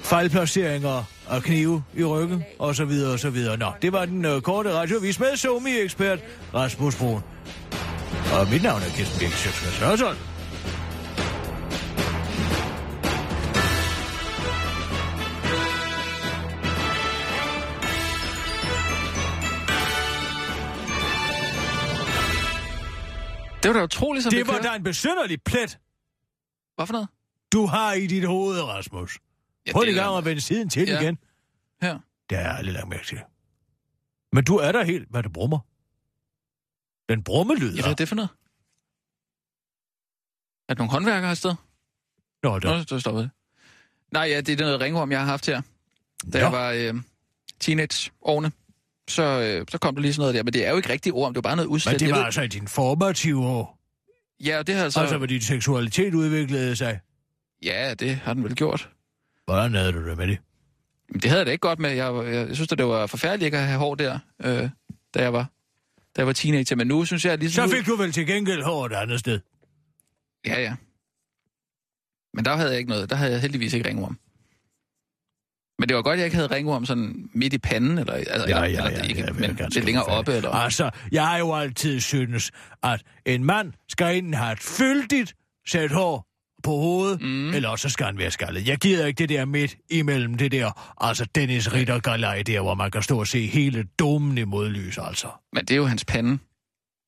fejlplaceringer 0.03 1.05
og 1.27 1.43
knive 1.43 1.83
i 1.97 2.05
ryggen, 2.05 2.45
og 2.59 2.75
så 2.75 2.85
videre, 2.85 3.13
og 3.13 3.19
så 3.19 3.31
videre. 3.31 3.57
Nå, 3.57 3.67
det 3.83 3.93
var 3.93 4.05
den 4.05 4.25
øh, 4.25 4.41
korte 4.41 4.75
radiovis 4.75 5.21
med 5.21 5.37
Somi-ekspert 5.37 6.19
Rasmus 6.55 6.97
Brun. 6.97 7.23
Og 8.33 8.49
mit 8.51 8.63
navn 8.63 8.83
er 8.83 8.97
Kirsten 8.97 9.19
Birk 9.19 9.33
Sjøtskreds 9.33 10.32
Det 23.63 23.69
var 23.69 23.73
da 23.79 23.85
utroligt, 23.85 24.23
som 24.23 24.31
Det 24.31 24.39
det 24.39 24.47
var 24.47 24.53
kører. 24.53 24.63
da 24.71 24.77
en 24.77 24.83
besynderlig 24.83 25.43
plet, 25.43 25.79
Hvad 26.75 26.87
for 26.87 26.93
noget? 26.93 27.09
du 27.53 27.67
har 27.67 27.93
i 27.93 28.07
dit 28.07 28.27
hoved, 28.27 28.63
Rasmus. 28.63 29.19
Ja, 29.67 29.73
Prøv 29.73 29.83
lige 29.83 29.99
er- 29.99 30.03
gang 30.05 30.17
at 30.19 30.25
vende 30.25 30.41
siden 30.41 30.69
til 30.71 30.89
Ja. 30.89 31.01
igen. 31.01 31.19
Her. 31.83 31.99
Det 32.31 32.39
har 32.39 32.45
jeg 32.45 32.57
aldrig 32.57 32.75
lagt 32.75 32.89
mærke 32.89 33.07
til. 33.07 33.21
Men 34.33 34.45
du 34.45 34.57
er 34.57 34.73
der 34.73 34.85
helt, 34.85 35.09
hvad 35.11 35.23
det 35.23 35.33
brummer. 35.33 35.59
Den 37.09 37.25
brummelyd. 37.25 37.75
Ja, 37.75 37.83
hvad 37.83 37.91
er 37.91 37.95
det 37.97 38.09
for 38.09 38.15
noget? 38.17 38.31
Er 40.69 40.75
der 40.75 40.79
nogle 40.79 40.91
håndværkere 40.91 41.33
et 41.33 41.39
sted? 41.39 41.55
Nå, 42.43 42.59
der. 42.59 42.77
Nå, 42.79 42.85
så 42.89 43.01
stopper 43.01 43.21
det. 43.21 43.31
Nej, 44.13 44.23
ja, 44.23 44.41
det 44.41 44.61
er 44.61 44.65
noget 44.65 44.81
ringorm, 44.81 45.11
jeg 45.13 45.21
har 45.21 45.27
haft 45.27 45.47
her. 45.47 45.63
Da 46.33 46.39
Nå. 46.39 46.45
jeg 46.45 46.53
var 46.53 46.71
øh, 46.71 46.95
teenageårene, 47.61 48.53
så, 49.09 49.23
øh, 49.23 49.67
så 49.71 49.79
kom 49.79 49.95
der 49.95 50.03
lige 50.03 50.13
sådan 50.13 50.23
noget 50.23 50.35
der. 50.35 50.43
Men 50.43 50.53
det 50.53 50.67
er 50.67 50.71
jo 50.71 50.77
ikke 50.77 50.89
rigtig 50.89 51.13
orm, 51.13 51.33
det 51.35 51.45
var 51.45 51.49
bare 51.49 51.57
noget 51.57 51.69
udslæt. 51.69 51.93
Men 51.93 52.01
det 52.01 52.11
var 52.11 52.17
ved- 52.17 52.25
altså 52.25 52.43
i 52.43 52.47
din 52.49 52.69
formative 52.69 53.47
år. 53.47 53.79
Ja, 54.45 54.59
og 54.59 54.67
det 54.67 54.75
har 54.75 54.81
Så... 54.81 54.85
altså... 54.85 55.01
Altså, 55.01 55.17
hvor 55.19 55.27
din 55.27 55.41
seksualitet 55.41 56.15
udviklede 56.15 56.77
sig. 56.77 57.01
Ja, 57.63 57.95
det 57.95 58.17
har 58.17 58.35
den 58.35 58.45
vel 58.45 58.55
gjort. 58.55 58.91
Hvordan 59.45 59.75
havde 59.75 59.93
du 59.93 60.09
det 60.09 60.19
med 60.19 60.27
det? 60.27 60.39
Det 61.15 61.25
havde 61.25 61.39
jeg 61.39 61.47
da 61.47 61.51
ikke 61.53 61.61
godt 61.63 61.79
med. 61.79 61.91
Jeg, 61.91 62.15
jeg, 62.15 62.49
jeg 62.49 62.57
synes, 62.57 62.73
at 62.73 62.79
det 62.79 62.87
var 62.87 63.07
forfærdeligt 63.07 63.45
ikke 63.47 63.59
at 63.59 63.67
have 63.67 63.79
hår 63.79 63.95
der, 63.95 64.19
øh, 64.45 64.69
da 65.15 65.23
jeg 65.23 65.33
var 65.33 65.47
da 66.17 66.21
jeg 66.21 66.27
var 66.27 66.33
teenager. 66.33 66.77
Men 66.77 66.87
nu 66.87 67.05
synes 67.05 67.25
jeg 67.25 67.39
ligesom... 67.39 67.69
Så 67.69 67.77
fik 67.77 67.87
du 67.87 67.97
vel 67.97 68.13
til 68.13 68.27
gengæld 68.27 68.63
hår 68.63 68.87
et 68.87 68.93
andet 68.93 69.21
sted. 69.21 69.41
Ja, 70.47 70.61
ja. 70.61 70.75
Men 72.35 72.45
der 72.45 72.57
havde 72.57 72.71
jeg 72.71 72.79
ikke 72.79 72.91
noget. 72.91 73.11
Der 73.11 73.17
havde 73.17 73.33
jeg 73.33 73.41
heldigvis 73.41 73.73
ikke 73.73 73.89
ringorm. 73.89 74.19
Men 75.83 75.89
det 75.89 75.97
var 75.97 76.03
godt, 76.03 76.19
jeg 76.19 76.25
ikke 76.25 76.37
havde 76.37 76.55
ringorm 76.55 76.87
sådan 76.87 77.29
midt 77.35 77.53
i 77.53 77.59
panden, 77.59 77.99
eller, 77.99 78.13
altså, 78.13 78.45
eller, 78.45 78.63
eller 78.63 78.91
det 78.91 79.09
ikke, 79.09 79.21
jeg 79.25 79.35
vil 79.39 79.41
men 79.49 79.57
lidt 79.75 79.85
længere 79.85 80.05
oppe. 80.05 80.33
Eller, 80.33 80.51
Altså, 80.51 80.91
jeg 81.13 81.27
har 81.27 81.39
jo 81.39 81.55
altid 81.55 82.01
synes, 82.01 82.51
at 82.83 83.03
en 83.27 83.45
mand 83.45 83.73
skal 83.89 84.17
enten 84.17 84.35
have 84.35 84.53
et 84.53 84.61
fyldigt 84.61 85.35
sæt 85.69 85.91
hår 85.93 86.27
på 86.63 86.71
hovedet, 86.71 87.21
mm. 87.23 87.55
eller 87.55 87.69
også 87.69 87.89
skal 87.89 88.07
han 88.07 88.19
være 88.19 88.31
skaldet. 88.31 88.69
Jeg 88.69 88.79
gider 88.79 89.07
ikke 89.07 89.19
det 89.19 89.29
der 89.29 89.45
midt 89.45 89.77
imellem 89.91 90.35
det 90.35 90.53
der, 90.53 90.95
altså 91.01 91.27
Dennis 91.35 91.73
Ritter 91.73 91.99
galej 92.01 92.43
der, 92.43 92.61
hvor 92.61 92.75
man 92.75 92.91
kan 92.91 93.03
stå 93.03 93.19
og 93.21 93.27
se 93.27 93.47
hele 93.47 93.85
domen 93.99 94.39
i 94.39 94.45
modlys, 94.45 94.99
altså. 94.99 95.27
Men 95.53 95.65
det 95.65 95.71
er 95.71 95.77
jo 95.77 95.87
hans 95.87 96.05
pande. 96.05 96.31
Det 96.31 96.39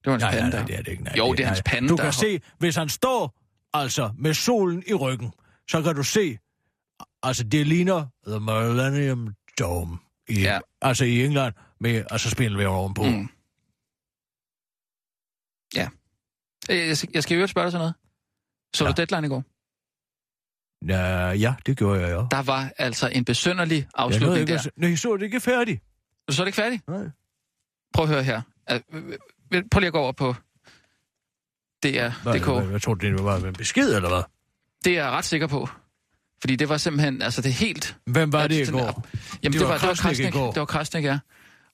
var 0.04 0.12
hans 0.12 0.22
Nej, 0.22 0.30
nej, 0.32 0.40
pande 0.40 0.50
nej, 0.56 0.60
der. 0.60 0.66
det 0.66 0.78
er 0.78 0.82
det 0.82 0.90
ikke. 0.92 1.04
Nej, 1.04 1.14
Jo, 1.18 1.32
det 1.32 1.40
er 1.40 1.46
hans 1.46 1.62
pande, 1.66 1.88
Du 1.88 1.92
der 1.94 2.02
kan 2.02 2.06
er- 2.06 2.10
se, 2.10 2.40
hvis 2.58 2.76
han 2.76 2.88
står, 2.88 3.34
altså, 3.74 4.10
med 4.18 4.34
solen 4.34 4.82
i 4.86 4.94
ryggen, 4.94 5.30
så 5.70 5.82
kan 5.82 5.94
du 5.94 6.02
se, 6.02 6.38
altså, 7.22 7.44
det 7.44 7.66
ligner 7.66 8.06
The 8.26 8.40
Millennium 8.40 9.34
Dome. 9.58 9.98
I, 10.28 10.40
Ja. 10.42 10.58
Altså 10.80 11.04
i 11.04 11.24
England, 11.24 11.54
med 11.80 12.04
altså 12.10 12.30
spindelvæv 12.30 12.68
ovenpå. 12.68 13.02
Mm. 13.02 13.28
Ja. 15.74 15.88
Øh, 16.70 16.88
Jeg 16.88 16.96
skal, 16.96 17.10
jeg 17.14 17.22
skal 17.22 17.34
øvrigt 17.34 17.50
spørge 17.50 17.64
dig 17.64 17.72
sådan 17.72 17.80
noget. 17.82 17.94
Så 18.74 18.84
Ja. 18.84 18.90
du 18.90 18.94
deadline 18.96 19.26
i 19.26 19.30
går? 19.30 19.44
Ja, 20.88 21.30
ja, 21.30 21.54
det 21.66 21.78
gjorde 21.78 22.00
jeg 22.00 22.10
jo. 22.12 22.26
Der 22.30 22.42
var 22.42 22.72
altså 22.78 23.08
en 23.08 23.24
besønderlig 23.24 23.76
Jeg 23.78 23.86
afslutning 23.94 24.40
ikke 24.40 24.52
der. 24.52 24.58
at 24.58 24.64
se- 24.64 24.70
Nej, 24.76 24.96
så 24.96 25.12
er 25.12 25.16
det 25.16 25.24
ikke 25.24 25.40
færdig. 25.40 25.80
Så 26.30 26.42
er 26.42 26.44
det 26.44 26.48
ikke 26.48 26.56
færdig? 26.56 26.80
Nej. 26.88 27.04
Prøv 27.94 28.02
at 28.04 28.08
høre 28.10 28.22
her. 28.22 28.42
Prøv 29.70 29.80
lige 29.80 29.86
at 29.86 29.92
gå 29.92 29.98
over 29.98 30.12
på 30.12 30.34
DR.dk. 31.82 32.22
hvad, 32.46 32.66
hvad 32.66 32.80
tror 32.80 32.94
du, 32.94 33.06
det 33.06 33.24
var 33.24 33.36
en 33.36 33.52
besked, 33.52 33.96
eller 33.96 34.08
hvad? 34.08 34.22
Det 34.84 34.98
er 34.98 35.02
jeg 35.02 35.10
ret 35.10 35.24
sikker 35.24 35.46
på. 35.46 35.68
Fordi 36.44 36.56
det 36.56 36.68
var 36.68 36.76
simpelthen, 36.76 37.22
altså 37.22 37.42
det 37.42 37.48
er 37.48 37.52
helt... 37.52 37.96
Hvem 38.06 38.32
var 38.32 38.40
Ja, 38.40 38.46
det 38.48 38.68
i 38.68 38.70
går? 38.72 38.78
Jamen, 38.80 38.92
Det 39.42 39.52
det, 39.52 39.60
var 39.60 39.66
var, 39.66 39.78
det 39.78 39.88
var 39.88 39.94
Krasnik 39.94 40.26
i 40.28 40.30
går. 40.30 40.50
Det 40.52 40.60
var 40.60 40.66
Krasnik, 40.66 41.04
ja. 41.04 41.18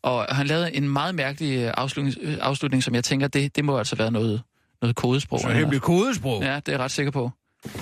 Og 0.02 0.24
han 0.37 0.46
lavede 0.46 0.74
en 0.74 0.88
meget 0.88 1.14
mærkelig 1.14 1.59
øh, 1.59 1.72
afslutning, 1.76 2.16
øh, 2.22 2.37
afslutning 2.40 2.83
som 2.83 2.94
jeg 2.94 3.04
tænker, 3.04 3.28
det, 3.28 3.56
det 3.56 3.64
må 3.64 3.78
altså 3.78 3.96
være 3.96 4.11
noget, 4.11 4.42
noget 4.83 4.96
kodesprog. 4.96 5.40
Så 5.40 5.48
hemmelig 5.48 5.80
kodesprog. 5.80 6.42
Ja, 6.42 6.56
det 6.56 6.68
er 6.68 6.72
jeg 6.72 6.80
ret 6.80 6.90
sikker 6.90 7.12
på. 7.12 7.30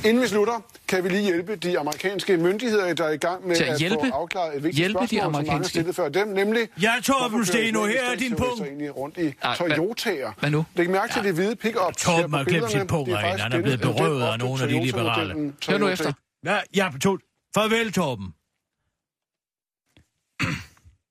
Inden 0.05 0.23
vi 0.23 0.29
slutter, 0.29 0.53
kan 0.89 1.05
vi 1.05 1.09
lige 1.09 1.23
hjælpe 1.23 1.57
de 1.57 1.79
amerikanske 1.79 2.37
myndigheder, 2.37 2.95
der 2.95 3.05
er 3.05 3.11
i 3.13 3.17
gang 3.17 3.49
med 3.49 3.57
at 3.57 3.63
at, 3.63 3.79
hjælpe? 3.79 3.97
få 4.11 4.15
afklaret 4.15 4.57
et 4.57 4.63
vigtigt 4.63 4.77
Hjælpe 4.79 4.99
de 5.03 5.07
spørgsmål, 5.09 5.23
som 5.23 5.33
mange 5.33 5.49
har 5.51 5.55
amerikanske? 5.55 5.71
stillet 5.71 5.97
før 5.97 6.09
dem, 6.09 6.29
nemlig... 6.29 6.69
Ja, 6.83 6.93
Torben 7.03 7.21
hvorfor 7.21 7.53
kører 7.53 7.65
Steno, 7.65 7.85
her 7.87 8.01
er 8.13 8.17
din 8.17 8.37
punkt. 8.37 8.61
egentlig 8.63 8.97
rundt 8.97 9.19
i 9.19 9.33
Ej, 9.43 9.55
Toyota'er. 9.55 10.33
hvad 10.41 10.51
nu? 10.51 10.65
Læg 10.77 10.91
mærke 10.91 11.13
til 11.13 11.25
de 11.25 11.33
hvide 11.33 11.57
pick-ups 11.65 12.05
Torben 12.05 12.35
har 12.35 12.45
glemt 12.45 12.71
sit 12.71 12.87
punkt 12.87 13.11
er 13.13 13.17
Han 13.17 13.53
er 13.53 13.63
blevet 13.63 13.81
berøvet 13.81 14.23
af 14.23 14.39
nogle 14.39 14.63
af 14.63 14.69
de 14.69 14.85
liberale. 14.85 15.53
Hør 15.69 15.79
nu 15.79 15.89
efter. 15.89 16.13
Ja, 16.45 16.61
ja, 16.77 16.91
to. 17.03 17.19
Farvel, 17.55 17.93
Torben. 17.93 18.35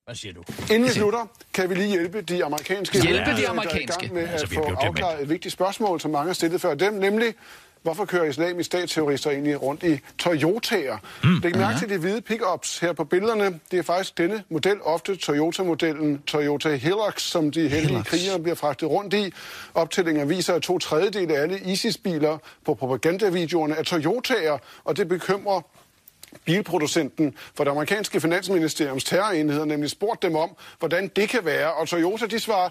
Hvad 0.06 0.16
siger 0.16 0.34
du? 0.34 0.44
Inden 0.74 0.84
vi 0.84 0.90
slutter, 0.90 1.26
kan 1.54 1.70
vi 1.70 1.76
lige 1.76 1.88
hjælpe 1.88 2.22
de 2.22 2.46
amerikanske... 2.46 3.02
Hjælpe 3.02 3.20
de 3.20 3.26
myndigheder, 3.26 3.42
der 3.42 3.48
er 3.48 3.54
i 3.54 3.58
amerikanske? 3.58 4.02
gang 4.02 4.14
med 4.14 4.28
Altså, 4.28 4.46
at 4.46 4.52
vi 4.52 4.56
få 4.56 4.64
afklaret 4.64 5.22
et 5.22 5.30
vigtigt 5.30 5.54
spørgsmål, 5.54 6.02
som 6.02 6.12
mange 6.12 6.28
har 6.28 6.34
stillet 6.34 6.62
før 6.62 6.76
dem, 6.76 6.94
nemlig 6.94 7.34
Hvorfor 7.88 8.06
kører 8.06 8.26
islamisk 8.26 8.68
statsterrorister 8.68 9.32
egentlig 9.32 9.62
rundt 9.62 9.84
i 9.84 10.00
Toyota'er? 10.24 10.98
Mm. 11.24 11.40
Læg 11.44 11.58
mærke 11.58 11.80
til 11.80 11.90
de 11.90 11.98
hvide 11.98 12.22
pickups 12.22 12.80
her 12.80 12.94
på 12.94 13.04
billederne. 13.04 13.60
Det 13.72 13.80
er 13.80 13.84
faktisk 13.84 14.18
denne 14.18 14.44
model, 14.50 14.82
ofte 14.82 15.16
Toyota-modellen 15.16 16.22
Toyota 16.28 16.76
Hilux, 16.76 17.22
som 17.22 17.52
de 17.52 17.62
heldige 17.62 17.88
Hilux. 17.88 18.06
krigere 18.06 18.40
bliver 18.40 18.56
fragtet 18.56 18.90
rundt 18.90 19.14
i. 19.14 19.34
Optællinger 19.74 20.26
viser, 20.26 20.54
at 20.54 20.62
to 20.62 20.80
tredjedele 20.80 21.38
af 21.38 21.42
alle 21.42 21.60
ISIS-biler 21.60 22.38
på 22.66 22.74
propagandavideoerne 22.74 23.76
er 23.76 23.84
Toyota'er, 23.84 24.82
og 24.84 24.98
det 24.98 25.08
bekymrer 25.08 25.62
bilproducenten 26.46 27.36
for 27.56 27.64
det 27.64 27.72
amerikanske 27.72 28.22
finansministeriums 28.22 29.04
terrorenhed 29.04 29.66
nemlig 29.66 29.90
spurgt 29.90 30.22
dem 30.22 30.36
om, 30.36 30.50
hvordan 30.80 31.08
det 31.08 31.30
kan 31.30 31.46
være. 31.46 31.74
Og 31.74 31.88
Toyota, 31.88 32.26
de 32.26 32.40
svarer, 32.40 32.70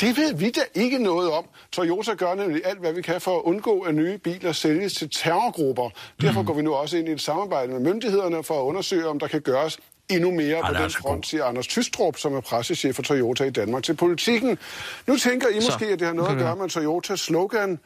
det 0.00 0.16
ved 0.16 0.34
vi 0.34 0.50
da 0.50 0.60
ikke 0.74 0.98
noget 0.98 1.32
om. 1.32 1.44
Toyota 1.72 2.14
gør 2.14 2.34
nemlig 2.34 2.62
alt, 2.64 2.78
hvad 2.78 2.92
vi 2.92 3.02
kan 3.02 3.20
for 3.20 3.36
at 3.36 3.42
undgå, 3.42 3.80
at 3.80 3.94
nye 3.94 4.18
biler 4.18 4.52
sælges 4.52 4.94
til 4.94 5.10
terrorgrupper. 5.10 5.90
Derfor 6.20 6.42
går 6.42 6.54
vi 6.54 6.62
nu 6.62 6.74
også 6.74 6.96
ind 6.96 7.08
i 7.08 7.12
et 7.12 7.20
samarbejde 7.20 7.72
med 7.72 7.80
myndighederne 7.80 8.42
for 8.42 8.60
at 8.60 8.64
undersøge, 8.64 9.06
om 9.06 9.18
der 9.18 9.26
kan 9.26 9.40
gøres 9.40 9.78
endnu 10.08 10.30
mere 10.30 10.60
på 10.60 10.66
Han 10.66 10.76
er 10.76 10.80
den 10.80 10.90
så 10.90 10.98
front, 10.98 11.26
siger 11.26 11.44
Anders 11.44 11.66
Tystrup, 11.66 12.18
som 12.18 12.34
er 12.34 12.40
pressechef 12.40 12.94
for 12.96 13.02
Toyota 13.02 13.44
i 13.44 13.50
Danmark 13.50 13.82
til 13.82 13.94
politikken. 13.94 14.58
Nu 15.06 15.16
tænker 15.16 15.48
I 15.48 15.54
måske, 15.54 15.86
at 15.86 15.98
det 15.98 16.06
har 16.06 16.14
noget 16.14 16.30
at 16.30 16.38
gøre 16.38 16.56
med 16.56 16.68
Toyotas 16.68 17.20
slogan, 17.20 17.78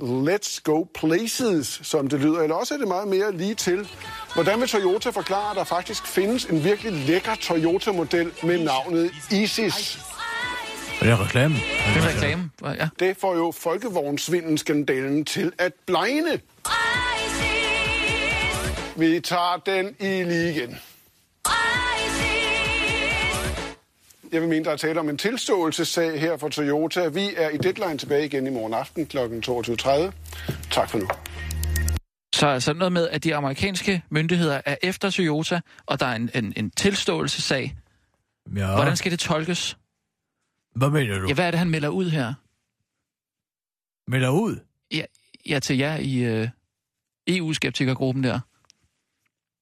Let's 0.00 0.60
go 0.64 0.84
places, 0.94 1.80
som 1.82 2.08
det 2.08 2.20
lyder. 2.20 2.40
Eller 2.40 2.56
også 2.56 2.74
er 2.74 2.78
det 2.78 2.88
meget 2.88 3.08
mere 3.08 3.36
lige 3.36 3.54
til. 3.54 3.88
Hvordan 4.34 4.60
vil 4.60 4.68
Toyota 4.68 5.10
forklare, 5.10 5.50
at 5.50 5.56
der 5.56 5.64
faktisk 5.64 6.06
findes 6.06 6.44
en 6.44 6.64
virkelig 6.64 6.92
lækker 6.92 7.34
Toyota-model 7.34 8.32
med 8.42 8.58
navnet 8.64 9.10
Isis? 9.30 9.98
Er 11.00 11.04
det 11.04 11.20
reklame? 11.20 11.54
Det 11.54 12.02
er 12.02 12.08
reklame. 12.08 12.50
Ja. 12.64 12.88
Det 12.98 13.16
får 13.16 13.34
jo 13.34 13.52
folkevognsvindelskandalen 13.52 15.24
til 15.24 15.52
at 15.58 15.72
blegne. 15.86 16.40
Vi 18.96 19.20
tager 19.20 19.62
den 19.66 19.86
i 20.00 20.24
lige 20.24 20.50
igen. 20.50 20.78
Jeg 24.32 24.40
vil 24.40 24.48
mene, 24.48 24.64
der 24.64 24.70
er 24.70 24.76
tale 24.76 25.00
om 25.00 25.08
en 25.08 25.18
tilståelsessag 25.18 26.20
her 26.20 26.36
for 26.36 26.48
Toyota. 26.48 27.08
Vi 27.08 27.28
er 27.36 27.48
i 27.48 27.56
deadline 27.56 27.98
tilbage 27.98 28.24
igen 28.24 28.46
i 28.46 28.50
morgen 28.50 28.74
aften 28.74 29.06
kl. 29.06 29.18
22.30. 29.18 30.12
Tak 30.70 30.90
for 30.90 30.98
nu. 30.98 31.08
Så 32.34 32.46
altså 32.46 32.72
noget 32.72 32.92
med, 32.92 33.08
at 33.08 33.24
de 33.24 33.34
amerikanske 33.34 34.02
myndigheder 34.10 34.60
er 34.64 34.76
efter 34.82 35.10
Toyota, 35.10 35.60
og 35.86 36.00
der 36.00 36.06
er 36.06 36.14
en, 36.14 36.30
en, 36.34 36.52
en 36.56 36.70
tilståelsesag. 36.70 37.76
Ja. 38.56 38.74
Hvordan 38.74 38.96
skal 38.96 39.10
det 39.10 39.18
tolkes? 39.18 39.76
Hvad 40.78 40.90
mener 40.90 41.18
du? 41.18 41.28
Ja, 41.28 41.34
hvad 41.34 41.46
er 41.46 41.50
det, 41.50 41.58
han 41.58 41.70
melder 41.70 41.88
ud 41.88 42.10
her? 42.10 42.34
Melder 44.10 44.30
ud? 44.30 44.56
Ja, 44.92 45.04
ja 45.46 45.58
til 45.58 45.78
jer 45.78 45.96
i 45.96 46.18
øh, 46.18 46.48
EU-skeptikergruppen 47.26 48.24
der. 48.24 48.40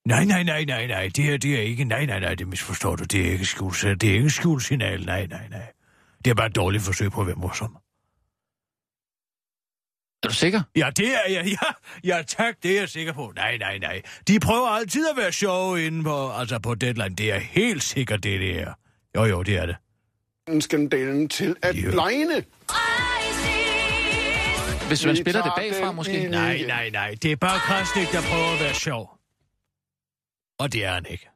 Nej, 0.09 0.25
nej, 0.25 0.43
nej, 0.43 0.65
nej, 0.65 0.87
nej. 0.87 1.11
Det 1.17 1.25
her, 1.25 1.37
det 1.37 1.55
er 1.55 1.63
ikke... 1.63 1.85
Nej, 1.85 2.07
nej, 2.07 2.21
nej, 2.21 2.35
det 2.35 2.49
misforstår 2.49 2.97
du. 2.97 3.05
Det 3.05 3.27
er 3.27 3.33
ikke 3.33 3.45
skjult, 3.45 3.83
det 3.83 4.11
er 4.11 4.15
ikke 4.15 4.31
skjult 4.31 4.63
signal. 4.63 5.07
Nej, 5.07 5.27
nej, 5.27 5.49
nej. 5.49 5.73
Det 6.25 6.31
er 6.31 6.35
bare 6.35 6.47
et 6.47 6.57
dårligt 6.57 6.83
forsøg 6.83 7.11
på 7.11 7.21
at 7.21 7.27
være 7.27 7.37
morsom. 7.37 7.77
Er 10.23 10.29
du 10.29 10.35
sikker? 10.35 10.63
Ja, 10.77 10.91
det 10.97 11.09
er 11.09 11.31
jeg. 11.31 11.47
Ja, 11.47 12.17
ja, 12.17 12.23
tak, 12.23 12.55
det 12.63 12.71
er 12.71 12.81
jeg 12.81 12.89
sikker 12.89 13.13
på. 13.13 13.33
Nej, 13.37 13.57
nej, 13.57 13.79
nej. 13.79 14.03
De 14.29 14.41
prøver 14.41 14.69
altid 14.69 15.09
at 15.11 15.17
være 15.17 15.33
sjove 15.33 15.87
inde 15.87 16.05
på, 16.05 16.31
altså 16.31 16.59
på 16.59 16.75
deadline. 16.75 17.15
Det 17.15 17.33
er 17.33 17.39
helt 17.39 17.83
sikkert, 17.83 18.23
det, 18.23 18.41
det 18.41 18.61
er. 18.61 18.73
Jo, 19.17 19.25
jo, 19.25 19.43
det 19.43 19.57
er 19.57 19.67
det. 19.67 19.77
Skandalen 20.61 21.29
til 21.29 21.57
at 21.63 21.77
Ja. 21.77 21.91
blegne. 21.91 22.45
Hvis 24.89 25.07
man 25.07 25.17
spiller 25.17 25.43
det 25.43 25.53
bagfra, 25.57 25.93
måske? 25.93 26.29
Nej, 26.29 26.63
nej, 26.67 26.91
nej. 26.91 27.15
Det 27.23 27.33
er 27.33 27.37
bare 27.37 27.59
Krasnik, 27.59 28.13
der 28.13 28.21
prøver 28.23 28.53
at 28.55 28.61
være 28.61 28.75
sjov. 28.75 29.19
Og 30.59 30.73
det 30.73 30.85
er 30.85 30.93
han 30.93 31.07
ikke. 31.11 31.29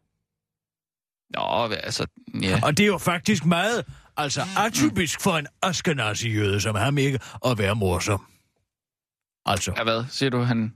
Nå, 1.31 1.75
altså, 1.75 2.07
ja. 2.43 2.61
Og 2.63 2.77
det 2.77 2.83
er 2.83 2.87
jo 2.87 2.99
faktisk 2.99 3.45
meget, 3.45 3.85
altså 4.17 4.43
atypisk 4.57 5.21
for 5.21 5.37
en 5.37 5.47
Ashkenazi-jøde 5.63 6.61
som 6.61 6.75
ham 6.75 6.99
ikke, 6.99 7.21
at 7.47 7.59
være 7.59 7.75
morsom. 7.77 8.27
Altså, 9.47 9.73
ja. 9.77 9.83
hvad? 9.83 10.05
Siger 10.11 10.31
du, 10.31 10.39
han... 10.39 10.75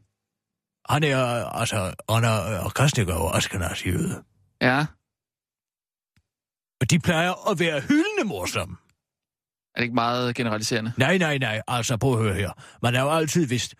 han 0.90 1.05
er, 1.05 1.18
altså, 1.47 1.94
han 2.11 2.25
er, 2.25 2.59
og 2.59 2.75
Krasnik 2.75 3.09
er 3.09 3.14
jo 3.14 3.29
Ashkenazi-jøde. 3.31 4.23
Ja, 4.61 4.87
Og 6.85 6.90
de 6.90 6.99
plejer 6.99 7.51
at 7.51 7.59
være 7.59 7.81
hyldende 7.81 8.25
morsomme. 8.25 8.77
er 9.75 9.81
det 9.81 9.83
ikke 9.83 9.94
meget 9.94 10.35
generaliserende? 10.35 10.92
Nej, 10.97 11.18
nej, 11.18 11.38
nej, 11.38 11.62
altså 11.68 11.97
prøv 11.97 12.12
at 12.12 12.18
høre 12.18 12.35
her. 12.35 12.51
Man 12.83 12.94
har 12.94 13.03
jo 13.03 13.11
altid 13.11 13.47
vidst, 13.47 13.75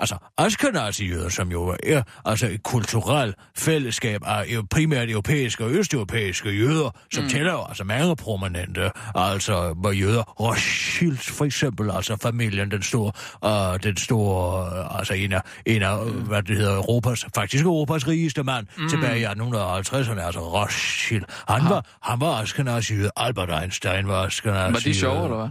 altså 0.00 0.16
Ashkenazi-jøder, 0.38 1.28
som 1.28 1.52
jo 1.52 1.76
er 1.82 2.02
altså 2.24 2.46
et 2.46 2.62
kulturelt 2.62 3.36
fællesskab 3.56 4.20
af 4.26 4.46
primært 4.70 5.10
europæiske 5.10 5.64
og 5.64 5.70
østeuropæiske 5.70 6.50
jøder, 6.50 6.90
som 7.12 7.24
mm. 7.24 7.30
tæller 7.30 7.52
jo 7.52 7.64
altså 7.68 7.84
mange 7.84 8.16
prominente, 8.16 8.90
altså 9.14 9.74
hvor 9.76 9.92
jøder, 9.92 10.22
Rothschild 10.22 11.16
for 11.18 11.44
eksempel, 11.44 11.90
altså 11.90 12.16
familien, 12.22 12.70
den 12.70 12.82
store, 12.82 13.12
uh, 13.44 13.80
den 13.82 13.96
store, 13.96 14.62
uh, 14.80 14.98
altså 14.98 15.14
en 15.14 15.32
af, 15.32 15.42
en 15.66 15.82
af 15.82 16.06
mm. 16.06 16.12
hvad 16.12 16.42
det 16.42 16.56
hedder, 16.56 16.76
Europas, 16.76 17.26
faktisk 17.34 17.64
Europas 17.64 18.08
rigeste 18.08 18.42
mand, 18.42 18.66
mm. 18.78 18.88
tilbage 18.88 19.20
i 19.20 19.24
1850'erne, 19.24 20.20
altså 20.20 20.40
Rothschild. 20.40 21.24
Han 21.48 21.64
var, 21.68 21.86
han 22.02 22.20
var 22.20 22.42
Ashkenazi-jøde, 22.42 23.10
Albert 23.16 23.62
Einstein 23.62 24.08
var 24.08 24.26
Ashkenazi-jøde. 24.26 24.72
Var 24.72 24.80
de 24.80 24.94
sjove, 24.94 25.24
eller 25.24 25.36
hvad? 25.36 25.48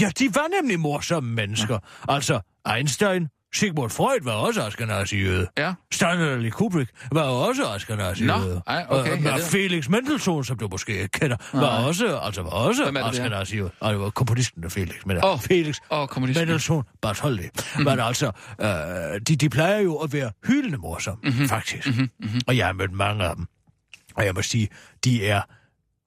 Ja, 0.00 0.10
de 0.18 0.34
var 0.34 0.60
nemlig 0.60 0.80
morsomme 0.80 1.34
mennesker. 1.34 1.78
Ja. 2.08 2.14
Altså, 2.14 2.40
Einstein, 2.76 3.28
Sigmund 3.54 3.90
Freud 3.90 4.20
var 4.24 4.32
også 4.32 4.62
Ashkenazi-jøde. 4.62 5.46
Ja. 5.58 5.74
Stanley 5.92 6.50
Kubrick 6.50 6.90
var 7.12 7.22
også 7.22 7.64
Ashkenazi-jøde. 7.66 8.26
Nå, 8.54 8.60
ej, 8.66 8.86
okay, 8.88 9.12
Og, 9.12 9.22
ja, 9.22 9.34
det- 9.36 9.42
Felix 9.44 9.88
Mendelssohn, 9.88 10.44
som 10.44 10.58
du 10.58 10.68
måske 10.70 11.08
kender, 11.08 11.36
var 11.52 11.84
også, 11.86 12.18
altså 12.18 12.42
var 12.42 12.50
også 12.50 12.84
det, 12.84 12.94
det? 12.94 13.00
Ashkenazi-jøde. 13.02 13.70
Og 13.80 13.92
det 13.92 14.00
var 14.00 14.10
komponisten 14.10 14.62
der 14.62 14.68
Felix, 14.68 15.06
men 15.06 15.24
oh, 15.24 15.38
Felix 15.40 15.76
kommunisten. 16.08 16.40
Mendelssohn 16.42 16.84
Bartholdi. 17.02 17.42
Mm-hmm. 17.42 17.84
Men 17.84 18.00
altså, 18.00 18.32
øh, 18.60 18.66
de, 19.28 19.36
de 19.36 19.48
plejer 19.48 19.78
jo 19.78 19.96
at 19.96 20.12
være 20.12 20.32
hyldende 20.46 20.78
morsomme, 20.78 21.20
Mhm. 21.22 21.32
mm-hmm. 21.32 21.48
faktisk. 21.48 21.86
Mm-hmm. 21.86 22.40
Og 22.48 22.56
jeg 22.56 22.66
har 22.66 22.72
mødt 22.72 22.92
mange 22.92 23.24
af 23.24 23.36
dem. 23.36 23.46
Og 24.16 24.24
jeg 24.24 24.34
må 24.34 24.42
sige, 24.42 24.68
de 25.04 25.26
er 25.26 25.42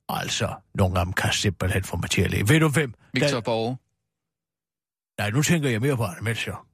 altså, 0.10 0.54
nogle 0.76 1.00
af 1.00 1.06
dem 1.06 1.14
kan 1.14 1.34
simpelthen 1.34 1.84
få 1.84 1.98
mig 1.98 2.10
til 2.10 2.22
at 2.22 2.32
leve. 2.32 2.50
Ved 2.50 2.60
du 2.60 2.70
hvem? 2.70 2.94
Victor 3.14 3.30
Der- 3.30 3.42
Borge. 3.42 3.78
Nej, 5.20 5.30
nu 5.30 5.42
tænker 5.42 5.70
jeg 5.70 5.82
mere 5.82 5.98
på 5.98 6.04
Arne 6.04 6.22
Melchior. 6.22 6.66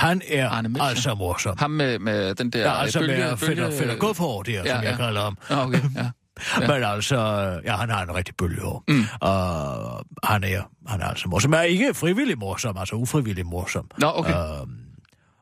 Han 0.00 0.22
er 0.28 0.48
Arne 0.48 0.74
altså 0.80 1.14
morsom. 1.14 1.54
Ham 1.58 1.70
med, 1.70 1.98
med 1.98 2.34
den 2.34 2.50
der 2.50 2.60
Ja, 2.60 2.80
altså 2.82 2.98
bølge, 2.98 3.16
med 3.16 3.36
fætter, 3.36 3.70
fætter 3.70 3.96
Godfor, 3.96 4.42
der, 4.42 4.52
Ja, 4.52 4.58
som 4.58 4.84
jeg 4.84 4.90
ja. 4.90 4.96
kalder 4.96 5.22
ham. 5.22 5.38
Nå, 5.50 5.56
okay, 5.56 5.80
ja. 5.96 6.10
Ja. 6.60 6.66
Men 6.66 6.84
altså, 6.84 7.18
ja, 7.64 7.76
han 7.76 7.90
har 7.90 8.02
en 8.02 8.14
rigtig 8.14 8.34
bølgehår. 8.36 8.84
Mm. 8.88 9.04
Og 9.20 10.04
han 10.24 10.44
er, 10.44 10.62
han 10.88 11.00
er 11.00 11.04
altså 11.04 11.28
morsom. 11.28 11.50
Men 11.50 11.64
ikke 11.64 11.94
frivillig 11.94 12.38
morsom, 12.38 12.76
altså 12.78 12.94
ufrivillig 12.96 13.46
morsom. 13.46 13.90
Nå, 13.98 14.12
okay. 14.14 14.60
Øhm, 14.60 14.70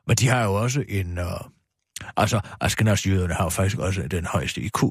men 0.07 0.17
de 0.17 0.29
har 0.29 0.45
jo 0.45 0.55
også 0.55 0.85
en... 0.89 1.19
Øh, 1.19 1.25
altså, 2.17 2.41
Ashkenaz-jøderne 2.61 3.35
har 3.35 3.45
jo 3.45 3.49
faktisk 3.49 3.79
også 3.79 4.03
den 4.11 4.27
højeste 4.27 4.61
IQ. 4.61 4.83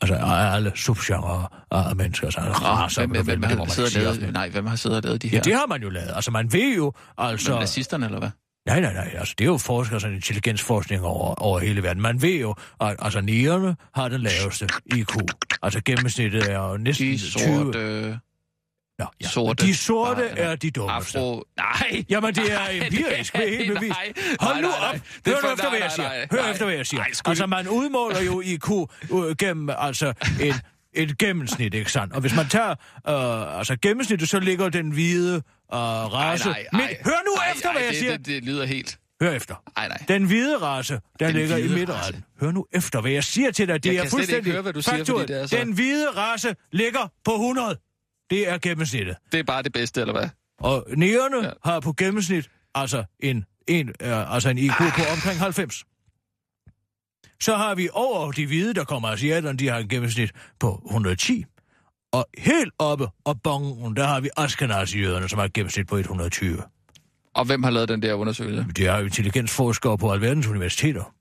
Altså, 0.00 0.14
alle 0.16 0.72
subgenrer 0.74 1.64
af 1.70 1.96
mennesker, 1.96 2.26
altså 2.26 2.40
racer, 2.40 3.06
hvem, 3.06 3.10
hvem, 3.10 3.24
hvem, 3.26 3.40
må 3.40 3.46
har 3.46 3.56
man 3.56 3.68
siddet 3.68 3.96
og 3.96 4.16
lavet, 4.16 4.32
nej, 4.32 4.48
hvem 4.48 4.66
har 4.66 4.76
siddet 4.76 4.96
og 4.96 5.02
lavet 5.04 5.22
de 5.22 5.28
her? 5.28 5.38
Ja, 5.38 5.42
det 5.42 5.54
har 5.54 5.66
man 5.66 5.82
jo 5.82 5.88
lavet. 5.90 6.12
Altså, 6.14 6.30
man 6.30 6.52
ved 6.52 6.76
jo, 6.76 6.92
altså... 7.18 7.50
Men 7.50 7.60
nazisterne, 7.60 8.06
eller 8.06 8.18
hvad? 8.18 8.30
Nej, 8.66 8.80
nej, 8.80 8.92
nej. 8.92 9.14
Altså, 9.18 9.34
det 9.38 9.44
er 9.44 9.48
jo 9.48 9.58
forskere, 9.58 10.00
sådan 10.00 10.16
intelligensforskning 10.16 11.02
over, 11.04 11.34
over 11.34 11.58
hele 11.58 11.82
verden. 11.82 12.02
Man 12.02 12.22
ved 12.22 12.40
jo, 12.40 12.54
at 12.80 12.96
altså, 12.98 13.20
nigerne 13.20 13.76
har 13.94 14.08
den 14.08 14.20
laveste 14.20 14.68
IQ. 14.96 15.16
Altså, 15.62 15.80
gennemsnittet 15.84 16.50
er 16.52 16.58
jo 16.70 16.76
næsten 16.76 17.06
De 17.06 17.18
20... 17.18 17.30
sorte... 17.30 18.18
Nå, 18.98 19.06
ja. 19.22 19.26
sorte 19.28 19.66
De 19.66 19.74
sorte 19.76 20.14
bare, 20.20 20.38
er 20.38 20.56
de 20.56 20.70
dummeste. 20.70 21.18
Afro... 21.18 21.44
Nej! 21.56 22.04
Jamen, 22.10 22.34
det 22.34 22.52
er 22.52 22.58
Nej, 22.58 22.70
empirisk, 22.84 23.32
det 23.36 23.52
er 23.54 23.56
helt 23.58 23.74
bevist. 23.74 23.96
nej. 23.98 24.12
Hold 24.40 24.54
Nej, 24.54 24.60
nu 24.62 24.68
nej, 24.68 24.78
nej. 24.78 24.88
op. 24.88 25.00
Hør 25.26 25.40
for- 25.40 25.52
efter, 25.52 25.68
hvad 25.70 25.78
nej, 25.78 25.84
jeg 25.84 25.92
siger. 25.92 26.08
nej, 26.08 26.26
Hør 26.30 26.42
nej. 26.42 26.50
efter, 26.50 26.64
hvad 26.64 26.74
jeg 26.74 26.86
siger. 26.86 27.00
Nej, 27.00 27.10
Altså, 27.26 27.46
man 27.46 27.68
udmåler 27.68 28.20
jo 28.22 28.40
IQ 28.40 28.70
øh, 29.12 29.36
gennem 29.36 29.70
altså 29.78 30.12
en, 30.40 30.54
et 30.94 31.18
gennemsnit, 31.18 31.74
ikke 31.74 31.92
sandt? 31.92 32.12
Og 32.12 32.20
hvis 32.20 32.36
man 32.36 32.46
tager 32.48 32.70
øh, 33.08 33.58
altså 33.58 33.76
gennemsnittet, 33.82 34.28
så 34.28 34.40
ligger 34.40 34.68
den 34.68 34.90
hvide 34.90 35.42
øh, 35.72 35.78
race... 35.78 36.44
Nej, 36.48 36.66
nej, 36.72 36.82
midt- 36.88 37.04
Hør 37.04 37.12
nu 37.26 37.34
nej, 37.36 37.52
efter, 37.54 37.68
nej, 37.68 37.72
hvad 37.74 37.82
jeg 37.82 37.90
det, 37.92 37.98
siger. 37.98 38.16
Det, 38.16 38.26
det 38.26 38.44
lyder 38.44 38.64
helt... 38.64 38.98
Hør 39.22 39.32
efter. 39.32 39.54
Nej, 39.76 39.88
nej. 39.88 40.04
Den 40.08 40.24
hvide 40.24 40.58
race, 40.58 40.94
den, 40.94 41.00
Den 41.28 41.34
ligger 41.36 41.56
i 41.56 41.60
hvide 41.60 41.74
midterretten. 41.74 42.24
Hør 42.40 42.50
nu 42.50 42.66
efter, 42.72 43.00
hvad 43.00 43.10
jeg 43.10 43.24
siger 43.24 43.50
til 43.50 43.68
dig. 43.68 43.84
Det 43.84 43.90
Jeg 43.90 43.96
er 43.98 44.02
kan 44.02 44.10
slet 44.10 44.20
ikke 44.20 44.26
fuldstændig 44.26 44.52
høre, 44.52 44.62
hvad 44.62 44.72
du 44.72 44.82
siger, 44.82 44.96
faktuelt. 44.96 45.28
det 45.28 45.40
er 45.40 45.46
så- 45.46 45.56
Den 45.56 45.72
hvide 45.72 46.10
race 46.10 46.54
ligger 46.72 47.08
på 47.24 47.32
100. 47.32 47.76
Det 48.30 48.48
er 48.48 48.58
gennemsnittet. 48.58 49.16
Det 49.32 49.40
er 49.40 49.44
bare 49.44 49.62
det 49.62 49.72
bedste, 49.72 50.00
eller 50.00 50.12
hvad? 50.14 50.28
Og 50.60 50.86
nægerne 50.96 51.44
Ja. 51.46 51.50
har 51.64 51.80
på 51.80 51.92
gennemsnit 51.92 52.48
altså 52.74 53.04
en, 53.20 53.44
en, 53.68 53.88
øh, 53.88 54.34
altså 54.34 54.48
en 54.48 54.58
IQ 54.58 54.72
på 54.78 55.02
omkring 55.12 55.38
90. 55.40 55.84
så 57.40 57.56
har 57.56 57.74
vi 57.74 57.88
over 57.92 58.32
de 58.32 58.46
hvide, 58.46 58.74
der 58.74 58.84
kommer 58.84 59.08
asiaterne, 59.08 59.58
de 59.58 59.68
har 59.68 59.78
en 59.78 59.88
gennemsnit 59.88 60.30
på 60.60 60.82
110. 60.86 61.44
Og 62.12 62.26
helt 62.38 62.72
oppe 62.78 63.06
og 63.24 63.42
bongen, 63.42 63.96
der 63.96 64.06
har 64.06 64.20
vi 64.20 64.28
Ashkenazi-jøderne, 64.36 65.28
som 65.28 65.38
har 65.38 65.46
et 65.46 65.52
gennemsnit 65.52 65.86
på 65.86 65.96
120. 65.96 66.62
Og 67.34 67.44
hvem 67.44 67.62
har 67.62 67.70
lavet 67.70 67.88
den 67.88 68.02
der 68.02 68.14
undersøgelse? 68.14 68.66
Det 68.76 68.86
er 68.86 68.98
jo 68.98 69.04
intelligensforskere 69.04 69.98
på 69.98 70.12
alverdens 70.12 70.46
universiteter. 70.46 71.12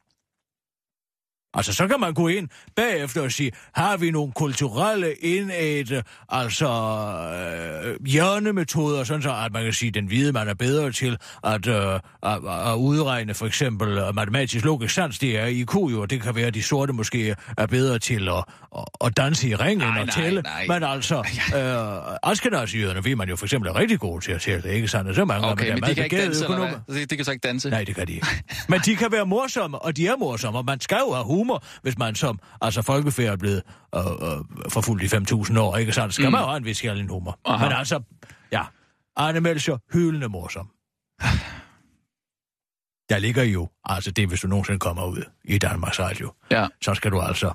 Altså, 1.56 1.74
så 1.74 1.88
kan 1.88 2.00
man 2.00 2.14
gå 2.14 2.28
ind 2.28 2.48
bagefter 2.76 3.22
og 3.22 3.32
sige, 3.32 3.52
har 3.76 3.98
vi 3.98 4.12
nogle 4.12 4.32
kulturelle 4.32 5.14
indædte, 5.14 6.04
altså 6.30 6.68
øh, 6.68 8.06
hjørnemetoder, 8.08 9.04
sådan 9.04 9.22
så 9.22 9.30
at 9.46 9.54
man 9.54 9.64
kan 9.64 9.74
sige, 9.74 9.88
at 9.88 9.94
den 9.94 10.06
hvide 10.06 10.32
man 10.32 10.48
er 10.48 10.54
bedre 10.54 10.92
til 10.92 11.18
at, 11.44 11.68
øh, 11.68 11.94
at, 12.24 12.40
at 12.68 12.76
udregne 12.76 13.34
for 13.34 13.46
eksempel 13.46 13.98
øh, 13.98 14.16
matematisk 14.16 14.66
logisk 14.66 14.94
sans, 14.94 15.20
det 15.20 15.40
er 15.40 15.46
IQ 15.46 15.76
jo, 15.76 16.02
og 16.02 16.10
det 16.10 16.22
kan 16.22 16.36
være, 16.36 16.48
at 16.48 16.54
de 16.54 16.64
sorte 16.64 16.94
måske 16.94 17.36
er 17.58 17.66
bedre 17.66 18.00
til 18.00 18.30
at, 18.30 18.44
at, 18.78 18.84
at 19.06 19.18
danse 19.18 19.48
i 19.50 19.56
ringen 19.56 19.88
Nej, 19.88 20.00
og 20.00 20.06
nej, 20.06 20.16
tælle. 20.16 20.42
nej. 20.42 20.66
Men 20.68 20.84
altså, 20.84 21.16
øh, 21.56 22.32
Ashkenazi-jøderne 22.32 23.04
ved 23.06 23.16
man 23.16 23.30
jo 23.30 23.36
for 23.36 23.46
eksempel 23.46 23.70
er 23.70 23.76
rigtig 23.76 24.00
gode 24.00 24.26
til 24.26 24.32
at 24.32 24.42
tælle, 24.42 24.74
ikke 24.74 24.88
sandt? 24.88 25.16
Så 25.16 25.26
mange 25.26 25.48
Okay, 25.48 25.74
men 25.74 25.84
de 25.84 25.96
kan 25.96 26.04
ikke 26.04 26.18
danse, 26.18 26.44
eller 26.44 26.58
økonomer. 26.58 26.80
hvad? 26.88 26.96
De, 27.00 27.06
de 27.06 27.16
kan 27.16 27.26
så 27.26 27.32
ikke 27.32 27.48
danse? 27.48 27.70
Nej, 27.70 27.84
det 27.84 27.96
kan 27.96 28.08
de 28.08 28.14
ikke. 28.14 28.28
Men 28.70 28.80
de 28.86 28.96
kan 28.96 29.12
være 29.12 29.26
morsomme, 29.26 29.80
og 29.80 29.98
de 29.98 30.08
er 30.08 30.16
morsomme, 30.18 30.60
og 30.60 30.66
man 30.66 30.80
skal 30.82 30.98
jo 31.08 31.14
have 31.14 31.26
humor, 31.26 31.45
hvis 31.82 31.98
man 31.98 32.16
som 32.16 32.40
altså 32.62 32.82
folkefærd 32.82 33.32
er 33.34 33.38
blevet 33.38 33.64
øh, 33.96 34.02
øh, 34.06 34.70
forfulgt 34.70 35.14
i 35.14 35.16
5.000 35.16 35.60
år, 35.60 35.78
ikke 35.78 35.92
sandt? 35.92 36.14
Skal 36.14 36.26
mm. 36.26 36.32
man 36.32 36.42
jo 36.42 36.48
have 36.48 36.58
en 36.58 36.66
vis 36.66 36.78
sjældent 36.78 37.10
humor. 37.12 37.40
Aha. 37.46 37.66
Men 37.66 37.78
altså, 37.78 38.02
ja, 38.52 38.64
Arne 39.16 39.40
Melcher, 39.42 39.78
hyldende 39.94 40.30
morsom. 40.30 40.68
Der 43.10 43.20
ligger 43.20 43.44
jo, 43.44 43.70
altså 43.84 44.12
det 44.12 44.28
hvis 44.28 44.42
du 44.42 44.48
nogensinde 44.48 44.80
kommer 44.80 45.06
ud 45.06 45.24
i 45.44 45.58
Danmarks 45.58 46.00
Radio, 46.00 46.34
Ja. 46.52 46.68
så 46.82 46.94
skal 46.94 47.12
du 47.12 47.22
altså 47.22 47.52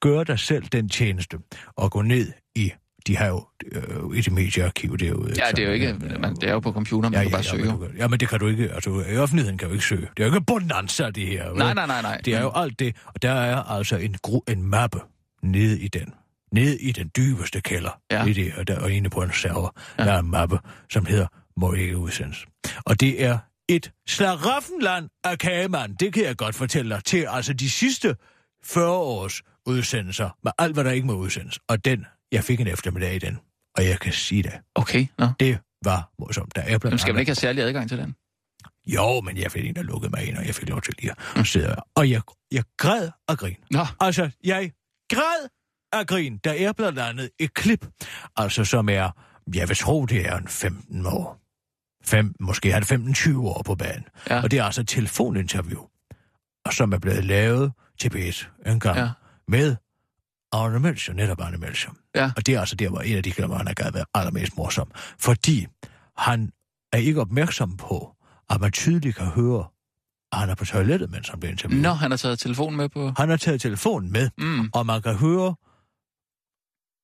gøre 0.00 0.24
dig 0.24 0.38
selv 0.38 0.64
den 0.66 0.88
tjeneste 0.88 1.38
og 1.76 1.90
gå 1.90 2.02
ned 2.02 2.32
i, 2.54 2.72
de 3.06 3.16
har 3.16 3.26
jo 3.26 3.46
øh, 3.72 4.18
et 4.18 4.32
mediearkiv 4.32 4.98
derude. 4.98 5.30
ikke 5.30 5.42
Ja, 5.46 5.50
det 5.50 5.58
er 5.58 5.66
jo 5.66 5.72
ikke... 5.72 5.92
Man, 6.20 6.34
det 6.34 6.44
er 6.48 6.52
jo 6.52 6.60
på 6.60 6.72
computer, 6.72 7.10
man 7.10 7.18
Ja, 7.18 7.22
kan 7.22 7.28
ja, 7.30 7.36
bare 7.36 7.42
ja, 7.44 7.50
søge. 7.50 7.64
men 7.64 7.78
kan- 7.78 7.96
ja, 7.98 8.08
men 8.08 8.20
det 8.20 8.28
kan 8.28 8.38
du 8.40 8.46
ikke. 8.48 8.72
Altså, 8.72 8.90
offentligheden 9.18 9.58
kan 9.58 9.68
du 9.68 9.74
ikke 9.74 9.84
søge. 9.86 10.08
Det 10.16 10.22
er 10.22 10.26
jo 10.28 10.34
ikke 10.34 10.46
bonanza, 10.46 11.10
det 11.10 11.26
her. 11.26 11.48
vel? 11.48 11.58
Nej, 11.58 11.74
nej, 11.74 11.86
nej, 11.86 12.02
nej. 12.02 12.20
Det 12.24 12.34
er 12.34 12.40
jo 12.42 12.52
alt 12.54 12.78
det, 12.78 12.96
og 13.06 13.22
der 13.22 13.30
er 13.32 13.62
altså 13.62 13.96
en, 13.96 14.16
gru, 14.22 14.40
en 14.48 14.62
mappe 14.62 15.00
nede 15.42 15.80
i 15.80 15.88
den. 15.88 16.14
Nede 16.52 16.80
i 16.80 16.92
den 16.92 17.10
dybeste 17.16 17.60
kælder. 17.60 18.00
Ja. 18.10 18.24
I 18.24 18.32
det, 18.32 18.52
og 18.56 18.68
der 18.68 18.78
og 18.80 18.92
inde 18.92 19.10
på 19.10 19.22
en 19.22 19.32
server, 19.32 19.70
ja. 19.98 20.04
der 20.04 20.12
er 20.12 20.18
en 20.18 20.30
mappe, 20.30 20.58
som 20.90 21.06
hedder 21.06 21.26
Må 21.56 21.72
ikke 21.72 21.96
udsendes. 21.98 22.46
Og 22.84 23.00
det 23.00 23.24
er 23.24 23.38
et 23.68 23.90
slaraffenland 24.08 25.08
af 25.24 25.38
kagemand, 25.38 25.96
det 26.00 26.12
kan 26.12 26.24
jeg 26.24 26.36
godt 26.36 26.54
fortælle 26.54 26.94
dig, 26.94 27.04
til 27.04 27.26
altså 27.30 27.52
de 27.52 27.70
sidste 27.70 28.16
40 28.64 28.90
års 28.90 29.42
udsendelser, 29.66 30.30
med 30.44 30.52
alt, 30.58 30.74
hvad 30.74 30.84
der 30.84 30.90
ikke 30.90 31.06
må 31.06 31.12
udsendes. 31.14 31.58
Og 31.68 31.84
den, 31.84 32.06
jeg 32.34 32.44
fik 32.44 32.60
en 32.60 32.66
eftermiddag 32.66 33.14
i 33.14 33.18
den, 33.18 33.38
og 33.76 33.84
jeg 33.86 34.00
kan 34.00 34.12
sige 34.12 34.42
det, 34.42 34.52
Okay, 34.74 35.06
nå. 35.18 35.26
det 35.40 35.58
var 35.84 36.10
morsomt. 36.18 36.56
Der 36.56 36.62
er 36.62 36.66
blandt 36.78 36.84
Men 36.92 36.98
skal 36.98 37.14
man 37.14 37.20
ikke 37.20 37.30
have 37.30 37.36
særlig 37.36 37.64
adgang 37.64 37.88
til 37.88 37.98
den? 37.98 38.14
jo, 38.86 39.20
men 39.20 39.36
jeg 39.36 39.52
fik 39.52 39.64
en, 39.66 39.76
der 39.76 39.82
lukkede 39.82 40.10
mig 40.10 40.28
ind, 40.28 40.36
og 40.36 40.46
jeg 40.46 40.54
fik 40.54 40.68
lov 40.68 40.82
til 40.82 40.94
lige 40.98 41.12
at 41.36 41.46
sidde 41.46 41.66
her. 41.66 41.76
Og 41.94 42.10
jeg, 42.10 42.20
jeg 42.52 42.64
græd 42.76 43.10
og 43.28 43.38
grin. 43.38 43.56
Nå, 43.70 43.86
Altså, 44.00 44.30
jeg 44.44 44.72
græd 45.12 45.48
og 45.92 46.06
grin. 46.06 46.38
Der 46.44 46.52
er 46.68 46.72
blandt 46.72 46.98
andet 46.98 47.30
et 47.38 47.54
klip, 47.54 47.86
altså 48.36 48.64
som 48.64 48.88
er, 48.88 49.10
jeg 49.54 49.68
vil 49.68 49.76
tro, 49.76 50.06
det 50.06 50.26
er 50.26 50.36
en 50.36 50.48
15 50.48 51.06
år. 51.06 51.40
Fem, 52.04 52.34
måske 52.40 52.70
er 52.70 52.80
det 52.80 52.92
15-20 52.92 53.38
år 53.38 53.62
på 53.66 53.74
banen. 53.74 54.04
Ja. 54.30 54.42
Og 54.42 54.50
det 54.50 54.58
er 54.58 54.64
altså 54.64 54.80
et 54.80 54.88
telefoninterview, 54.88 55.80
og 56.64 56.72
som 56.72 56.92
er 56.92 56.98
blevet 56.98 57.24
lavet 57.24 57.72
til 58.00 58.08
B1 58.14 58.70
en 58.70 58.80
gang 58.80 58.98
ja. 58.98 59.08
med 59.48 59.76
Arne 60.54 60.80
Melcher, 60.80 61.12
netop 61.14 61.40
Arne 61.40 61.56
Melcher. 61.58 61.90
Ja. 62.14 62.30
Og 62.36 62.46
det 62.46 62.54
er 62.54 62.60
altså 62.60 62.76
der, 62.76 62.88
hvor 62.88 63.00
en 63.00 63.16
af 63.16 63.22
de 63.22 63.32
klemmer, 63.32 63.56
han 63.56 63.66
har 63.66 63.74
gad 63.74 63.92
været 63.92 64.06
allermest 64.14 64.56
morsom. 64.56 64.90
Fordi 65.18 65.66
han 66.18 66.52
er 66.92 66.98
ikke 66.98 67.20
opmærksom 67.20 67.76
på, 67.76 68.14
at 68.50 68.60
man 68.60 68.72
tydeligt 68.72 69.16
kan 69.16 69.26
høre, 69.26 69.64
at 70.32 70.38
han 70.38 70.50
er 70.50 70.54
på 70.54 70.64
toilettet, 70.64 71.10
mens 71.10 71.28
han 71.28 71.40
bliver 71.40 71.52
interviewet. 71.52 71.82
Nå, 71.82 71.92
han 71.92 72.10
har 72.10 72.18
taget 72.18 72.38
telefonen 72.38 72.76
med 72.76 72.88
på... 72.88 73.12
Han 73.16 73.28
har 73.28 73.36
taget 73.36 73.60
telefonen 73.60 74.12
med, 74.12 74.30
Mm. 74.38 74.70
og 74.74 74.86
man 74.86 75.02
kan 75.02 75.14
høre, 75.16 75.54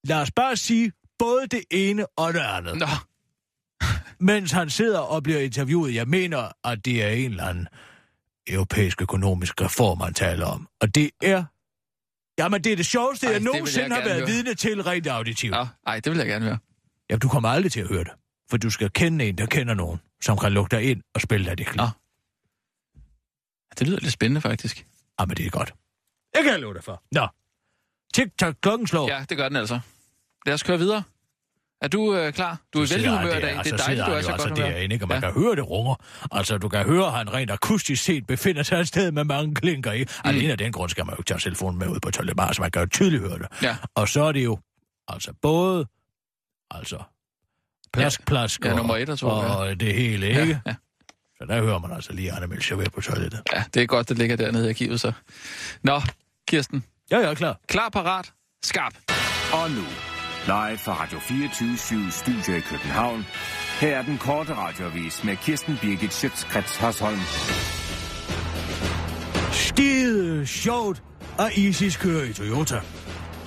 lad 0.05 0.23
os 0.23 0.31
bare 0.31 0.57
sige, 0.57 0.93
både 1.19 1.47
det 1.51 1.65
ene 1.71 2.07
og 2.17 2.35
det 2.35 2.41
andet. 2.41 2.79
Nå, 2.79 2.87
Mens 4.33 4.53
han 4.53 4.71
sidder 4.71 4.99
og 4.99 5.23
bliver 5.23 5.41
interviewet, 5.41 5.95
jeg 5.95 6.09
mener, 6.09 6.53
at 6.65 6.85
det 6.85 7.05
er 7.05 7.09
en 7.09 7.31
eller 7.31 7.45
anden 7.47 7.69
europæisk 8.47 9.03
økonomisk 9.03 9.61
reform, 9.61 10.01
han 10.01 10.15
taler 10.15 10.47
om. 10.47 10.69
Og 10.81 10.95
det 10.95 11.11
er... 11.23 11.45
Jamen, 12.41 12.65
det 12.65 12.73
er 12.73 12.77
det 12.77 12.87
sjoveste, 12.87 13.27
Ej, 13.27 13.33
jeg 13.33 13.41
vil 13.41 13.47
jeg 13.47 13.53
nogensinde 13.53 13.95
har 13.95 14.03
været 14.05 14.17
høre. 14.19 14.27
vidne 14.27 14.55
til 14.55 14.83
rent 14.83 15.07
auditivt. 15.07 15.51
Nå, 15.53 15.67
ej, 15.87 16.01
det 16.01 16.11
vil 16.13 16.19
jeg 16.19 16.27
gerne 16.27 16.45
høre. 16.45 16.59
Ja, 17.11 17.17
du 17.17 17.29
kommer 17.29 17.49
aldrig 17.49 17.73
til 17.73 17.81
at 17.81 17.89
høre 17.89 18.05
det. 18.05 18.13
For 18.51 18.57
du 18.57 18.71
skal 18.71 18.91
kende 18.91 19.25
en, 19.25 19.39
der 19.39 19.47
kender 19.47 19.75
nogen, 19.75 20.01
som 20.23 20.39
kan 20.39 20.53
lukke 20.53 20.77
dig 20.77 20.91
ind 20.91 21.03
og 21.15 21.21
spille 21.21 21.47
dig 21.51 21.59
det 21.59 21.67
klip. 21.67 21.77
Nå. 21.77 21.87
Det 23.79 23.87
lyder 23.89 23.99
lidt 24.01 24.13
spændende, 24.13 24.41
faktisk. 24.41 24.87
Jamen, 25.21 25.37
det 25.37 25.47
er 25.47 25.51
godt. 25.51 25.75
Det 26.35 26.43
kan 26.45 26.53
jeg 26.53 26.61
love 26.61 26.75
dig 26.75 26.85
for. 26.85 27.03
Nå. 27.13 27.27
Tik-tak, 28.15 28.55
klokken 28.63 28.87
slår. 28.87 29.09
Ja, 29.09 29.25
det 29.29 29.37
gør 29.37 29.49
den 29.49 29.57
altså. 29.57 29.81
Lad 30.47 30.55
os 30.55 30.63
køre 30.63 30.79
videre. 30.79 31.03
Er 31.83 31.89
du 31.89 32.15
øh, 32.15 32.33
klar? 32.33 32.59
Du 32.75 32.81
er 32.81 32.87
i 32.87 32.91
vældig 32.91 33.11
humør 33.11 33.37
i 33.37 33.41
dag. 33.41 33.59
Det 33.65 33.73
er 33.73 33.77
dejligt, 33.77 34.07
du 34.07 34.13
er 34.13 34.23
så 34.23 34.31
altså 34.33 34.49
godt 34.49 34.59
derinde, 34.59 34.95
ikke? 34.95 35.05
Og 35.05 35.09
man 35.09 35.21
Ja. 35.23 35.27
ja. 35.27 35.33
kan 35.33 35.43
høre 35.43 35.57
det 35.57 35.71
runger. 35.71 35.95
Altså, 36.33 36.59
du 36.59 36.69
kan 36.69 36.85
høre, 36.87 37.07
at 37.07 37.13
han 37.13 37.33
rent 37.33 37.51
akustisk 37.51 38.03
set 38.05 38.27
befinder 38.27 38.63
sig 38.63 38.81
et 38.81 38.89
sted 38.89 39.13
med 39.13 39.25
mange 39.25 39.55
klinker 39.55 39.93
i. 39.93 40.03
Mm. 40.03 40.09
Alene 40.25 40.53
af 40.53 40.59
den 40.59 40.73
grund 40.73 40.91
skal 40.91 41.07
man 41.07 41.15
jo 41.15 41.21
ikke 41.21 41.29
tage 41.29 41.39
telefonen 41.41 41.79
med 41.79 41.89
ud 41.89 42.01
på 42.01 42.11
bare, 42.37 42.55
så 42.55 42.63
man 42.63 42.71
kan 42.71 42.83
jo 42.83 42.89
tydeligt 42.89 43.23
høre 43.23 43.39
det. 43.39 43.47
Ja. 43.63 43.77
Og 43.95 44.09
så 44.09 44.23
er 44.23 44.33
det 44.33 44.45
jo, 44.45 44.59
altså 45.09 45.33
både, 45.43 45.87
altså, 46.71 46.99
plask, 47.93 48.27
plask 48.27 48.65
Ja, 48.65 48.71
og, 48.71 48.77
nummer 48.77 48.97
et 48.97 49.09
og 49.09 49.19
to, 49.19 49.27
og 49.29 49.81
det 49.81 49.95
hele, 49.95 50.29
ikke? 50.29 50.41
Ja, 50.41 50.61
ja. 50.67 50.75
Så 51.39 51.45
der 51.49 51.63
hører 51.63 51.79
man 51.79 51.93
altså 51.93 52.13
lige 52.13 52.33
Anna 52.33 52.47
Melcher 52.47 52.77
ved 52.77 52.87
på 52.95 53.01
toilettet. 53.01 53.41
ja, 53.53 53.65
det 53.75 53.83
er 53.83 53.87
godt, 53.87 54.09
det 54.09 54.19
ligger 54.19 54.37
dernede 54.37 54.67
i 54.67 54.69
arkivet, 54.69 55.01
så. 55.01 55.13
Nå, 55.83 56.01
Kirsten. 56.49 56.85
Ja, 57.11 57.19
jeg 57.19 57.31
er 57.31 57.35
klar. 57.35 57.59
Klar, 57.69 57.89
parat, 57.89 58.33
skarp. 58.63 58.95
Og 59.53 59.71
nu, 59.71 59.83
live 60.47 60.79
fra 60.79 60.93
Radio 61.03 61.19
24 61.19 62.11
Studio 62.11 62.57
i 62.57 62.61
København. 62.61 63.27
Her 63.81 63.97
er 63.99 64.03
den 64.03 64.19
korte 64.19 64.55
radiovis 64.55 65.25
med 65.25 65.37
Kirsten 65.37 65.79
Birgit 65.83 66.13
Schøtzgrads 66.13 66.77
Hasholm. 66.77 67.21
skide 69.53 70.47
sjovt, 70.47 71.03
at 71.39 71.57
ISIS 71.57 71.97
kører 71.97 72.25
i 72.25 72.33
Toyota. 72.33 72.81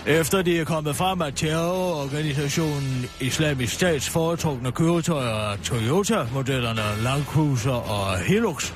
Efter 0.05 0.41
det 0.41 0.59
er 0.59 0.65
kommet 0.65 0.95
frem, 0.95 1.21
at 1.21 1.35
terrororganisationen 1.35 3.05
Islamisk 3.19 3.73
Stats 3.73 4.09
foretrukne 4.09 4.71
køretøjer 4.71 5.57
Toyota-modellerne 5.63 7.03
Land 7.03 7.23
Cruiser 7.25 7.71
og 7.71 8.19
Hilux, 8.19 8.73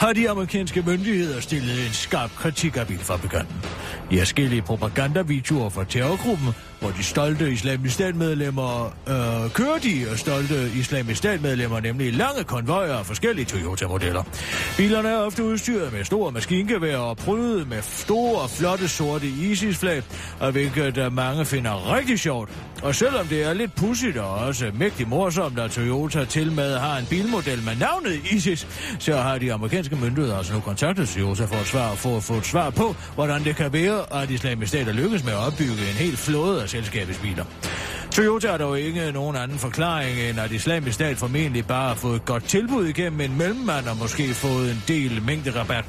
har 0.00 0.12
de 0.12 0.30
amerikanske 0.30 0.82
myndigheder 0.82 1.40
stillet 1.40 1.86
en 1.86 1.92
skarp 1.92 2.30
kritik 2.30 2.76
af 2.76 2.86
bilfabrikanten. 2.86 3.56
I 4.10 4.18
forskellige 4.18 4.62
propagandavideoer 4.62 5.68
fra 5.68 5.84
terrorgruppen, 5.84 6.48
hvor 6.80 6.90
de 6.90 7.02
stolte 7.02 7.50
islamisk 7.52 7.94
statmedlemmer 7.94 8.86
øh, 8.86 9.50
kører 9.50 9.78
de 9.78 10.06
og 10.12 10.18
stolte 10.18 10.70
islamisk 10.76 11.18
statmedlemmer 11.18 11.80
nemlig 11.80 12.14
lange 12.14 12.44
konvojer 12.44 12.94
af 12.94 13.06
forskellige 13.06 13.44
Toyota-modeller. 13.44 14.22
Bilerne 14.76 15.08
er 15.08 15.16
ofte 15.16 15.44
udstyret 15.44 15.92
med 15.92 16.04
store 16.04 16.32
maskingeværer 16.32 16.98
og 16.98 17.16
prydet 17.16 17.68
med 17.68 17.82
store, 17.82 18.48
flotte 18.48 18.88
sorte 18.88 19.26
ISIS-flag, 19.26 20.02
og 20.40 20.52
hvilket 20.52 20.98
øh, 20.98 21.12
mange 21.12 21.44
finder 21.44 21.94
rigtig 21.96 22.18
sjovt. 22.18 22.50
Og 22.82 22.94
selvom 22.94 23.26
det 23.26 23.42
er 23.42 23.52
lidt 23.52 23.74
pudsigt 23.74 24.16
og 24.16 24.34
også 24.34 24.70
mægtig 24.74 25.08
morsomt, 25.08 25.58
at 25.58 25.70
Toyota 25.70 26.24
til 26.24 26.52
med 26.52 26.76
har 26.76 26.98
en 26.98 27.06
bilmodel 27.06 27.62
med 27.64 27.76
navnet 27.76 28.20
ISIS, 28.30 28.66
så 28.98 29.16
har 29.16 29.38
de 29.38 29.52
amerikanske 29.52 29.96
myndigheder 29.96 30.36
altså 30.36 30.52
nu 30.52 30.60
kontaktet 30.60 31.08
Toyota 31.08 31.44
for 31.44 31.56
at, 31.56 31.66
svar, 31.66 31.94
for 31.94 32.16
at 32.16 32.22
få 32.22 32.34
et 32.34 32.46
svar 32.46 32.70
på, 32.70 32.96
hvordan 33.14 33.44
det 33.44 33.56
kan 33.56 33.72
være, 33.72 34.22
at 34.22 34.30
islamisk 34.30 34.68
stat 34.68 34.88
er 34.88 34.92
lykkes 34.92 35.24
med 35.24 35.32
at 35.32 35.38
opbygge 35.38 35.72
en 35.72 35.96
helt 35.98 36.18
flåde 36.18 36.62
af 36.62 36.67
selskabets 36.68 37.18
biler. 37.22 37.44
Toyota 38.18 38.50
har 38.50 38.58
dog 38.58 38.80
ikke 38.80 39.12
nogen 39.12 39.36
anden 39.36 39.58
forklaring, 39.58 40.20
end 40.20 40.40
at 40.40 40.52
islamisk 40.52 40.94
stat 40.94 41.16
formentlig 41.16 41.66
bare 41.66 41.88
har 41.88 41.94
fået 41.94 42.16
et 42.16 42.24
godt 42.24 42.44
tilbud 42.44 42.86
igennem 42.86 43.20
en 43.20 43.38
mellemmand 43.38 43.88
og 43.88 43.96
måske 43.96 44.34
fået 44.34 44.70
en 44.70 44.82
del 44.88 45.22
mængde 45.22 45.50
rabat. 45.50 45.84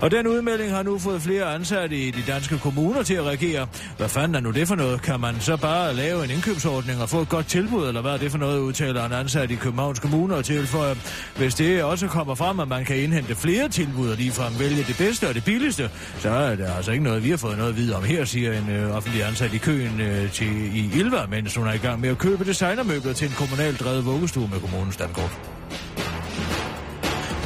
Og 0.00 0.10
den 0.10 0.26
udmelding 0.26 0.70
har 0.70 0.82
nu 0.82 0.98
fået 0.98 1.22
flere 1.22 1.54
ansatte 1.54 1.96
i 1.96 2.10
de 2.10 2.22
danske 2.26 2.58
kommuner 2.58 3.02
til 3.02 3.14
at 3.14 3.24
reagere. 3.24 3.66
Hvad 3.96 4.08
fanden 4.08 4.34
er 4.34 4.40
nu 4.40 4.50
det 4.50 4.68
for 4.68 4.74
noget? 4.74 5.02
Kan 5.02 5.20
man 5.20 5.40
så 5.40 5.56
bare 5.56 5.94
lave 5.94 6.24
en 6.24 6.30
indkøbsordning 6.30 7.02
og 7.02 7.08
få 7.08 7.20
et 7.20 7.28
godt 7.28 7.46
tilbud, 7.46 7.88
eller 7.88 8.00
hvad 8.00 8.12
er 8.12 8.16
det 8.16 8.30
for 8.30 8.38
noget, 8.38 8.60
udtaler 8.60 9.04
en 9.04 9.12
ansat 9.12 9.50
i 9.50 9.54
Københavns 9.54 9.98
Kommune 9.98 10.34
og 10.34 10.44
tilføjer, 10.44 10.94
hvis 11.36 11.54
det 11.54 11.84
også 11.84 12.06
kommer 12.06 12.34
frem, 12.34 12.60
at 12.60 12.68
man 12.68 12.84
kan 12.84 12.96
indhente 12.96 13.34
flere 13.34 13.68
tilbud 13.68 14.10
og 14.10 14.16
ligefrem 14.16 14.58
vælge 14.58 14.84
det 14.84 14.96
bedste 14.98 15.28
og 15.28 15.34
det 15.34 15.44
billigste, 15.44 15.90
så 16.18 16.30
er 16.30 16.56
det 16.56 16.66
altså 16.76 16.92
ikke 16.92 17.04
noget, 17.04 17.24
vi 17.24 17.30
har 17.30 17.36
fået 17.36 17.58
noget 17.58 17.70
at 17.70 17.76
vide 17.76 17.96
om 17.96 18.04
her, 18.04 18.24
siger 18.24 18.58
en 18.58 18.70
øh, 18.70 18.96
offentlig 18.96 19.24
ansat 19.24 19.54
i 19.54 19.58
køen 19.58 20.00
øh, 20.00 20.32
til, 20.32 20.76
i 20.76 20.90
Ilva, 20.98 21.26
mens 21.30 21.56
hun 21.56 21.67
er 21.68 21.72
i 21.72 21.78
gang 21.78 22.00
med 22.00 22.08
at 22.08 22.18
købe 22.18 22.44
designermøbler 22.44 23.12
til 23.12 23.28
en 23.28 23.34
kommunalt 23.34 23.80
drevet 23.80 24.06
vuggestue 24.06 24.48
med 24.48 24.60
kommunens 24.60 24.94
standkort. 24.94 25.30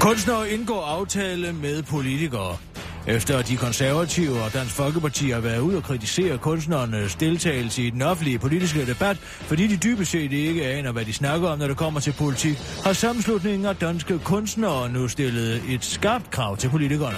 Kunstnere 0.00 0.50
indgår 0.50 0.84
aftale 0.84 1.52
med 1.52 1.82
politikere. 1.82 2.56
Efter 3.06 3.38
at 3.38 3.48
de 3.48 3.56
konservative 3.56 4.42
og 4.42 4.52
Dansk 4.52 4.74
Folkeparti 4.74 5.30
har 5.30 5.40
været 5.40 5.58
ude 5.58 5.76
og 5.76 5.82
kritisere 5.82 6.38
kunstnernes 6.38 7.14
deltagelse 7.14 7.82
i 7.82 7.90
den 7.90 8.02
offentlige 8.02 8.38
politiske 8.38 8.86
debat, 8.86 9.16
fordi 9.18 9.66
de 9.66 9.76
dybest 9.76 10.10
set 10.10 10.32
ikke 10.32 10.66
aner, 10.66 10.92
hvad 10.92 11.04
de 11.04 11.12
snakker 11.12 11.48
om, 11.48 11.58
når 11.58 11.66
det 11.66 11.76
kommer 11.76 12.00
til 12.00 12.12
politik, 12.18 12.58
har 12.84 12.92
sammenslutningen 12.92 13.66
af 13.66 13.76
danske 13.76 14.18
kunstnere 14.18 14.88
nu 14.88 15.08
stillet 15.08 15.62
et 15.68 15.84
skarpt 15.84 16.30
krav 16.30 16.56
til 16.56 16.70
politikerne. 16.70 17.16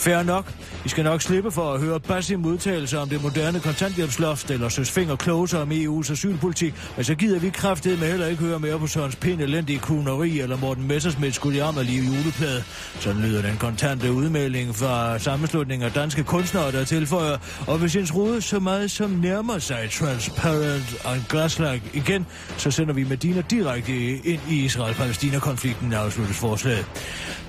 Færre 0.00 0.24
nok. 0.24 0.52
Vi 0.82 0.88
skal 0.88 1.04
nok 1.04 1.22
slippe 1.22 1.50
for 1.50 1.72
at 1.72 1.80
høre 1.80 2.00
Basim 2.00 2.44
udtalelser 2.46 2.98
om 2.98 3.08
det 3.08 3.22
moderne 3.22 3.60
kontanthjælpsloft, 3.60 4.50
eller 4.50 4.68
søs 4.68 4.90
finger 4.90 5.16
kloge 5.16 5.58
om 5.58 5.72
EU's 5.72 6.12
asylpolitik, 6.12 6.74
men 6.96 7.04
så 7.04 7.14
gider 7.14 7.38
vi 7.38 7.50
kraftet 7.50 7.98
med 7.98 8.08
heller 8.08 8.26
ikke 8.26 8.42
høre 8.42 8.58
mere 8.58 8.78
på 8.78 8.86
Sørens 8.86 9.16
Pind 9.16 9.40
elendige 9.40 9.78
kuneri, 9.78 10.40
eller 10.40 10.56
Morten 10.56 10.88
Messersmiths 10.88 11.36
skulle 11.36 11.64
om 11.64 11.78
lige 11.82 12.04
juleplade. 12.04 12.64
Sådan 13.00 13.22
lyder 13.22 13.42
den 13.42 13.56
kontante 13.56 14.12
udmelding 14.12 14.76
fra 14.76 15.18
sammenslutningen 15.18 15.86
af 15.86 15.92
danske 15.92 16.24
kunstnere, 16.24 16.72
der 16.72 16.84
tilføjer, 16.84 17.38
og 17.66 17.78
hvis 17.78 17.96
ens 17.96 18.14
rode 18.14 18.42
så 18.42 18.58
meget 18.58 18.90
som 18.90 19.10
nærmer 19.10 19.58
sig 19.58 19.88
Transparent 19.90 20.96
og 21.04 21.16
Glaslag 21.28 21.82
igen, 21.92 22.26
så 22.56 22.70
sender 22.70 22.94
vi 22.94 23.04
Medina 23.04 23.40
direkte 23.40 23.92
ind 24.10 24.40
i 24.50 24.64
Israel-Palæstina-konflikten, 24.64 25.92
afsluttes 25.92 26.36
forslaget. 26.36 26.86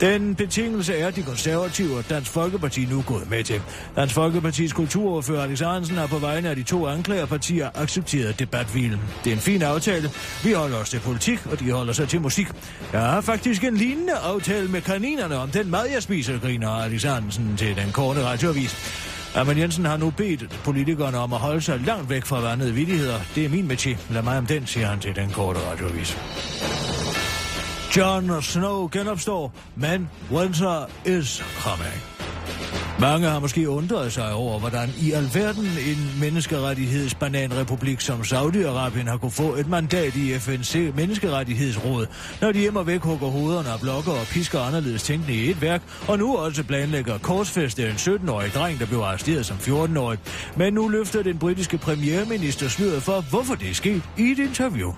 Den 0.02 0.36
betingelse 0.36 0.94
er, 0.94 1.08
at 1.08 1.16
de 1.16 1.24
konservative 1.24 1.98
og 1.98 2.10
Dansk 2.10 2.32
Folkeparti 2.42 2.86
nu 2.86 3.04
gået 3.08 3.30
med 3.30 3.44
til. 3.44 3.62
Dansk 3.96 4.16
Folkepartis 4.16 4.74
kulturordfører 4.74 5.44
Alex 5.44 5.60
Hansen 5.60 5.98
har 5.98 6.08
på 6.08 6.18
vegne 6.18 6.50
af 6.50 6.56
de 6.56 6.64
to 6.64 6.88
anklagerpartier 6.88 7.70
accepteret 7.76 8.40
debathvilen. 8.40 9.00
Det 9.24 9.30
er 9.30 9.36
en 9.36 9.42
fin 9.42 9.62
aftale. 9.62 10.10
Vi 10.44 10.52
holder 10.52 10.78
os 10.78 10.90
til 10.90 11.00
politik, 11.00 11.46
og 11.46 11.60
de 11.60 11.72
holder 11.72 11.94
sig 11.94 12.10
til 12.10 12.22
musik. 12.22 12.48
Jeg 12.94 13.02
har 13.02 13.22
faktisk 13.22 13.64
en 13.64 13.78
lignende 13.78 14.14
aftale 14.14 14.68
med 14.68 14.82
kaninerne 14.82 15.36
om 15.36 15.50
den 15.50 15.72
mad, 15.72 15.86
jeg 15.94 16.04
spiser, 16.04 16.40
griner 16.40 16.70
Alex 16.70 17.04
Hansen 17.04 17.58
til 17.58 17.76
den 17.76 17.92
korte 17.92 18.26
radioavis. 18.26 18.76
Amen 19.36 19.58
Jensen 19.58 19.86
har 19.86 19.98
nu 19.98 20.10
bedt 20.10 20.62
politikerne 20.64 21.18
om 21.18 21.34
at 21.34 21.40
holde 21.40 21.62
sig 21.62 21.80
langt 21.80 22.10
væk 22.10 22.26
fra 22.26 22.42
vandede 22.42 22.74
vidigheder. 22.74 23.20
Det 23.36 23.46
er 23.46 23.50
min 23.50 23.68
metier. 23.68 23.98
Lad 24.10 24.22
mig 24.22 24.38
om 24.38 24.46
den, 24.46 24.68
siger 24.68 24.88
han 24.88 25.00
til 25.00 25.16
den 25.16 25.30
korte 25.30 25.60
radioavis. 25.60 26.18
John 27.98 28.42
Snow 28.42 28.90
genopstår, 28.92 29.54
men 29.76 30.10
winter 30.32 30.86
is 31.06 31.44
coming. 31.60 32.11
Mange 33.02 33.28
har 33.28 33.40
måske 33.40 33.70
undret 33.70 34.14
sig 34.14 34.34
over, 34.34 34.60
hvordan 34.60 34.90
i 35.00 35.12
alverden 35.12 35.66
en 35.66 36.20
menneskerettighedsbananrepublik 36.20 38.02
som 38.02 38.20
Saudi-Arabien 38.20 39.10
har 39.10 39.18
kunne 39.18 39.32
få 39.32 39.56
et 39.56 39.68
mandat 39.68 40.16
i 40.16 40.34
FN's 40.34 40.78
menneskerettighedsråd, 40.96 42.08
når 42.42 42.52
de 42.52 42.60
hjemme 42.60 42.80
og 42.80 42.88
væk 42.88 43.02
hugger 43.02 43.28
hovederne 43.28 43.70
af 43.70 43.80
blokker 43.80 44.12
og 44.12 44.26
pisker 44.26 44.60
anderledes 44.60 45.04
tænkende 45.04 45.34
i 45.34 45.50
et 45.50 45.62
værk, 45.62 45.82
og 46.08 46.18
nu 46.18 46.38
også 46.38 46.64
planlægger 46.64 47.18
korsfeste 47.18 47.90
en 47.90 47.96
17-årig 47.96 48.54
dreng, 48.54 48.80
der 48.80 48.86
blev 48.86 49.00
arresteret 49.00 49.46
som 49.46 49.58
14-årig. 49.58 50.20
Men 50.56 50.74
nu 50.74 50.88
løfter 50.88 51.24
den 51.24 51.40
britiske 51.40 51.78
premierminister 51.78 52.70
sløret 52.70 53.04
for, 53.04 53.22
hvorfor 53.30 53.56
det 53.56 53.70
er 53.70 53.74
sket 53.74 54.02
i 54.18 54.32
et 54.32 54.40
interview. 54.40 54.94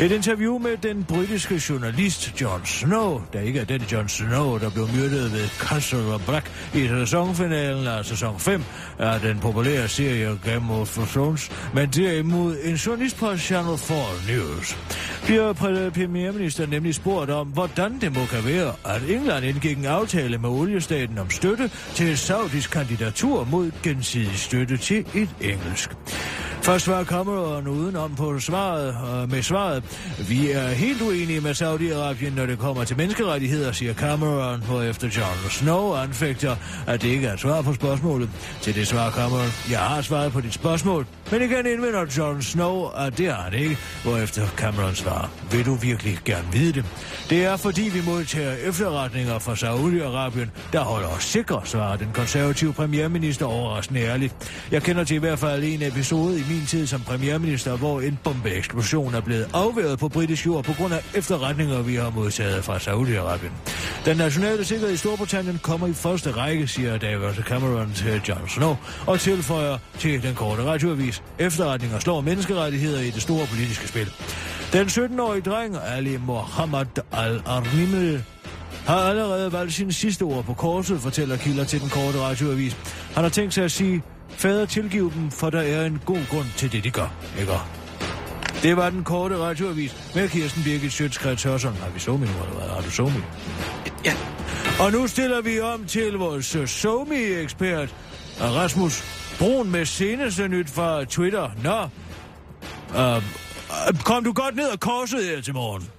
Et 0.00 0.12
interview 0.12 0.58
med 0.58 0.76
den 0.76 1.04
britiske 1.04 1.62
journalist 1.68 2.40
John 2.40 2.66
Snow, 2.66 3.20
der 3.32 3.40
ikke 3.40 3.60
er 3.60 3.64
den 3.64 3.80
John 3.92 4.08
Snow, 4.08 4.58
der 4.58 4.70
blev 4.70 4.88
myrdet 4.94 5.32
ved 5.32 5.48
Castle 5.48 6.18
Black 6.26 6.50
i 6.74 6.88
sæsonfinalen 6.88 7.86
af 7.86 8.04
sæson 8.04 8.38
5 8.38 8.62
af 8.98 9.20
den 9.20 9.38
populære 9.38 9.88
serie 9.88 10.38
Game 10.44 10.72
of 10.74 10.98
Thrones, 10.98 11.50
men 11.74 11.90
derimod 11.90 12.56
en 12.64 12.74
journalist 12.74 13.16
på 13.16 13.36
Channel 13.36 13.78
4 13.78 13.96
News. 14.28 14.76
Bliver 15.24 15.52
premierminister 15.94 16.66
nemlig 16.66 16.94
spurgt 16.94 17.30
om, 17.30 17.46
hvordan 17.46 18.00
det 18.00 18.14
må 18.14 18.26
kan 18.26 18.44
være, 18.44 18.72
at 18.84 19.02
England 19.08 19.44
indgik 19.44 19.78
en 19.78 19.84
aftale 19.84 20.38
med 20.38 20.48
oliestaten 20.48 21.18
om 21.18 21.30
støtte 21.30 21.70
til 21.94 22.10
et 22.10 22.18
saudisk 22.18 22.70
kandidatur 22.70 23.44
mod 23.50 23.70
gensidig 23.82 24.38
støtte 24.38 24.76
til 24.76 25.06
et 25.14 25.30
engelsk. 25.40 25.90
Først 26.62 26.88
var 26.88 27.04
Cameron 27.04 27.68
udenom 27.68 28.14
på 28.14 28.40
svaret, 28.40 28.88
øh, 28.88 29.30
med 29.30 29.42
svaret. 29.42 29.84
Vi 30.28 30.50
er 30.50 30.68
helt 30.68 31.02
uenige 31.02 31.40
med 31.40 31.50
Saudi-Arabien, 31.50 32.36
når 32.36 32.46
det 32.46 32.58
kommer 32.58 32.84
til 32.84 32.96
menneskerettigheder, 32.96 33.72
siger 33.72 33.94
Cameron, 33.94 34.62
efter 34.90 35.08
John 35.16 35.50
Snow 35.50 35.94
anfægter, 35.94 36.56
at 36.86 37.02
det 37.02 37.08
ikke 37.08 37.26
er 37.26 37.32
et 37.32 37.40
svar 37.40 37.62
på 37.62 37.74
spørgsmålet. 37.74 38.30
Til 38.60 38.74
det 38.74 38.88
svarer 38.88 39.10
Cameron, 39.10 39.48
jeg 39.70 39.78
har 39.78 40.02
svaret 40.02 40.32
på 40.32 40.40
dit 40.40 40.54
spørgsmål, 40.54 41.06
men 41.30 41.42
igen 41.42 41.66
indvender 41.66 42.06
Jon 42.18 42.42
Snow, 42.42 42.86
at 42.86 43.18
det 43.18 43.26
er 43.26 43.50
det 43.50 43.58
ikke, 43.58 43.78
efter 44.22 44.48
Cameron 44.56 44.94
svarer, 44.94 45.28
vil 45.50 45.66
du 45.66 45.74
virkelig 45.74 46.18
gerne 46.24 46.48
vide 46.52 46.72
det? 46.72 46.84
Det 47.30 47.44
er 47.44 47.56
fordi 47.56 47.82
vi 47.82 48.02
modtager 48.06 48.52
efterretninger 48.52 49.38
fra 49.38 49.54
Saudi-Arabien, 49.54 50.48
der 50.72 50.80
holder 50.80 51.08
os 51.08 51.24
sikre, 51.24 51.60
svarer 51.64 51.96
den 51.96 52.08
konservative 52.14 52.72
premierminister 52.72 53.46
overraskende 53.46 54.00
ærligt. 54.00 54.34
Jeg 54.70 54.82
kender 54.82 55.04
til 55.04 55.14
i 55.14 55.18
hvert 55.18 55.38
fald 55.38 55.64
en 55.64 55.82
episode 55.82 56.38
i 56.38 56.42
min 56.50 56.66
tid 56.66 56.86
som 56.86 57.00
premierminister, 57.00 57.76
hvor 57.76 58.00
en 58.00 58.18
bombeeksplosion 58.24 59.14
er 59.14 59.20
blevet 59.20 59.48
afværet 59.52 59.98
på 59.98 60.08
britisk 60.08 60.46
jord 60.46 60.64
på 60.64 60.72
grund 60.72 60.94
af 60.94 61.04
efterretninger, 61.14 61.82
vi 61.82 61.94
har 61.94 62.10
modtaget 62.10 62.64
fra 62.64 62.76
Saudi-Arabien. 62.76 63.52
Den 64.04 64.16
nationale 64.16 64.64
sikkerhed 64.64 64.94
i 64.94 64.96
Storbritannien 64.96 65.60
kommer 65.62 65.86
i 65.86 65.92
første 65.92 66.30
række, 66.30 66.66
siger 66.66 66.98
David 66.98 67.42
Cameron 67.42 67.92
til 67.94 68.22
John 68.28 68.48
Snow, 68.48 68.76
og 69.06 69.20
tilføjer 69.20 69.78
til 69.98 70.22
den 70.22 70.34
korte 70.34 70.64
radioavis. 70.64 71.11
Efterretninger 71.38 71.98
slår 71.98 72.20
menneskerettigheder 72.20 73.00
i 73.00 73.10
det 73.10 73.22
store 73.22 73.46
politiske 73.46 73.88
spil. 73.88 74.10
Den 74.72 74.86
17-årige 74.86 75.42
dreng, 75.42 75.76
Ali 75.76 76.16
Mohammed 76.16 76.86
Al-Arnimel, 77.12 78.24
har 78.86 78.96
allerede 78.96 79.52
valgt 79.52 79.74
sine 79.74 79.92
sidste 79.92 80.22
ord 80.22 80.44
på 80.44 80.54
korset, 80.54 81.00
fortæller 81.00 81.36
kilder 81.36 81.64
til 81.64 81.80
den 81.80 81.88
korte 81.88 82.20
radioavis. 82.20 82.76
Han 83.14 83.22
har 83.22 83.30
tænkt 83.30 83.54
sig 83.54 83.64
at 83.64 83.72
sige, 83.72 84.02
fader 84.28 84.66
tilgiv 84.66 85.12
dem, 85.12 85.30
for 85.30 85.50
der 85.50 85.60
er 85.60 85.86
en 85.86 86.00
god 86.04 86.26
grund 86.30 86.46
til 86.56 86.72
det, 86.72 86.84
de 86.84 86.90
gør. 86.90 87.14
Ikke? 87.40 87.52
Det 88.62 88.76
var 88.76 88.90
den 88.90 89.04
korte 89.04 89.38
radioavis 89.38 89.96
med 90.14 90.28
Kirsten 90.28 90.62
Birgit 90.62 90.92
Sjøtskreds 90.92 91.42
Hørsson. 91.42 91.74
Har 91.74 91.90
vi 91.90 92.00
somi 92.00 92.26
nu, 92.26 92.32
eller 92.32 92.54
hvad? 92.58 92.68
Har 92.68 92.80
du 92.80 92.90
somi? 92.90 93.20
Ja. 94.04 94.14
Og 94.80 94.92
nu 94.92 95.06
stiller 95.06 95.40
vi 95.40 95.60
om 95.60 95.84
til 95.84 96.12
vores 96.12 96.56
somi-ekspert, 96.70 97.94
Rasmus 98.40 99.21
Brun 99.42 99.70
med 99.70 99.86
seneste 99.86 100.48
nyt 100.48 100.70
fra 100.70 101.04
Twitter. 101.04 101.50
Nå, 101.62 101.82
uh, 102.88 103.22
kom 104.04 104.24
du 104.24 104.32
godt 104.32 104.56
ned 104.56 104.68
og 104.68 104.80
korset 104.80 105.24
her 105.24 105.40
til 105.40 105.54
morgen? 105.54 105.90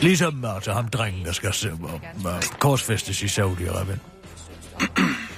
Ligesom 0.00 0.44
altså 0.44 0.72
ham 0.72 0.88
drengen, 0.88 1.24
der 1.24 1.32
skal 1.32 1.52
se, 1.52 1.72
uh, 1.72 1.90
korsfæstes 2.58 3.22
i 3.22 3.26
Saudi-Arabien. 3.26 3.98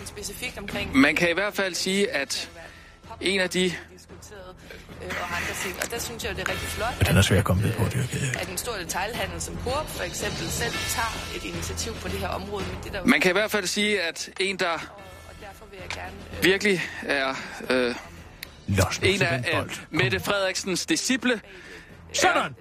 Specifikt 0.04 0.58
omkring... 0.58 0.96
Man 0.96 1.16
kan 1.16 1.30
i 1.30 1.32
hvert 1.32 1.54
fald 1.54 1.74
sige, 1.74 2.10
at 2.10 2.50
en 3.20 3.40
af 3.40 3.50
de 3.50 3.72
og 5.20 5.36
andre 5.36 5.54
ting. 5.62 5.74
Og 5.82 5.90
der 5.90 5.98
synes 5.98 6.24
jeg, 6.24 6.36
det 6.36 6.42
er 6.42 6.50
rigtig 6.50 6.68
flot, 6.68 7.08
den 7.08 7.16
er 7.16 7.22
svær 7.22 7.38
at 7.38 7.44
komme 7.44 7.62
ned 7.62 7.72
på, 7.72 7.84
det 7.84 7.94
er 8.34 8.40
at 8.40 8.48
en 8.48 8.58
stor 8.58 8.72
detailhandel 8.72 9.40
som 9.40 9.58
Coop 9.64 9.88
for 9.88 10.02
eksempel 10.02 10.50
selv 10.50 10.72
tager 10.88 11.36
et 11.36 11.44
initiativ 11.44 11.94
på 11.94 12.08
det 12.08 12.18
her 12.18 12.28
område. 12.28 12.64
Men 12.64 12.76
det 12.84 12.92
der 12.92 13.04
Man 13.04 13.20
kan 13.20 13.30
i 13.30 13.32
hvert 13.32 13.50
fald 13.50 13.66
sige, 13.66 14.02
at 14.02 14.30
en, 14.40 14.56
der 14.56 15.02
virkelig 16.42 16.80
er 17.02 17.34
øh, 17.70 17.94
en 19.02 19.22
af, 19.22 19.44
af 19.52 19.64
Mette 19.90 20.20
Frederiksens 20.20 20.86
disciple, 20.86 21.40
Sådan! 22.12 22.54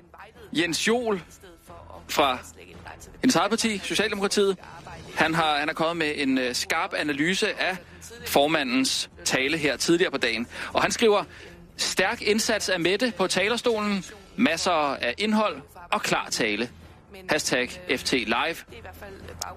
Jens 0.54 0.88
Jol 0.88 1.22
fra 2.08 2.40
hendes 3.22 3.36
eget 3.36 3.50
parti, 3.50 3.78
Socialdemokratiet. 3.84 4.58
Han 5.16 5.34
har, 5.34 5.58
han 5.58 5.70
er 5.70 5.74
kommet 5.74 5.98
med 5.98 6.14
en 6.16 6.38
uh, 6.38 6.44
skarp 6.54 6.94
analyse 6.98 7.62
af 7.62 7.78
formandens 8.28 9.10
tale 9.26 9.58
her 9.58 9.78
tidligere 9.78 10.12
på 10.12 10.18
dagen. 10.18 10.48
Og 10.74 10.82
han 10.82 10.92
skriver, 10.92 11.24
stærk 11.78 12.22
indsats 12.22 12.70
af 12.70 12.80
Mette 12.80 13.14
på 13.18 13.28
talerstolen, 13.28 14.06
masser 14.36 14.72
af 14.72 15.16
indhold 15.18 15.62
og 15.92 16.02
klar 16.02 16.28
tale. 16.30 16.70
Hashtag 17.30 17.70
FT 17.98 18.12
Live. 18.14 18.26
Hashtag, 18.36 18.72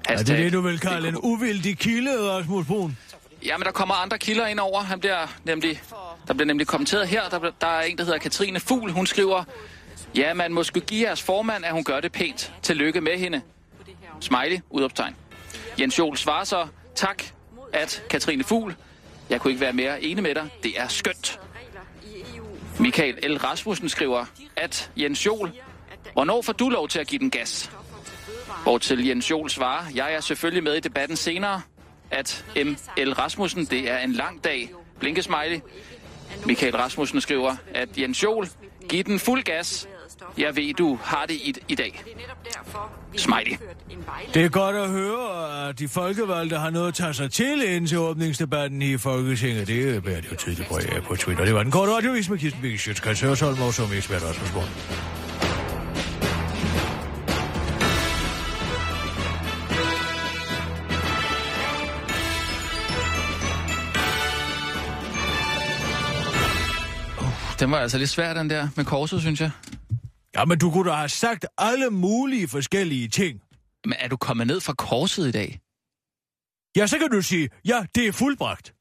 er 0.09 0.17
det 0.17 0.27
det, 0.27 0.53
du 0.53 0.61
vil 0.61 0.79
kalde 0.79 1.09
en 1.09 1.17
uvildig 1.17 1.79
kilde, 1.79 2.31
Rasmus 2.31 2.67
Brun? 2.67 2.97
Ja, 3.45 3.59
men 3.59 3.65
der 3.65 3.73
kommer 3.73 3.95
andre 3.95 4.19
kilder 4.19 4.47
ind 4.47 4.61
over. 4.61 4.81
Han 4.81 5.01
bliver 5.01 5.27
nemlig, 5.45 5.83
der 6.29 6.35
bliver 6.35 6.47
nemlig 6.47 6.67
kommenteret 6.67 7.09
her. 7.09 7.29
Der, 7.29 7.51
der 7.61 7.67
er 7.67 7.83
en, 7.83 7.99
der 7.99 8.05
hedder 8.05 8.19
Katrine 8.19 8.61
Fugl. 8.61 8.91
Hun 8.91 9.07
skriver, 9.07 9.45
ja, 10.17 10.35
man 10.35 10.53
må 10.53 10.63
skulle 10.63 10.87
give 10.87 11.07
jeres 11.09 11.23
formand, 11.23 11.65
at 11.65 11.73
hun 11.73 11.85
gør 11.85 12.01
det 12.01 12.13
pænt. 12.13 12.53
Tillykke 12.63 13.01
med 13.01 13.19
hende. 13.19 13.43
Smiley, 14.21 14.61
udoptegn. 14.71 15.17
Jens 15.81 15.99
Jol 15.99 16.17
svarer 16.17 16.45
så, 16.45 16.67
tak, 16.95 17.23
at 17.73 18.05
Katrine 18.11 18.45
Fugl, 18.45 18.77
jeg 19.31 19.41
kunne 19.41 19.51
ikke 19.51 19.61
være 19.61 19.73
mere 19.73 20.03
enig 20.03 20.23
med 20.23 20.35
dig. 20.35 20.49
Det 20.63 20.81
er 20.81 20.89
skønt. 20.89 21.41
Michael 22.79 23.15
L. 23.31 23.37
Rasmussen 23.37 23.89
skriver, 23.89 24.25
at 24.57 24.91
Jens 24.97 25.27
Jol, 25.27 25.53
hvornår 26.13 26.43
får 26.43 26.53
du 26.53 26.69
lov 26.69 26.89
til 26.89 26.99
at 26.99 27.07
give 27.07 27.19
den 27.19 27.31
gas? 27.31 27.71
Hvor 28.63 28.79
til 28.79 29.07
Jens 29.07 29.31
Jol 29.31 29.51
svarer, 29.51 29.85
jeg 29.95 30.15
er 30.15 30.21
selvfølgelig 30.21 30.65
med 30.65 30.75
i 30.75 30.81
debatten 30.81 31.17
senere, 31.17 31.63
at 32.15 32.45
M.L. 32.57 33.13
Rasmussen, 33.13 33.65
det 33.65 33.91
er 33.91 33.99
en 33.99 34.13
lang 34.13 34.45
dag. 34.45 34.71
Blinkesmiley. 35.01 35.61
Michael 36.47 36.77
Rasmussen 36.77 37.21
skriver, 37.21 37.57
at 37.75 37.89
Jens 37.99 38.23
Jol, 38.23 38.49
giv 38.89 39.05
den 39.05 39.19
fuld 39.19 39.43
gas. 39.43 39.89
Jeg 40.39 40.57
ved, 40.57 40.75
du 40.75 40.99
har 41.03 41.27
det 41.27 41.35
i, 41.35 41.55
i 41.69 41.75
dag. 41.75 42.03
Det 42.05 42.55
er 43.15 43.19
Smiley. 43.19 43.57
Det 44.35 44.45
er 44.45 44.49
godt 44.49 44.77
at 44.77 44.89
høre, 44.89 45.69
at 45.69 45.79
de 45.79 45.89
folkevalgte 45.89 46.57
har 46.57 46.71
noget 46.71 46.89
at 46.89 46.95
tage 46.95 47.15
sig 47.15 47.33
til 47.33 47.75
ind 47.75 47.89
til 47.89 47.99
åbningsdebatten 47.99 48.83
i 48.83 48.97
Folketinget. 48.97 49.67
Det 49.67 49.89
er 49.89 50.01
det 50.01 50.31
jo 50.33 50.37
tydeligt 50.37 50.69
på, 50.69 50.79
ja, 50.93 51.01
på 51.01 51.17
Twitter. 51.17 51.45
Det 51.45 51.55
var 51.55 51.63
den 51.63 51.73
korte 51.73 51.93
radiovis 51.93 52.31
med 52.31 52.39
Kirsten 52.39 52.63
Birgit 52.63 52.81
Sjøtskreds 52.81 53.21
Hørsholm 53.21 53.63
og 53.63 53.75
som 53.75 53.93
ekspert 53.93 54.23
Rasmus 54.23 54.51
Borg. 54.51 55.24
Den 67.65 67.71
var 67.71 67.79
altså 67.79 67.99
lidt 67.99 68.11
svær, 68.11 68.35
den 68.35 68.51
der 68.51 68.69
med 68.77 68.85
korset, 68.85 69.21
synes 69.21 69.41
jeg. 69.41 69.51
Ja, 70.37 70.45
men 70.45 70.59
du 70.59 70.71
kunne 70.71 70.91
da 70.91 70.95
have 70.95 71.09
sagt 71.09 71.47
alle 71.59 71.91
mulige 71.91 72.49
forskellige 72.49 73.09
ting. 73.09 73.41
Men 73.85 73.95
er 73.99 74.09
du 74.09 74.17
kommet 74.17 74.47
ned 74.47 74.61
fra 74.61 74.73
korset 74.73 75.29
i 75.29 75.31
dag? 75.31 75.61
Ja, 76.77 76.87
så 76.87 76.99
kan 76.99 77.11
du 77.11 77.23
sige, 77.23 77.49
ja, 77.65 77.85
det 77.95 78.07
er 78.07 78.13
fuldbragt. 78.13 78.75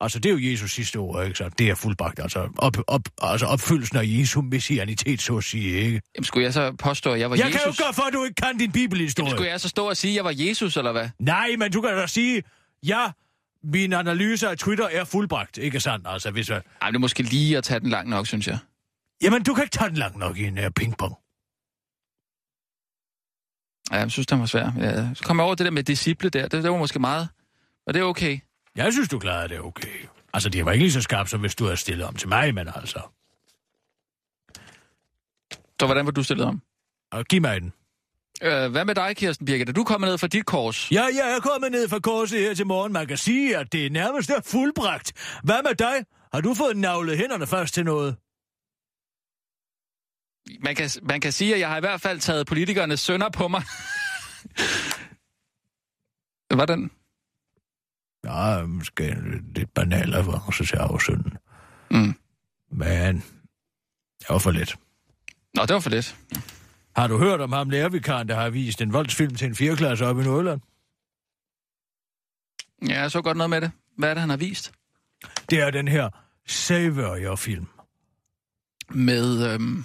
Altså, 0.00 0.18
det 0.18 0.28
er 0.28 0.32
jo 0.32 0.50
Jesus 0.50 0.72
sidste 0.72 0.96
ord, 0.96 1.24
ikke 1.24 1.38
så? 1.38 1.50
Det 1.58 1.68
er 1.70 1.74
fuldbragt, 1.74 2.20
altså, 2.20 2.48
op, 2.58 2.76
op, 2.86 3.00
altså 3.22 3.46
opfyldelsen 3.46 3.96
af 3.96 4.02
Jesu 4.04 4.42
messianitet, 4.42 5.22
så 5.22 5.36
at 5.36 5.44
sige, 5.44 5.70
ikke? 5.80 6.00
Jamen, 6.16 6.24
skulle 6.24 6.44
jeg 6.44 6.52
så 6.52 6.72
påstå, 6.72 7.12
at 7.12 7.20
jeg 7.20 7.30
var 7.30 7.36
Jeg 7.36 7.46
Jesus? 7.46 7.62
kan 7.62 7.72
jo 7.72 7.84
gøre 7.84 7.94
for, 7.94 8.02
at 8.02 8.12
du 8.12 8.24
ikke 8.24 8.34
kan 8.34 8.58
din 8.58 8.72
bibelhistorie. 8.72 9.26
Jamen, 9.28 9.36
skulle 9.36 9.50
jeg 9.50 9.60
så 9.60 9.68
stå 9.68 9.88
og 9.88 9.96
sige, 9.96 10.10
at 10.10 10.16
jeg 10.16 10.24
var 10.24 10.34
Jesus, 10.36 10.76
eller 10.76 10.92
hvad? 10.92 11.08
Nej, 11.20 11.56
men 11.58 11.72
du 11.72 11.80
kan 11.80 11.90
da 11.90 12.06
sige, 12.06 12.42
ja, 12.86 13.10
min 13.66 13.92
analyse 13.92 14.48
af 14.48 14.58
Twitter 14.58 14.88
er 14.88 15.04
fuldbragt, 15.04 15.58
ikke 15.58 15.80
sandt? 15.80 16.06
Altså, 16.08 16.30
hvis 16.30 16.50
jeg... 16.50 16.62
Ej, 16.82 16.88
det 16.88 16.96
er 16.96 17.00
måske 17.00 17.22
lige 17.22 17.58
at 17.58 17.64
tage 17.64 17.80
den 17.80 17.90
langt 17.90 18.10
nok, 18.10 18.26
synes 18.26 18.48
jeg. 18.48 18.58
Jamen, 19.22 19.42
du 19.42 19.54
kan 19.54 19.64
ikke 19.64 19.76
tage 19.76 19.88
den 19.88 19.96
langt 19.96 20.16
nok 20.16 20.38
i 20.38 20.44
en 20.44 20.58
uh, 20.58 20.64
pingpong. 20.76 21.14
Ja, 23.90 23.96
jeg 23.96 24.10
synes, 24.10 24.26
den 24.26 24.40
var 24.40 24.46
svær. 24.46 24.72
Ja, 24.78 25.14
så 25.14 25.24
kom 25.24 25.36
jeg 25.36 25.44
over 25.44 25.54
det 25.54 25.64
der 25.64 25.70
med 25.70 25.82
disciple 25.82 26.30
der. 26.30 26.42
Det, 26.48 26.62
det 26.62 26.70
var 26.70 26.78
måske 26.78 26.98
meget. 26.98 27.28
Og 27.86 27.94
det 27.94 28.00
er 28.00 28.04
okay. 28.04 28.38
Jeg 28.76 28.92
synes, 28.92 29.08
du 29.08 29.18
klarede 29.18 29.48
det 29.48 29.60
okay. 29.60 30.06
Altså, 30.34 30.48
det 30.48 30.64
var 30.64 30.72
ikke 30.72 30.84
lige 30.84 30.92
så 30.92 31.00
skarpt, 31.00 31.30
som 31.30 31.40
hvis 31.40 31.54
du 31.54 31.64
havde 31.64 31.76
stillet 31.76 32.06
om 32.06 32.14
til 32.14 32.28
mig, 32.28 32.54
men 32.54 32.68
altså... 32.68 33.00
Så 35.80 35.86
hvordan 35.86 36.06
var 36.06 36.12
du 36.12 36.22
stillet 36.22 36.46
om? 36.46 36.62
Og 37.12 37.24
giv 37.24 37.40
mig 37.40 37.60
den. 37.60 37.72
Øh, 38.42 38.70
hvad 38.70 38.84
med 38.84 38.94
dig, 38.94 39.16
Kirsten 39.16 39.46
Birgit? 39.46 39.68
Er 39.68 39.72
du 39.72 39.84
kommet 39.84 40.08
ned 40.08 40.18
fra 40.18 40.26
dit 40.26 40.46
kors? 40.46 40.92
Ja, 40.92 41.02
jeg 41.02 41.36
er 41.36 41.40
kommet 41.40 41.72
ned 41.72 41.88
fra 41.88 41.98
korset 41.98 42.40
her 42.40 42.54
til 42.54 42.66
morgen. 42.66 42.92
Man 42.92 43.06
kan 43.06 43.16
sige, 43.16 43.56
at 43.56 43.72
det 43.72 43.92
nærmest 43.92 44.30
er 44.30 44.40
fuldbragt. 44.44 45.12
Hvad 45.44 45.62
med 45.62 45.74
dig? 45.74 46.04
Har 46.32 46.40
du 46.40 46.54
fået 46.54 46.76
navlet 46.76 47.18
hænderne 47.18 47.46
først 47.46 47.74
til 47.74 47.84
noget? 47.84 48.16
Man 50.60 50.74
kan, 50.76 50.90
man 51.02 51.20
kan 51.20 51.32
sige, 51.32 51.54
at 51.54 51.60
jeg 51.60 51.68
har 51.68 51.76
i 51.76 51.80
hvert 51.80 52.00
fald 52.00 52.20
taget 52.20 52.46
politikernes 52.46 53.00
sønner 53.00 53.30
på 53.30 53.48
mig. 53.48 53.62
Var 56.50 56.66
den? 56.66 56.90
Ja, 58.24 58.66
måske 58.66 59.08
en 59.08 59.52
lidt 59.54 59.74
banal 59.74 60.10
reference 60.10 60.64
til 60.64 60.76
afsønden. 60.76 61.32
Mm. 61.90 62.14
Men 62.70 63.16
det 64.20 64.28
var 64.28 64.38
for 64.38 64.50
lidt. 64.50 64.76
Nå, 65.54 65.62
det 65.62 65.74
var 65.74 65.80
for 65.80 65.90
lidt. 65.90 66.16
Har 66.96 67.06
du 67.06 67.18
hørt 67.18 67.40
om 67.40 67.52
ham 67.52 67.70
lærervikaren, 67.70 68.28
der 68.28 68.34
har 68.34 68.50
vist 68.50 68.80
en 68.80 68.92
voldsfilm 68.92 69.34
til 69.34 69.46
en 69.48 69.54
4. 69.56 69.76
klasse 69.76 70.06
op 70.06 70.20
i 70.20 70.22
Nordjylland? 70.22 70.60
Ja, 72.88 73.00
jeg 73.00 73.10
så 73.10 73.22
godt 73.22 73.36
noget 73.36 73.50
med 73.50 73.60
det. 73.60 73.70
Hvad 73.98 74.10
er 74.10 74.14
det, 74.14 74.20
han 74.20 74.30
har 74.30 74.36
vist? 74.36 74.72
Det 75.50 75.60
er 75.60 75.70
den 75.70 75.88
her 75.88 76.08
Savior-film. 76.46 77.66
Med, 78.90 79.52
øhm... 79.52 79.84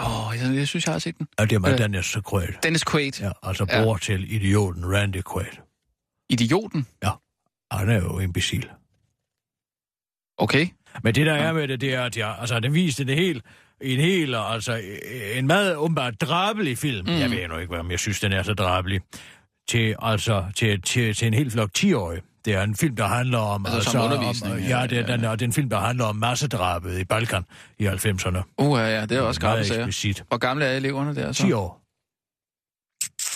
Åh, 0.00 0.32
jeg, 0.36 0.54
jeg 0.54 0.68
synes, 0.68 0.86
jeg 0.86 0.94
har 0.94 0.98
set 0.98 1.18
den. 1.18 1.28
Og 1.38 1.50
det 1.50 1.56
er 1.56 1.60
med 1.60 1.72
Øh. 1.72 1.78
Dennis 1.78 2.16
Quaid. 2.30 2.48
Dennis 2.62 2.84
Quaid. 2.84 3.20
Ja, 3.20 3.30
altså 3.42 3.66
Ja. 3.70 3.82
bror 3.82 3.96
til 3.96 4.32
idioten 4.34 4.94
Randy 4.94 5.22
Quaid. 5.32 5.52
Idioten. 6.30 6.86
Han 7.72 7.88
er 7.90 7.96
jo 8.02 8.18
imbecil. 8.18 8.70
Okay. 10.36 10.66
Men 11.02 11.14
det, 11.14 11.26
der 11.26 11.34
er 11.34 11.52
med 11.52 11.68
det, 11.68 11.80
det 11.80 11.94
er, 11.94 12.02
at 12.04 12.16
jeg, 12.16 12.36
altså, 12.40 12.60
den 12.60 12.74
viste 12.74 13.04
det 13.04 13.16
helt, 13.16 13.44
en 13.80 14.00
hel, 14.00 14.34
altså, 14.34 14.80
en 15.34 15.46
meget 15.46 15.76
åbenbart 15.76 16.20
drabelig 16.20 16.78
film. 16.78 17.06
Mm. 17.06 17.12
Jeg 17.12 17.30
ved 17.30 17.48
nu 17.48 17.56
ikke, 17.56 17.78
om 17.78 17.90
jeg 17.90 17.98
synes, 17.98 18.20
den 18.20 18.32
er 18.32 18.42
så 18.42 18.54
drabelig. 18.54 19.00
Til, 19.68 19.96
altså, 20.02 20.44
til, 20.56 20.82
til, 20.82 21.14
til 21.14 21.26
en 21.26 21.34
helt 21.34 21.52
flok 21.52 21.70
10-årige. 21.78 22.22
Det 22.44 22.54
er 22.54 22.62
en 22.62 22.76
film, 22.76 22.96
der 22.96 23.06
handler 23.06 23.38
om... 23.38 23.66
Altså 23.66 23.90
som 23.90 24.04
undervisning, 24.04 24.54
Om, 24.54 24.60
ja, 24.60 24.80
ja, 24.80 24.86
det 24.86 24.98
er, 24.98 25.00
ja, 25.00 25.16
den, 25.16 25.24
er, 25.24 25.30
det 25.30 25.42
er 25.42 25.46
en 25.46 25.52
film, 25.52 25.70
der 25.70 25.80
handler 25.80 26.04
om 26.04 26.16
massedrabet 26.16 26.98
i 26.98 27.04
Balkan 27.04 27.44
i 27.78 27.86
90'erne. 27.86 28.54
Uh, 28.58 28.78
ja, 28.78 28.98
ja, 28.98 29.06
det 29.06 29.12
er 29.12 29.20
også 29.20 29.38
skarpe 29.38 29.64
sager. 29.64 30.24
Hvor 30.28 30.36
gamle 30.36 30.64
er 30.64 30.76
eleverne 30.76 31.14
der 31.14 31.32
så? 31.32 31.42
10 31.42 31.52
år. 31.52 31.80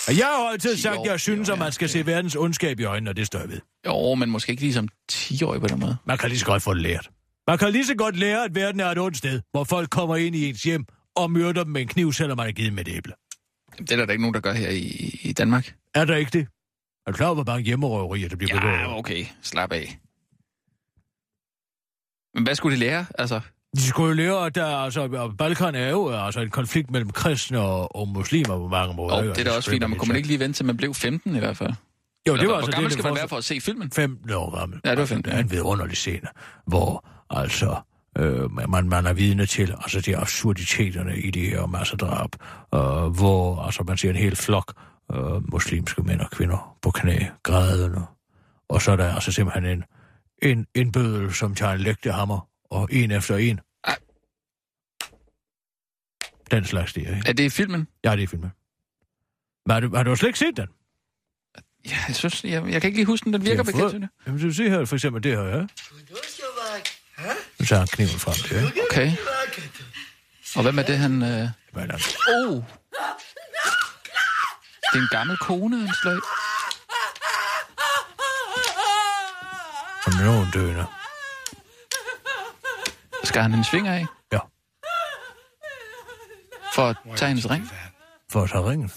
Og 0.09 0.19
jeg 0.19 0.27
har 0.27 0.51
altid 0.53 0.77
10 0.77 0.83
sagt, 0.83 0.97
år, 0.97 1.05
at 1.05 1.11
jeg 1.11 1.21
synes, 1.21 1.49
at 1.49 1.57
ja, 1.57 1.63
man 1.63 1.73
skal 1.73 1.89
se 1.89 2.07
verdens 2.07 2.37
ondskab 2.37 2.81
i 2.81 2.85
øjnene, 2.85 3.11
og 3.11 3.17
det 3.17 3.27
står 3.27 3.39
jeg 3.39 3.49
ved. 3.49 3.61
Jo, 3.87 4.15
men 4.15 4.31
måske 4.31 4.51
ikke 4.51 4.63
ligesom 4.63 4.89
10-årig 5.13 5.61
på 5.61 5.67
den 5.67 5.81
måde. 5.81 5.97
Man 6.05 6.19
kan 6.19 6.29
lige 6.29 6.39
så 6.39 6.47
godt 6.47 6.63
få 6.63 6.75
det 6.75 6.83
lært. 6.83 7.11
Man 7.49 7.59
kan 7.59 7.73
lige 7.73 7.87
så 7.87 7.95
godt 7.95 8.17
lære, 8.17 8.45
at 8.45 8.55
verden 8.55 8.81
er 8.81 8.87
et 8.87 8.99
ondt 8.99 9.17
sted, 9.17 9.41
hvor 9.51 9.65
folk 9.65 9.91
kommer 9.91 10.17
ind 10.17 10.37
i 10.37 10.49
ens 10.49 10.63
hjem 10.63 10.85
og 11.17 11.31
myrder 11.31 11.63
dem 11.65 11.73
med 11.73 11.81
en 11.83 11.89
kniv, 11.89 12.13
selvom 12.13 12.37
man 12.37 12.49
er 12.49 12.53
givet 12.53 12.73
med 12.73 12.87
et 12.89 12.97
æble. 12.97 13.13
Det 13.79 13.93
er 13.93 13.97
der 14.07 14.13
ikke 14.13 14.23
nogen, 14.23 14.35
der 14.35 14.41
gør 14.41 14.53
her 14.53 14.69
i, 14.71 15.19
i 15.23 15.33
Danmark. 15.33 15.75
Er 15.95 16.05
der 16.05 16.17
ikke 16.17 16.31
det? 16.39 16.49
Er 17.07 17.11
du 17.13 17.17
klar 17.17 17.27
over, 17.27 17.35
hvor 17.35 17.45
mange 17.45 17.65
hjemmerøverier, 17.65 18.29
der 18.29 18.37
bliver 18.37 18.55
begået? 18.55 18.73
Ja, 18.73 18.99
okay. 18.99 19.25
Slap 19.43 19.73
af. 19.73 19.99
Men 22.35 22.45
hvad 22.45 22.55
skulle 22.55 22.77
de 22.77 22.81
lære? 22.81 23.07
Altså, 23.19 23.41
De 23.77 23.83
skulle 23.83 24.09
jo 24.09 24.15
lære, 24.15 24.47
at 24.47 24.55
der, 24.55 24.67
altså, 24.77 25.33
Balkan 25.39 25.75
er 25.75 25.89
jo 25.91 26.09
altså, 26.11 26.41
en 26.41 26.51
konflikt 26.51 26.91
mellem 26.91 27.11
kristne 27.11 27.59
og, 27.61 27.97
og 27.97 28.09
muslimer 28.09 28.59
på 28.59 28.69
mange 28.69 28.95
måder. 28.95 29.17
oh, 29.17 29.25
det 29.25 29.39
er 29.39 29.45
da 29.45 29.51
Og 29.51 29.57
også 29.57 29.71
fint, 29.71 29.85
og 29.85 29.91
man 29.91 29.99
kunne 29.99 30.09
man 30.09 30.17
ikke 30.17 30.29
lige 30.29 30.41
vente 30.41 30.57
til 30.59 30.67
man 30.67 30.77
blev 30.77 30.95
15 30.95 31.37
i 31.37 31.39
hvert 31.39 31.57
fald. 31.57 31.73
Jo, 32.29 32.33
det 32.33 32.41
Eller, 32.41 32.51
var 32.53 32.57
altså 32.57 32.71
hvor 32.71 32.73
gammel 32.73 32.91
det, 32.91 32.93
skal 32.99 33.05
man 33.05 33.15
være 33.17 33.29
for 33.29 33.37
at 33.37 33.45
se 33.45 33.61
filmen? 33.61 33.91
15 33.91 34.31
år 34.31 34.59
gammel. 34.59 34.81
Ja, 34.85 34.91
det 34.91 34.97
var 34.97 35.01
Altså, 35.03 35.15
15, 35.15 35.31
Det 35.33 35.39
er 35.39 35.43
en 35.43 35.51
vidunderlig 35.51 35.97
scene, 35.97 36.29
hvor 36.67 37.09
altså 37.33 37.81
øh, 38.19 38.51
man, 38.71 38.89
man 38.89 39.07
er 39.07 39.13
vidne 39.13 39.47
til 39.47 39.73
altså 39.81 40.01
de 40.01 40.17
absurditeterne 40.17 41.17
i 41.19 41.31
det 41.31 41.51
her 41.51 41.67
massedrab, 41.67 42.31
øh, 42.75 43.13
hvor 43.17 43.63
altså 43.63 43.83
man 43.83 43.97
ser 43.97 44.11
en 44.11 44.17
hel 44.17 44.37
flok 44.37 44.75
øh, 45.13 45.51
muslimske 45.53 46.03
mænd 46.03 46.21
og 46.21 46.31
kvinder 46.31 46.77
på 46.83 46.91
knæ, 46.91 47.19
grædende. 47.43 48.07
Og 48.69 48.83
så 48.83 48.93
er 48.93 48.97
der 48.97 49.15
altså 49.15 49.33
simpelthen 49.33 49.65
en, 49.65 49.85
en, 50.43 50.67
en 50.75 50.93
bødel, 50.93 51.35
som 51.35 51.55
tager 51.55 51.73
en 51.73 51.81
lægtehammer, 51.81 52.49
og 52.71 52.89
en 52.93 53.11
efter 53.11 53.37
en. 53.37 53.61
Ej. 53.85 53.97
Den 56.51 56.65
slags 56.65 56.93
der, 56.93 57.01
ikke? 57.01 57.23
Er 57.29 57.33
det 57.33 57.45
i 57.45 57.49
filmen? 57.49 57.89
Ja, 58.05 58.17
det 58.17 58.23
er 58.23 58.27
filmen. 58.27 58.51
Men 59.67 59.73
har 59.73 59.81
du, 59.81 59.97
har 59.97 60.03
du 60.03 60.17
slet 60.17 60.29
ikke 60.29 60.39
set 60.39 60.57
den? 60.57 60.67
Ja, 61.91 61.97
jeg 62.09 62.17
synes, 62.17 62.45
jeg, 62.45 62.53
jeg 62.73 62.81
kan 62.81 62.89
ikke 62.89 62.99
lige 62.99 63.07
huske 63.07 63.25
den. 63.25 63.33
Den 63.33 63.45
virker 63.45 63.61
er 63.61 63.65
bekendt, 63.65 63.81
fået- 63.81 63.91
synes 63.91 64.03
jeg. 64.03 64.27
Jamen, 64.27 64.41
du 64.43 64.53
se 64.53 64.71
her, 64.71 64.85
for 64.85 64.97
eksempel 64.97 65.23
det 65.23 65.33
her, 65.37 65.43
ja? 65.45 65.67
Nu 67.59 67.67
tager 67.67 67.79
han 67.79 67.89
kniven 67.89 68.19
frem, 68.19 68.35
det, 68.35 68.77
ja? 68.77 68.83
Okay. 68.91 69.13
Og 70.57 70.63
hvad 70.63 70.73
med 70.73 70.85
det, 70.85 70.99
han... 70.99 71.23
Øh... 71.23 71.49
Men, 71.73 71.91
altså, 71.91 72.17
Oh! 72.29 72.55
Det 74.93 74.99
er 74.99 75.03
en 75.03 75.09
gammel 75.11 75.37
kone, 75.39 75.79
han 75.79 75.95
slår 76.03 76.21
som 80.05 80.13
nogen 80.25 80.51
døende. 80.51 80.87
Skal 83.25 83.43
han 83.43 83.51
hendes 83.51 83.69
finger 83.71 83.93
af? 83.93 84.07
Ja. 84.33 84.39
For 86.75 86.89
at 86.89 86.97
tage 87.17 87.29
hendes 87.29 87.51
ring? 87.51 87.71
For 88.33 88.43
at 88.43 88.51
tage 88.51 88.71
ringen. 88.71 88.93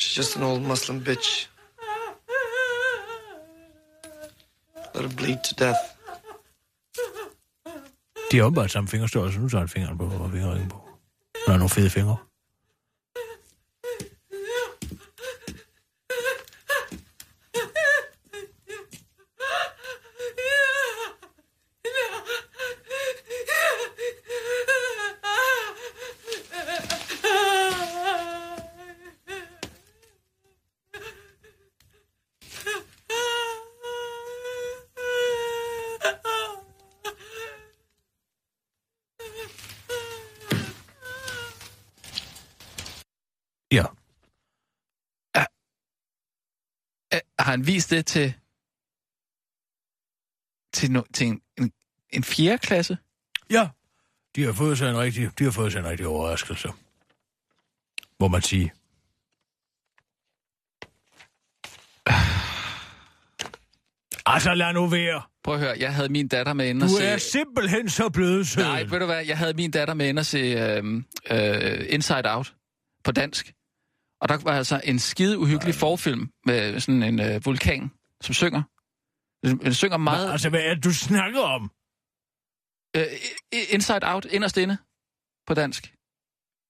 She's 0.00 0.16
just 0.18 0.36
an 0.36 0.42
old 0.42 0.60
Muslim 0.60 1.04
bitch. 1.04 1.48
Let 4.94 5.04
her 5.04 5.16
bleed 5.16 5.38
to 5.44 5.64
death. 5.64 5.80
De 8.32 8.36
har 8.38 8.44
åbenbart 8.44 8.70
samme 8.70 8.88
fingerstørrelse. 8.88 9.40
Nu 9.40 9.48
tager 9.48 9.60
han 9.60 9.68
fingeren 9.68 9.98
på 9.98 10.04
og 10.04 10.30
fingerringen 10.30 10.68
på. 10.68 10.88
Der 11.46 11.52
er 11.52 11.56
nogle 11.56 11.68
fede 11.70 11.90
fingre. 11.90 12.16
Ja. 43.72 43.86
Øh, 45.36 47.20
Har 47.38 47.41
han 47.52 47.66
vist 47.66 47.90
det 47.90 48.06
til... 48.06 48.34
Til, 50.72 50.90
no, 50.92 51.02
til 51.14 51.26
en, 51.26 51.40
en, 51.58 51.72
en 52.10 52.24
fjerde 52.24 52.58
klasse? 52.58 52.98
Ja. 53.50 53.68
de 54.36 54.44
har 54.44 54.52
fået 54.52 54.78
sig 54.78 54.90
en 54.90 54.98
rigtig, 54.98 55.38
de 55.38 55.44
har 55.44 55.50
fået 55.50 55.72
sig 55.72 55.78
en 55.78 55.86
rigtig 55.86 56.06
overraskelse. 56.06 56.68
Må 58.20 58.28
man 58.28 58.42
sige. 58.42 58.72
Altså, 64.26 64.54
lad 64.54 64.72
nu 64.72 64.86
være. 64.86 65.22
Prøv 65.44 65.54
at 65.54 65.60
høre, 65.60 65.76
jeg 65.78 65.94
havde 65.94 66.08
min 66.08 66.28
datter 66.28 66.52
med 66.52 66.68
ind 66.68 66.80
Du 66.80 66.84
og 66.84 66.90
se... 66.90 67.04
er 67.04 67.18
simpelthen 67.18 67.88
så 67.88 68.08
blødsød. 68.08 68.62
Nej, 68.62 68.82
ved 68.84 68.98
du 69.00 69.06
hvad, 69.06 69.24
jeg 69.26 69.38
havde 69.38 69.54
min 69.54 69.70
datter 69.70 69.94
med 69.94 70.08
ind 70.08 70.18
og 70.18 70.26
se 70.26 70.38
øh, 70.38 71.02
øh, 71.30 71.86
Inside 71.88 72.22
Out 72.24 72.54
på 73.04 73.12
dansk. 73.12 73.52
Og 74.22 74.28
der 74.28 74.38
var 74.42 74.52
altså 74.52 74.80
en 74.84 74.98
skide 74.98 75.38
uhyggelig 75.38 75.74
forfilm 75.74 76.30
med 76.46 76.80
sådan 76.80 77.02
en 77.02 77.20
øh, 77.20 77.46
vulkan, 77.46 77.90
som 78.20 78.34
synger. 78.34 78.62
Den, 79.46 79.74
synger 79.74 79.96
meget... 79.96 80.32
Altså, 80.32 80.48
hvad 80.48 80.60
er 80.60 80.74
det, 80.74 80.84
du 80.84 80.92
snakker 80.94 81.40
om? 81.40 81.70
Øh, 82.96 83.06
Inside 83.70 84.00
Out, 84.02 84.24
inderst 84.30 84.56
inde 84.56 84.76
på 85.46 85.54
dansk. 85.54 85.94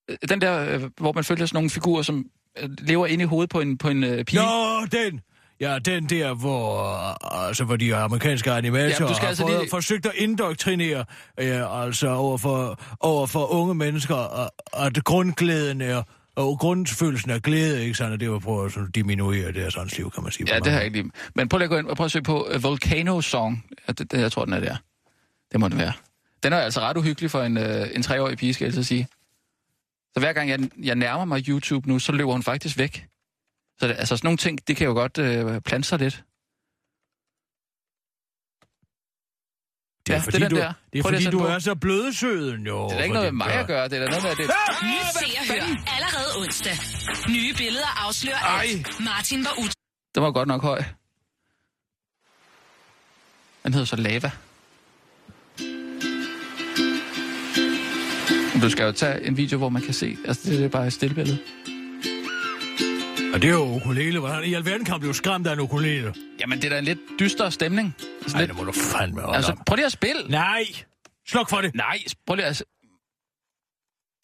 Øh, 0.09 0.17
Den 0.29 0.41
der, 0.41 0.75
øh, 0.75 0.89
hvor 0.97 1.13
man 1.13 1.23
følger 1.23 1.45
sådan 1.45 1.55
nogle 1.55 1.69
figurer, 1.69 2.01
som 2.01 2.25
øh, 2.59 2.69
lever 2.79 3.07
inde 3.07 3.23
i 3.23 3.27
hovedet 3.27 3.49
på 3.49 3.59
en, 3.61 3.77
på 3.77 3.89
en 3.89 4.03
øh, 4.03 4.25
pige. 4.25 4.41
Nå, 4.41 4.85
den! 4.91 5.21
Ja, 5.59 5.79
den 5.79 6.09
der, 6.09 6.33
hvor, 6.33 6.83
øh, 7.09 7.47
altså, 7.47 7.63
hvor 7.63 7.75
de 7.75 7.95
amerikanske 7.95 8.51
animatorer 8.51 9.13
skal 9.13 9.19
har 9.19 9.27
altså 9.27 9.47
lige- 9.47 9.69
forsøgt 9.69 10.05
at 10.05 10.11
indoktrinere 10.15 11.05
øh, 11.39 11.83
altså 11.83 12.07
over 12.09 12.37
for, 12.37 12.79
over 12.99 13.27
for 13.27 13.45
unge 13.45 13.75
mennesker, 13.75 14.15
og, 14.15 14.51
og 14.73 14.85
at 14.85 15.03
grundglæden 15.03 15.81
er, 15.81 16.03
og 16.35 16.59
grundfølelsen 16.59 17.31
af 17.31 17.41
glæde, 17.41 17.83
ikke 17.83 17.95
sådan, 17.95 18.13
at 18.13 18.19
det 18.19 18.31
var 18.31 18.39
på 18.39 18.63
at 18.63 18.71
diminuere 18.95 19.51
deres 19.51 19.77
åndsliv, 19.77 20.11
kan 20.11 20.23
man 20.23 20.31
sige. 20.31 20.53
Ja, 20.53 20.59
det 20.59 20.71
har 20.71 20.79
jeg 20.79 20.85
ikke 20.85 20.97
lige. 20.97 21.11
Men 21.35 21.49
prøv 21.49 21.57
lige 21.57 21.65
at 21.65 21.69
gå 21.69 21.77
ind 21.77 21.87
og 21.87 21.97
prøv 21.97 22.05
at 22.05 22.11
søge 22.11 22.23
på 22.23 22.47
uh, 22.55 22.63
Volcano 22.63 23.21
Song. 23.21 23.65
Ja, 23.87 23.93
det, 23.93 24.11
det, 24.11 24.19
jeg 24.19 24.31
tror, 24.31 24.45
den 24.45 24.53
er 24.53 24.59
der. 24.59 24.75
Det 25.51 25.59
må 25.59 25.67
den 25.67 25.77
være. 25.77 25.93
Den 26.43 26.53
er 26.53 26.57
altså 26.57 26.79
ret 26.79 26.97
uhyggelig 26.97 27.31
for 27.31 27.41
en, 27.41 27.57
uh, 27.57 27.63
en 27.95 28.03
treårig 28.03 28.37
pige, 28.37 28.53
skal 28.53 28.65
jeg 28.65 28.69
altså 28.69 28.83
sige. 28.83 29.07
Så 30.13 30.19
hver 30.19 30.33
gang 30.33 30.49
jeg, 30.49 30.59
jeg 30.83 30.95
nærmer 30.95 31.25
mig 31.25 31.47
YouTube 31.47 31.87
nu, 31.87 31.99
så 31.99 32.11
løber 32.11 32.31
hun 32.31 32.43
faktisk 32.43 32.77
væk. 32.77 33.05
Så 33.79 33.87
det, 33.87 33.95
altså 33.97 34.17
sådan 34.17 34.27
nogle 34.27 34.37
ting, 34.37 34.67
det 34.67 34.75
kan 34.75 34.87
jo 34.87 34.93
godt 34.93 35.17
uh, 35.17 35.61
plante 35.61 35.87
sig 35.87 35.99
lidt. 35.99 36.23
Det 40.07 40.13
er 40.13 40.17
Ja, 40.17 40.21
fordi, 40.23 40.37
det 40.37 40.43
er 40.43 40.49
du, 40.49 40.55
der. 40.55 40.73
Det 40.93 40.99
er 40.99 41.03
Prøv 41.03 41.11
fordi 41.13 41.25
at 41.25 41.31
du 41.31 41.39
på. 41.39 41.45
er 41.47 41.59
så 41.59 41.75
blødsøden, 41.75 42.67
jo. 42.67 42.83
Det 42.85 42.93
er 42.93 42.97
da 42.97 43.03
ikke 43.03 43.13
noget 43.13 43.33
med 43.33 43.45
mig 43.45 43.53
at 43.53 43.67
gøre, 43.67 43.87
det 43.89 43.97
er 43.97 43.99
da 43.99 44.07
noget 44.07 44.23
med, 44.23 44.31
at 44.31 44.37
det... 44.37 44.45
Nyt 44.45 45.13
Se 45.13 45.25
og 45.39 45.45
Hør 45.53 45.63
allerede 45.95 46.31
onsdag. 46.45 46.77
Nye 47.29 47.53
billeder 47.53 48.05
afslører 48.07 48.37
Ej. 48.37 48.65
alt. 48.73 48.99
Martin 48.99 49.43
var 49.43 49.53
ut. 49.63 49.71
Den 50.15 50.23
var 50.23 50.31
godt 50.31 50.47
nok 50.47 50.61
høj. 50.61 50.83
Den 53.63 53.73
hedder 53.73 53.85
så 53.85 53.95
Lava. 53.95 54.31
Du 58.61 58.69
skal 58.69 58.83
jo 58.85 58.91
tage 58.91 59.25
en 59.27 59.37
video, 59.37 59.57
hvor 59.57 59.69
man 59.69 59.81
kan 59.81 59.93
se. 59.93 60.17
Altså, 60.25 60.49
det 60.49 60.63
er 60.63 60.69
bare 60.69 60.87
et 60.87 60.93
stillbillede. 60.93 61.39
Og 63.33 63.41
det 63.41 63.49
er 63.49 63.53
jo 63.53 63.75
ukulele. 63.75 64.19
Hvordan 64.19 64.43
i 64.43 64.53
alverden 64.53 64.85
kan 64.85 64.91
man 64.91 64.99
blive 64.99 65.13
skræmt 65.13 65.47
af 65.47 65.53
en 65.53 65.59
ukulele? 65.59 66.13
Jamen, 66.39 66.57
det 66.57 66.65
er 66.65 66.69
da 66.69 66.79
en 66.79 66.85
lidt 66.85 66.99
dyster 67.19 67.49
stemning. 67.49 67.95
Nej, 68.31 68.41
lidt, 68.41 68.49
det 68.49 68.57
må 68.57 68.63
du 68.63 68.71
fandme 68.71 69.21
holde 69.21 69.35
altså, 69.35 69.55
prøv 69.65 69.75
lige 69.75 69.85
at 69.85 69.91
spille. 69.91 70.21
Nej! 70.29 70.63
Sluk 71.27 71.49
for 71.49 71.61
det. 71.61 71.75
Nej, 71.75 71.97
prøv 72.27 72.35
lige 72.35 72.45
at... 72.45 72.63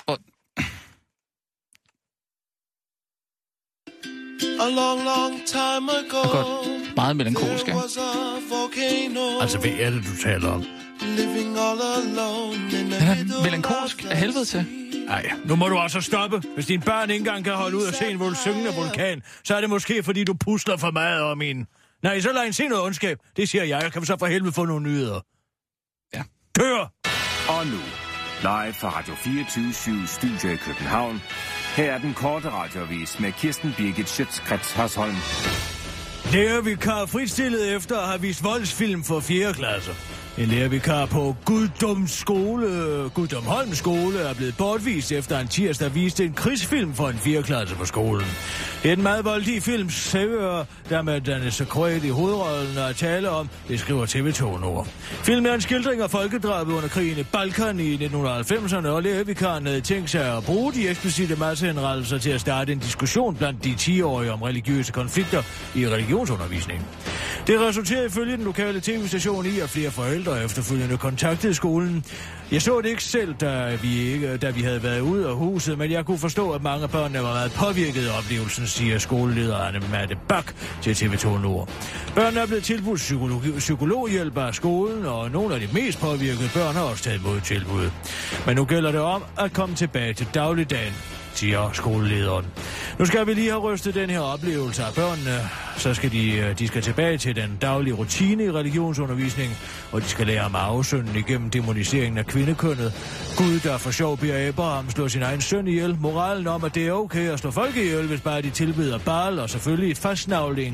Og, 0.07 0.17
A 4.65 4.69
long, 4.69 5.03
long 5.03 5.33
time 5.45 5.91
ago, 5.99 6.21
godt. 6.31 6.95
Meget 6.95 7.15
melankolsk, 7.15 7.67
ikke? 7.67 7.79
Altså, 9.41 9.57
hvad 9.61 9.71
er 9.71 9.89
det, 9.89 10.03
du 10.03 10.15
taler 10.23 10.49
om? 10.49 10.61
Den 12.71 12.93
er 12.93 13.43
melankolsk 13.43 14.05
af 14.09 14.17
helvede 14.17 14.45
til. 14.45 14.88
Nej, 15.09 15.31
nu 15.45 15.55
må 15.55 15.67
du 15.67 15.77
altså 15.77 16.01
stoppe. 16.01 16.41
Hvis 16.55 16.65
dine 16.65 16.83
børn 16.83 17.09
ikke 17.09 17.21
engang 17.21 17.43
kan 17.43 17.53
holde 17.53 17.77
ud 17.77 17.83
og 17.83 17.93
se 17.93 18.11
en 18.11 18.19
vul 18.19 18.35
syngende 18.35 18.71
vulkan, 18.75 19.21
så 19.43 19.55
er 19.55 19.61
det 19.61 19.69
måske, 19.69 20.03
fordi 20.03 20.23
du 20.23 20.33
pusler 20.33 20.77
for 20.77 20.91
meget 20.91 21.21
om 21.21 21.41
en. 21.41 21.67
Nej, 22.03 22.19
så 22.19 22.31
lad 22.33 22.43
en 22.43 22.53
se 22.53 22.67
noget 22.67 22.85
ondskab. 22.85 23.17
Det 23.37 23.49
siger 23.49 23.63
jeg. 23.63 23.83
Jeg 23.83 23.91
kan 23.91 24.05
så 24.05 24.15
for 24.19 24.25
helvede 24.25 24.51
få 24.51 24.65
nogle 24.65 24.83
nyheder. 24.83 25.19
Ja. 26.13 26.23
Kør! 26.55 26.91
Og 27.49 27.65
nu, 27.65 27.81
live 28.41 28.73
fra 28.73 28.89
Radio 28.97 29.15
24 29.15 30.07
Studio 30.07 30.49
i 30.49 30.55
København. 30.55 31.21
Her 31.75 31.93
er 31.93 31.97
den 31.97 32.13
korte 32.13 32.49
radiovis 32.49 33.19
med 33.19 33.31
Kirsten 33.31 33.73
Birgit 33.77 34.09
Schøtzgrads 34.09 34.71
Hasholm. 34.73 35.15
Lærervikar 36.33 37.05
fritstillet 37.05 37.75
efter 37.75 37.99
at 37.99 38.07
have 38.07 38.21
vist 38.21 38.43
voldsfilm 38.43 39.03
for 39.03 39.19
4. 39.19 39.53
klasse. 39.53 39.91
En 40.39 40.47
lærervikar 40.47 41.05
på 41.05 41.35
Guddom 41.45 42.07
skole, 42.07 42.67
Guddomholm 43.13 43.73
skole 43.73 44.19
er 44.19 44.33
blevet 44.33 44.57
bortvist 44.57 45.11
efter 45.11 45.39
en 45.39 45.47
tirsdag 45.47 45.95
viste 45.95 46.25
en 46.25 46.33
krigsfilm 46.33 46.93
for 46.93 47.09
en 47.09 47.17
4. 47.17 47.43
klasse 47.43 47.75
på 47.75 47.85
skolen. 47.85 48.25
Det 48.83 48.89
er 48.89 48.93
en 48.93 49.03
meget 49.03 49.25
voldelig 49.25 49.63
film, 49.63 49.89
Savior, 49.89 50.67
der 50.89 51.01
med 51.01 51.21
Dennis 51.21 51.63
Quaid 51.73 52.03
i 52.03 52.09
hovedrollen 52.09 52.77
og 52.77 52.95
tale 52.95 53.29
om, 53.29 53.49
det 53.67 53.79
skriver 53.79 54.05
TV2 54.05 54.61
Nord. 54.61 54.87
Filmen 55.23 55.45
er 55.45 55.53
en 55.53 55.61
skildring 55.61 56.01
af 56.01 56.09
folkedrabet 56.09 56.73
under 56.73 56.89
krigen 56.89 57.17
i 57.17 57.23
Balkan 57.23 57.79
i 57.79 57.95
1990'erne, 57.95 58.87
og 58.87 59.03
lærervikaren 59.03 59.65
havde 59.65 59.81
tænkt 59.81 60.09
sig 60.09 60.37
at 60.37 60.43
bruge 60.43 60.73
de 60.73 60.89
eksplicite 60.89 61.35
massehenrettelser 61.35 62.17
til 62.17 62.29
at 62.29 62.41
starte 62.41 62.71
en 62.71 62.79
diskussion 62.79 63.35
blandt 63.35 63.63
de 63.63 63.73
10-årige 63.79 64.31
om 64.31 64.41
religiøse 64.41 64.91
konflikter 64.91 65.43
i 65.75 65.87
religionsundervisningen. 65.87 66.85
Det 67.47 67.59
resulterede 67.59 68.05
ifølge 68.05 68.37
den 68.37 68.43
lokale 68.43 68.81
tv-station 68.81 69.45
i, 69.45 69.59
at 69.59 69.69
flere 69.69 69.91
forældre 69.91 70.28
efterfølgende 70.35 70.97
kontaktede 70.97 71.53
skolen. 71.53 72.05
Jeg 72.51 72.61
så 72.61 72.81
det 72.81 72.89
ikke 72.89 73.03
selv, 73.03 73.33
da 73.33 73.75
vi, 73.81 73.97
ikke, 73.97 74.37
da 74.37 74.49
vi 74.49 74.61
havde 74.61 74.83
været 74.83 74.99
ude 74.99 75.27
af 75.27 75.35
huset, 75.35 75.77
men 75.77 75.91
jeg 75.91 76.05
kunne 76.05 76.17
forstå, 76.17 76.51
at 76.51 76.63
mange 76.63 76.83
af 76.83 76.89
børnene 76.89 77.19
var 77.19 77.33
meget 77.33 77.51
påvirket 77.51 78.07
af 78.07 78.17
oplevelsen, 78.17 78.67
siger 78.67 78.97
skolelederen 78.97 79.83
Matte 79.91 80.17
Bak 80.27 80.53
til 80.81 80.93
TV2 80.93 81.41
Nord. 81.41 81.69
Børnene 82.15 82.39
er 82.39 82.45
blevet 82.45 82.63
tilbudt 82.63 82.99
psykologi, 82.99 83.51
psykologhjælp 83.57 84.37
af 84.37 84.55
skolen, 84.55 85.05
og 85.05 85.31
nogle 85.31 85.53
af 85.53 85.59
de 85.59 85.67
mest 85.73 85.99
påvirkede 85.99 86.49
børn 86.53 86.75
har 86.75 86.83
også 86.83 87.03
taget 87.03 87.23
mod 87.23 87.41
tilbud. 87.41 87.89
Men 88.45 88.55
nu 88.55 88.65
gælder 88.65 88.91
det 88.91 89.01
om 89.01 89.23
at 89.39 89.53
komme 89.53 89.75
tilbage 89.75 90.13
til 90.13 90.27
dagligdagen 90.33 90.93
siger 91.33 91.69
skolelederen. 91.73 92.45
Nu 92.99 93.05
skal 93.05 93.27
vi 93.27 93.33
lige 93.33 93.49
have 93.49 93.61
rystet 93.61 93.95
den 93.95 94.09
her 94.09 94.19
oplevelse 94.19 94.83
af 94.83 94.93
børnene. 94.93 95.49
Så 95.77 95.93
skal 95.93 96.11
de, 96.11 96.37
øh, 96.37 96.59
de 96.59 96.67
skal 96.67 96.81
tilbage 96.81 97.17
til 97.17 97.35
den 97.35 97.57
daglige 97.61 97.93
rutine 97.93 98.43
i 98.43 98.51
religionsundervisning, 98.51 99.57
og 99.91 100.01
de 100.01 100.05
skal 100.05 100.27
lære 100.27 100.45
om 100.45 100.55
afsønden 100.55 101.15
igennem 101.15 101.49
demoniseringen 101.49 102.17
af 102.17 102.25
kvindekønnet. 102.25 102.93
Gud, 103.37 103.59
der 103.59 103.77
for 103.77 103.91
sjov 103.91 104.17
beder 104.17 104.47
Abraham 104.47 104.89
slå 104.89 105.07
sin 105.07 105.21
egen 105.21 105.41
søn 105.41 105.67
ihjel. 105.67 105.97
Moralen 105.99 106.47
om, 106.47 106.63
at 106.63 106.75
det 106.75 106.87
er 106.87 106.91
okay 106.91 107.29
at 107.29 107.39
slå 107.39 107.51
folk 107.51 107.75
ihjel, 107.75 108.07
hvis 108.07 108.21
bare 108.21 108.41
de 108.41 108.49
tilbyder 108.49 108.97
Baal, 108.97 109.39
og 109.39 109.49
selvfølgelig 109.49 109.91
et 109.91 109.97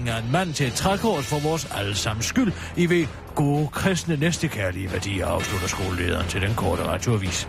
af 0.07 0.19
en 0.19 0.31
mand 0.31 0.53
til 0.53 0.67
et 0.67 0.73
trækors 0.73 1.25
for 1.25 1.39
vores 1.39 1.67
allesammens 1.75 2.25
skyld. 2.25 2.51
I 2.77 2.89
ved, 2.89 3.07
gode 3.35 3.67
kristne 3.67 4.15
næstekærlige 4.17 4.91
værdier, 4.91 5.27
afslutter 5.27 5.67
skolelederen 5.67 6.27
til 6.27 6.41
den 6.41 6.55
korte 6.55 6.83
radioavis. 6.83 7.47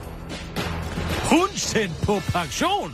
Hun 1.31 1.49
sendt 1.55 2.03
på 2.03 2.21
pension! 2.33 2.93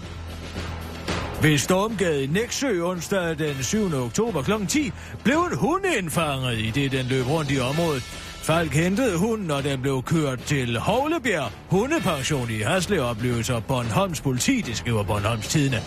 Ved 1.43 1.59
Stormgade 1.59 2.25
i 2.25 2.27
Næksø 2.27 2.81
onsdag 2.83 3.39
den 3.39 3.63
7. 3.63 3.95
oktober 3.95 4.43
kl. 4.43 4.53
10 4.69 4.93
blev 5.25 5.39
en 5.39 5.59
hund 5.59 5.85
indfanget 5.99 6.59
i 6.59 6.71
det, 6.71 6.93
den 6.93 7.07
løb 7.07 7.27
rundt 7.27 7.51
i 7.51 7.61
området. 7.61 8.03
Falk 8.43 8.73
hentede 8.73 9.19
hunden, 9.19 9.51
og 9.51 9.65
den 9.65 9.83
blev 9.83 10.03
kørt 10.03 10.39
til 10.39 10.79
Hovlebjerg 10.79 11.51
Hundepension 11.71 12.51
i 12.51 12.59
Hasle 12.59 13.03
oplevelser 13.03 13.61
Bornholms 13.61 14.21
politi, 14.21 14.61
det 14.61 14.77
skriver 14.77 15.03
Bornholms 15.03 15.49
Tidene. 15.49 15.81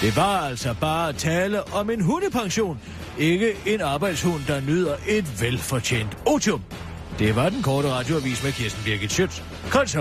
Det 0.00 0.16
var 0.16 0.38
altså 0.38 0.74
bare 0.80 1.12
tale 1.12 1.74
om 1.74 1.90
en 1.90 2.00
hundepension, 2.00 2.80
ikke 3.18 3.52
en 3.66 3.80
arbejdshund, 3.80 4.42
der 4.46 4.60
nyder 4.60 4.96
et 5.08 5.42
velfortjent 5.42 6.18
otium. 6.26 6.62
Det 7.18 7.36
var 7.36 7.48
den 7.48 7.62
korte 7.62 7.90
radioavis 7.90 8.44
med 8.44 8.52
Kirsten 8.52 8.84
Birgit 8.84 9.12
Schøtz. 9.12 9.40
Kreds 9.70 9.94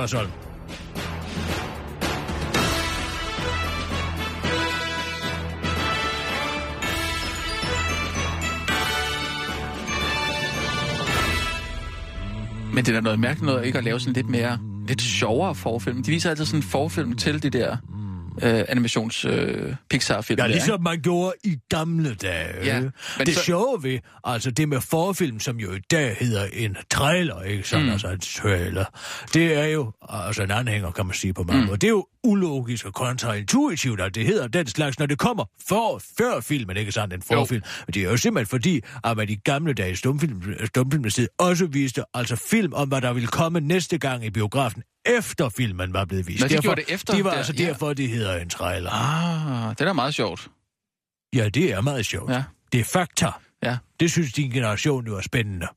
Men 12.79 12.85
det 12.85 12.91
er 12.91 12.95
da 12.95 13.01
noget 13.01 13.19
mærkeligt 13.19 13.45
noget 13.45 13.65
ikke 13.65 13.77
at 13.77 13.83
lave 13.83 13.99
sådan 13.99 14.13
lidt 14.13 14.29
mere, 14.29 14.57
lidt 14.87 15.01
sjovere 15.01 15.55
forfilm. 15.55 16.03
De 16.03 16.11
viser 16.11 16.29
altid 16.29 16.45
sådan 16.45 16.59
en 16.59 16.63
forfilm 16.63 17.15
til 17.15 17.43
det 17.43 17.53
der 17.53 17.77
øh, 18.43 18.65
animations 18.67 19.25
øh, 19.25 19.75
Pixar-film. 19.89 20.39
Ja, 20.39 20.47
ligesom 20.47 20.83
man 20.83 21.01
gjorde 21.01 21.33
i 21.43 21.57
gamle 21.69 22.15
dage. 22.15 22.65
Ja, 22.65 22.79
men 22.79 22.91
det 23.25 23.35
så- 23.35 23.43
sjove 23.43 23.83
ved, 23.83 23.99
altså 24.23 24.51
det 24.51 24.69
med 24.69 24.81
forfilm, 24.81 25.39
som 25.39 25.57
jo 25.59 25.73
i 25.73 25.79
dag 25.91 26.15
hedder 26.19 26.45
en 26.53 26.77
trailer, 26.91 27.41
ikke 27.41 27.67
sådan, 27.67 27.85
mm. 27.85 27.91
altså 27.91 28.07
en 28.07 28.19
trailer, 28.19 28.85
det 29.33 29.57
er 29.57 29.65
jo, 29.65 29.91
altså 30.09 30.43
en 30.43 30.51
anhænger, 30.51 30.91
kan 30.91 31.05
man 31.05 31.15
sige 31.15 31.33
på 31.33 31.43
mange 31.43 31.61
mm. 31.61 31.65
måder, 31.65 31.77
det 31.77 31.87
er 31.87 31.91
jo 31.91 32.07
ulogisk 32.23 32.85
og 32.85 32.93
kontraintuitivt, 32.93 34.01
at 34.01 34.15
det 34.15 34.25
hedder 34.25 34.47
den 34.47 34.67
slags, 34.67 34.99
når 34.99 35.05
det 35.05 35.17
kommer 35.17 35.45
for, 35.67 36.01
før 36.17 36.39
filmen, 36.39 36.77
ikke 36.77 36.91
sådan, 36.91 37.11
en 37.11 37.21
forfilm. 37.21 37.63
Men 37.87 37.93
det 37.93 38.03
er 38.03 38.09
jo 38.09 38.17
simpelthen 38.17 38.49
fordi, 38.49 38.81
at 39.03 39.17
man 39.17 39.29
i 39.29 39.35
gamle 39.35 39.73
dage 39.73 39.95
stumfilm, 39.95 40.43
stumfilmens 40.65 41.15
tid 41.15 41.27
også 41.37 41.65
viste 41.65 42.03
altså 42.13 42.35
film 42.35 42.73
om, 42.73 42.87
hvad 42.87 43.01
der 43.01 43.13
ville 43.13 43.27
komme 43.27 43.59
næste 43.59 43.97
gang 43.97 44.25
i 44.25 44.29
biografen 44.29 44.83
efter 45.17 45.49
filmen 45.49 45.93
var 45.93 46.05
blevet 46.05 46.27
vist. 46.27 46.39
Nå, 46.41 46.47
de 46.47 46.49
derfor, 46.53 46.61
gjorde 46.61 46.81
det 46.81 46.93
efter, 46.93 47.13
Det 47.13 47.23
var 47.23 47.29
der- 47.29 47.37
altså 47.37 47.53
ja. 47.59 47.65
derfor, 47.65 47.93
det 47.93 48.09
hedder 48.09 48.37
en 48.37 48.49
trailer. 48.49 48.91
Ah, 48.91 49.69
det 49.69 49.81
er 49.81 49.85
da 49.85 49.93
meget 49.93 50.13
sjovt. 50.13 50.49
Ja, 51.35 51.49
det 51.49 51.71
er 51.73 51.81
meget 51.81 52.05
sjovt. 52.05 52.31
Ja. 52.31 52.43
Det 52.71 52.79
er 52.79 52.83
fakta. 52.83 53.27
Ja. 53.63 53.77
Det 53.99 54.11
synes 54.11 54.33
din 54.33 54.51
generation 54.51 55.07
jo 55.07 55.17
er 55.17 55.21
spændende. 55.21 55.67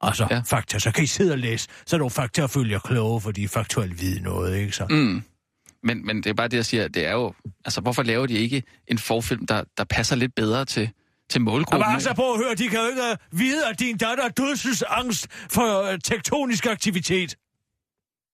Altså, 0.00 0.26
ja. 0.30 0.40
Fakta. 0.46 0.78
Så 0.78 0.90
kan 0.92 1.04
I 1.04 1.06
sidde 1.06 1.32
og 1.32 1.38
læse. 1.38 1.68
Så 1.86 1.96
er 1.96 1.98
nogle 1.98 2.10
fakta 2.10 2.46
følger 2.46 2.78
kloge, 2.78 3.20
for 3.20 3.30
de 3.30 3.44
er 3.44 3.48
faktuelt 3.48 4.00
vide 4.00 4.20
noget, 4.20 4.56
ikke 4.58 4.72
så? 4.72 4.86
Mm. 4.90 5.22
Men, 5.82 6.06
men 6.06 6.16
det 6.16 6.26
er 6.30 6.34
bare 6.34 6.48
det, 6.48 6.56
jeg 6.56 6.64
siger. 6.66 6.88
Det 6.88 7.06
er 7.06 7.12
jo... 7.12 7.34
Altså, 7.64 7.80
hvorfor 7.80 8.02
laver 8.02 8.26
de 8.26 8.34
ikke 8.34 8.62
en 8.88 8.98
forfilm, 8.98 9.46
der, 9.46 9.64
der 9.78 9.84
passer 9.84 10.16
lidt 10.16 10.34
bedre 10.34 10.64
til, 10.64 10.90
til 11.30 11.40
målgruppen? 11.40 11.88
Men 11.88 11.94
altså, 11.94 12.14
prøv 12.14 12.32
at 12.32 12.38
høre, 12.44 12.54
de 12.54 12.68
kan 12.68 12.78
jo 12.78 12.86
ikke 12.86 13.16
vide, 13.32 13.66
at 13.68 13.78
din 13.78 13.96
datter 13.96 14.22
har 14.24 14.30
dødsensangst 14.30 15.26
for 15.50 15.82
øh, 15.92 15.98
tektonisk 16.04 16.66
aktivitet. 16.66 17.36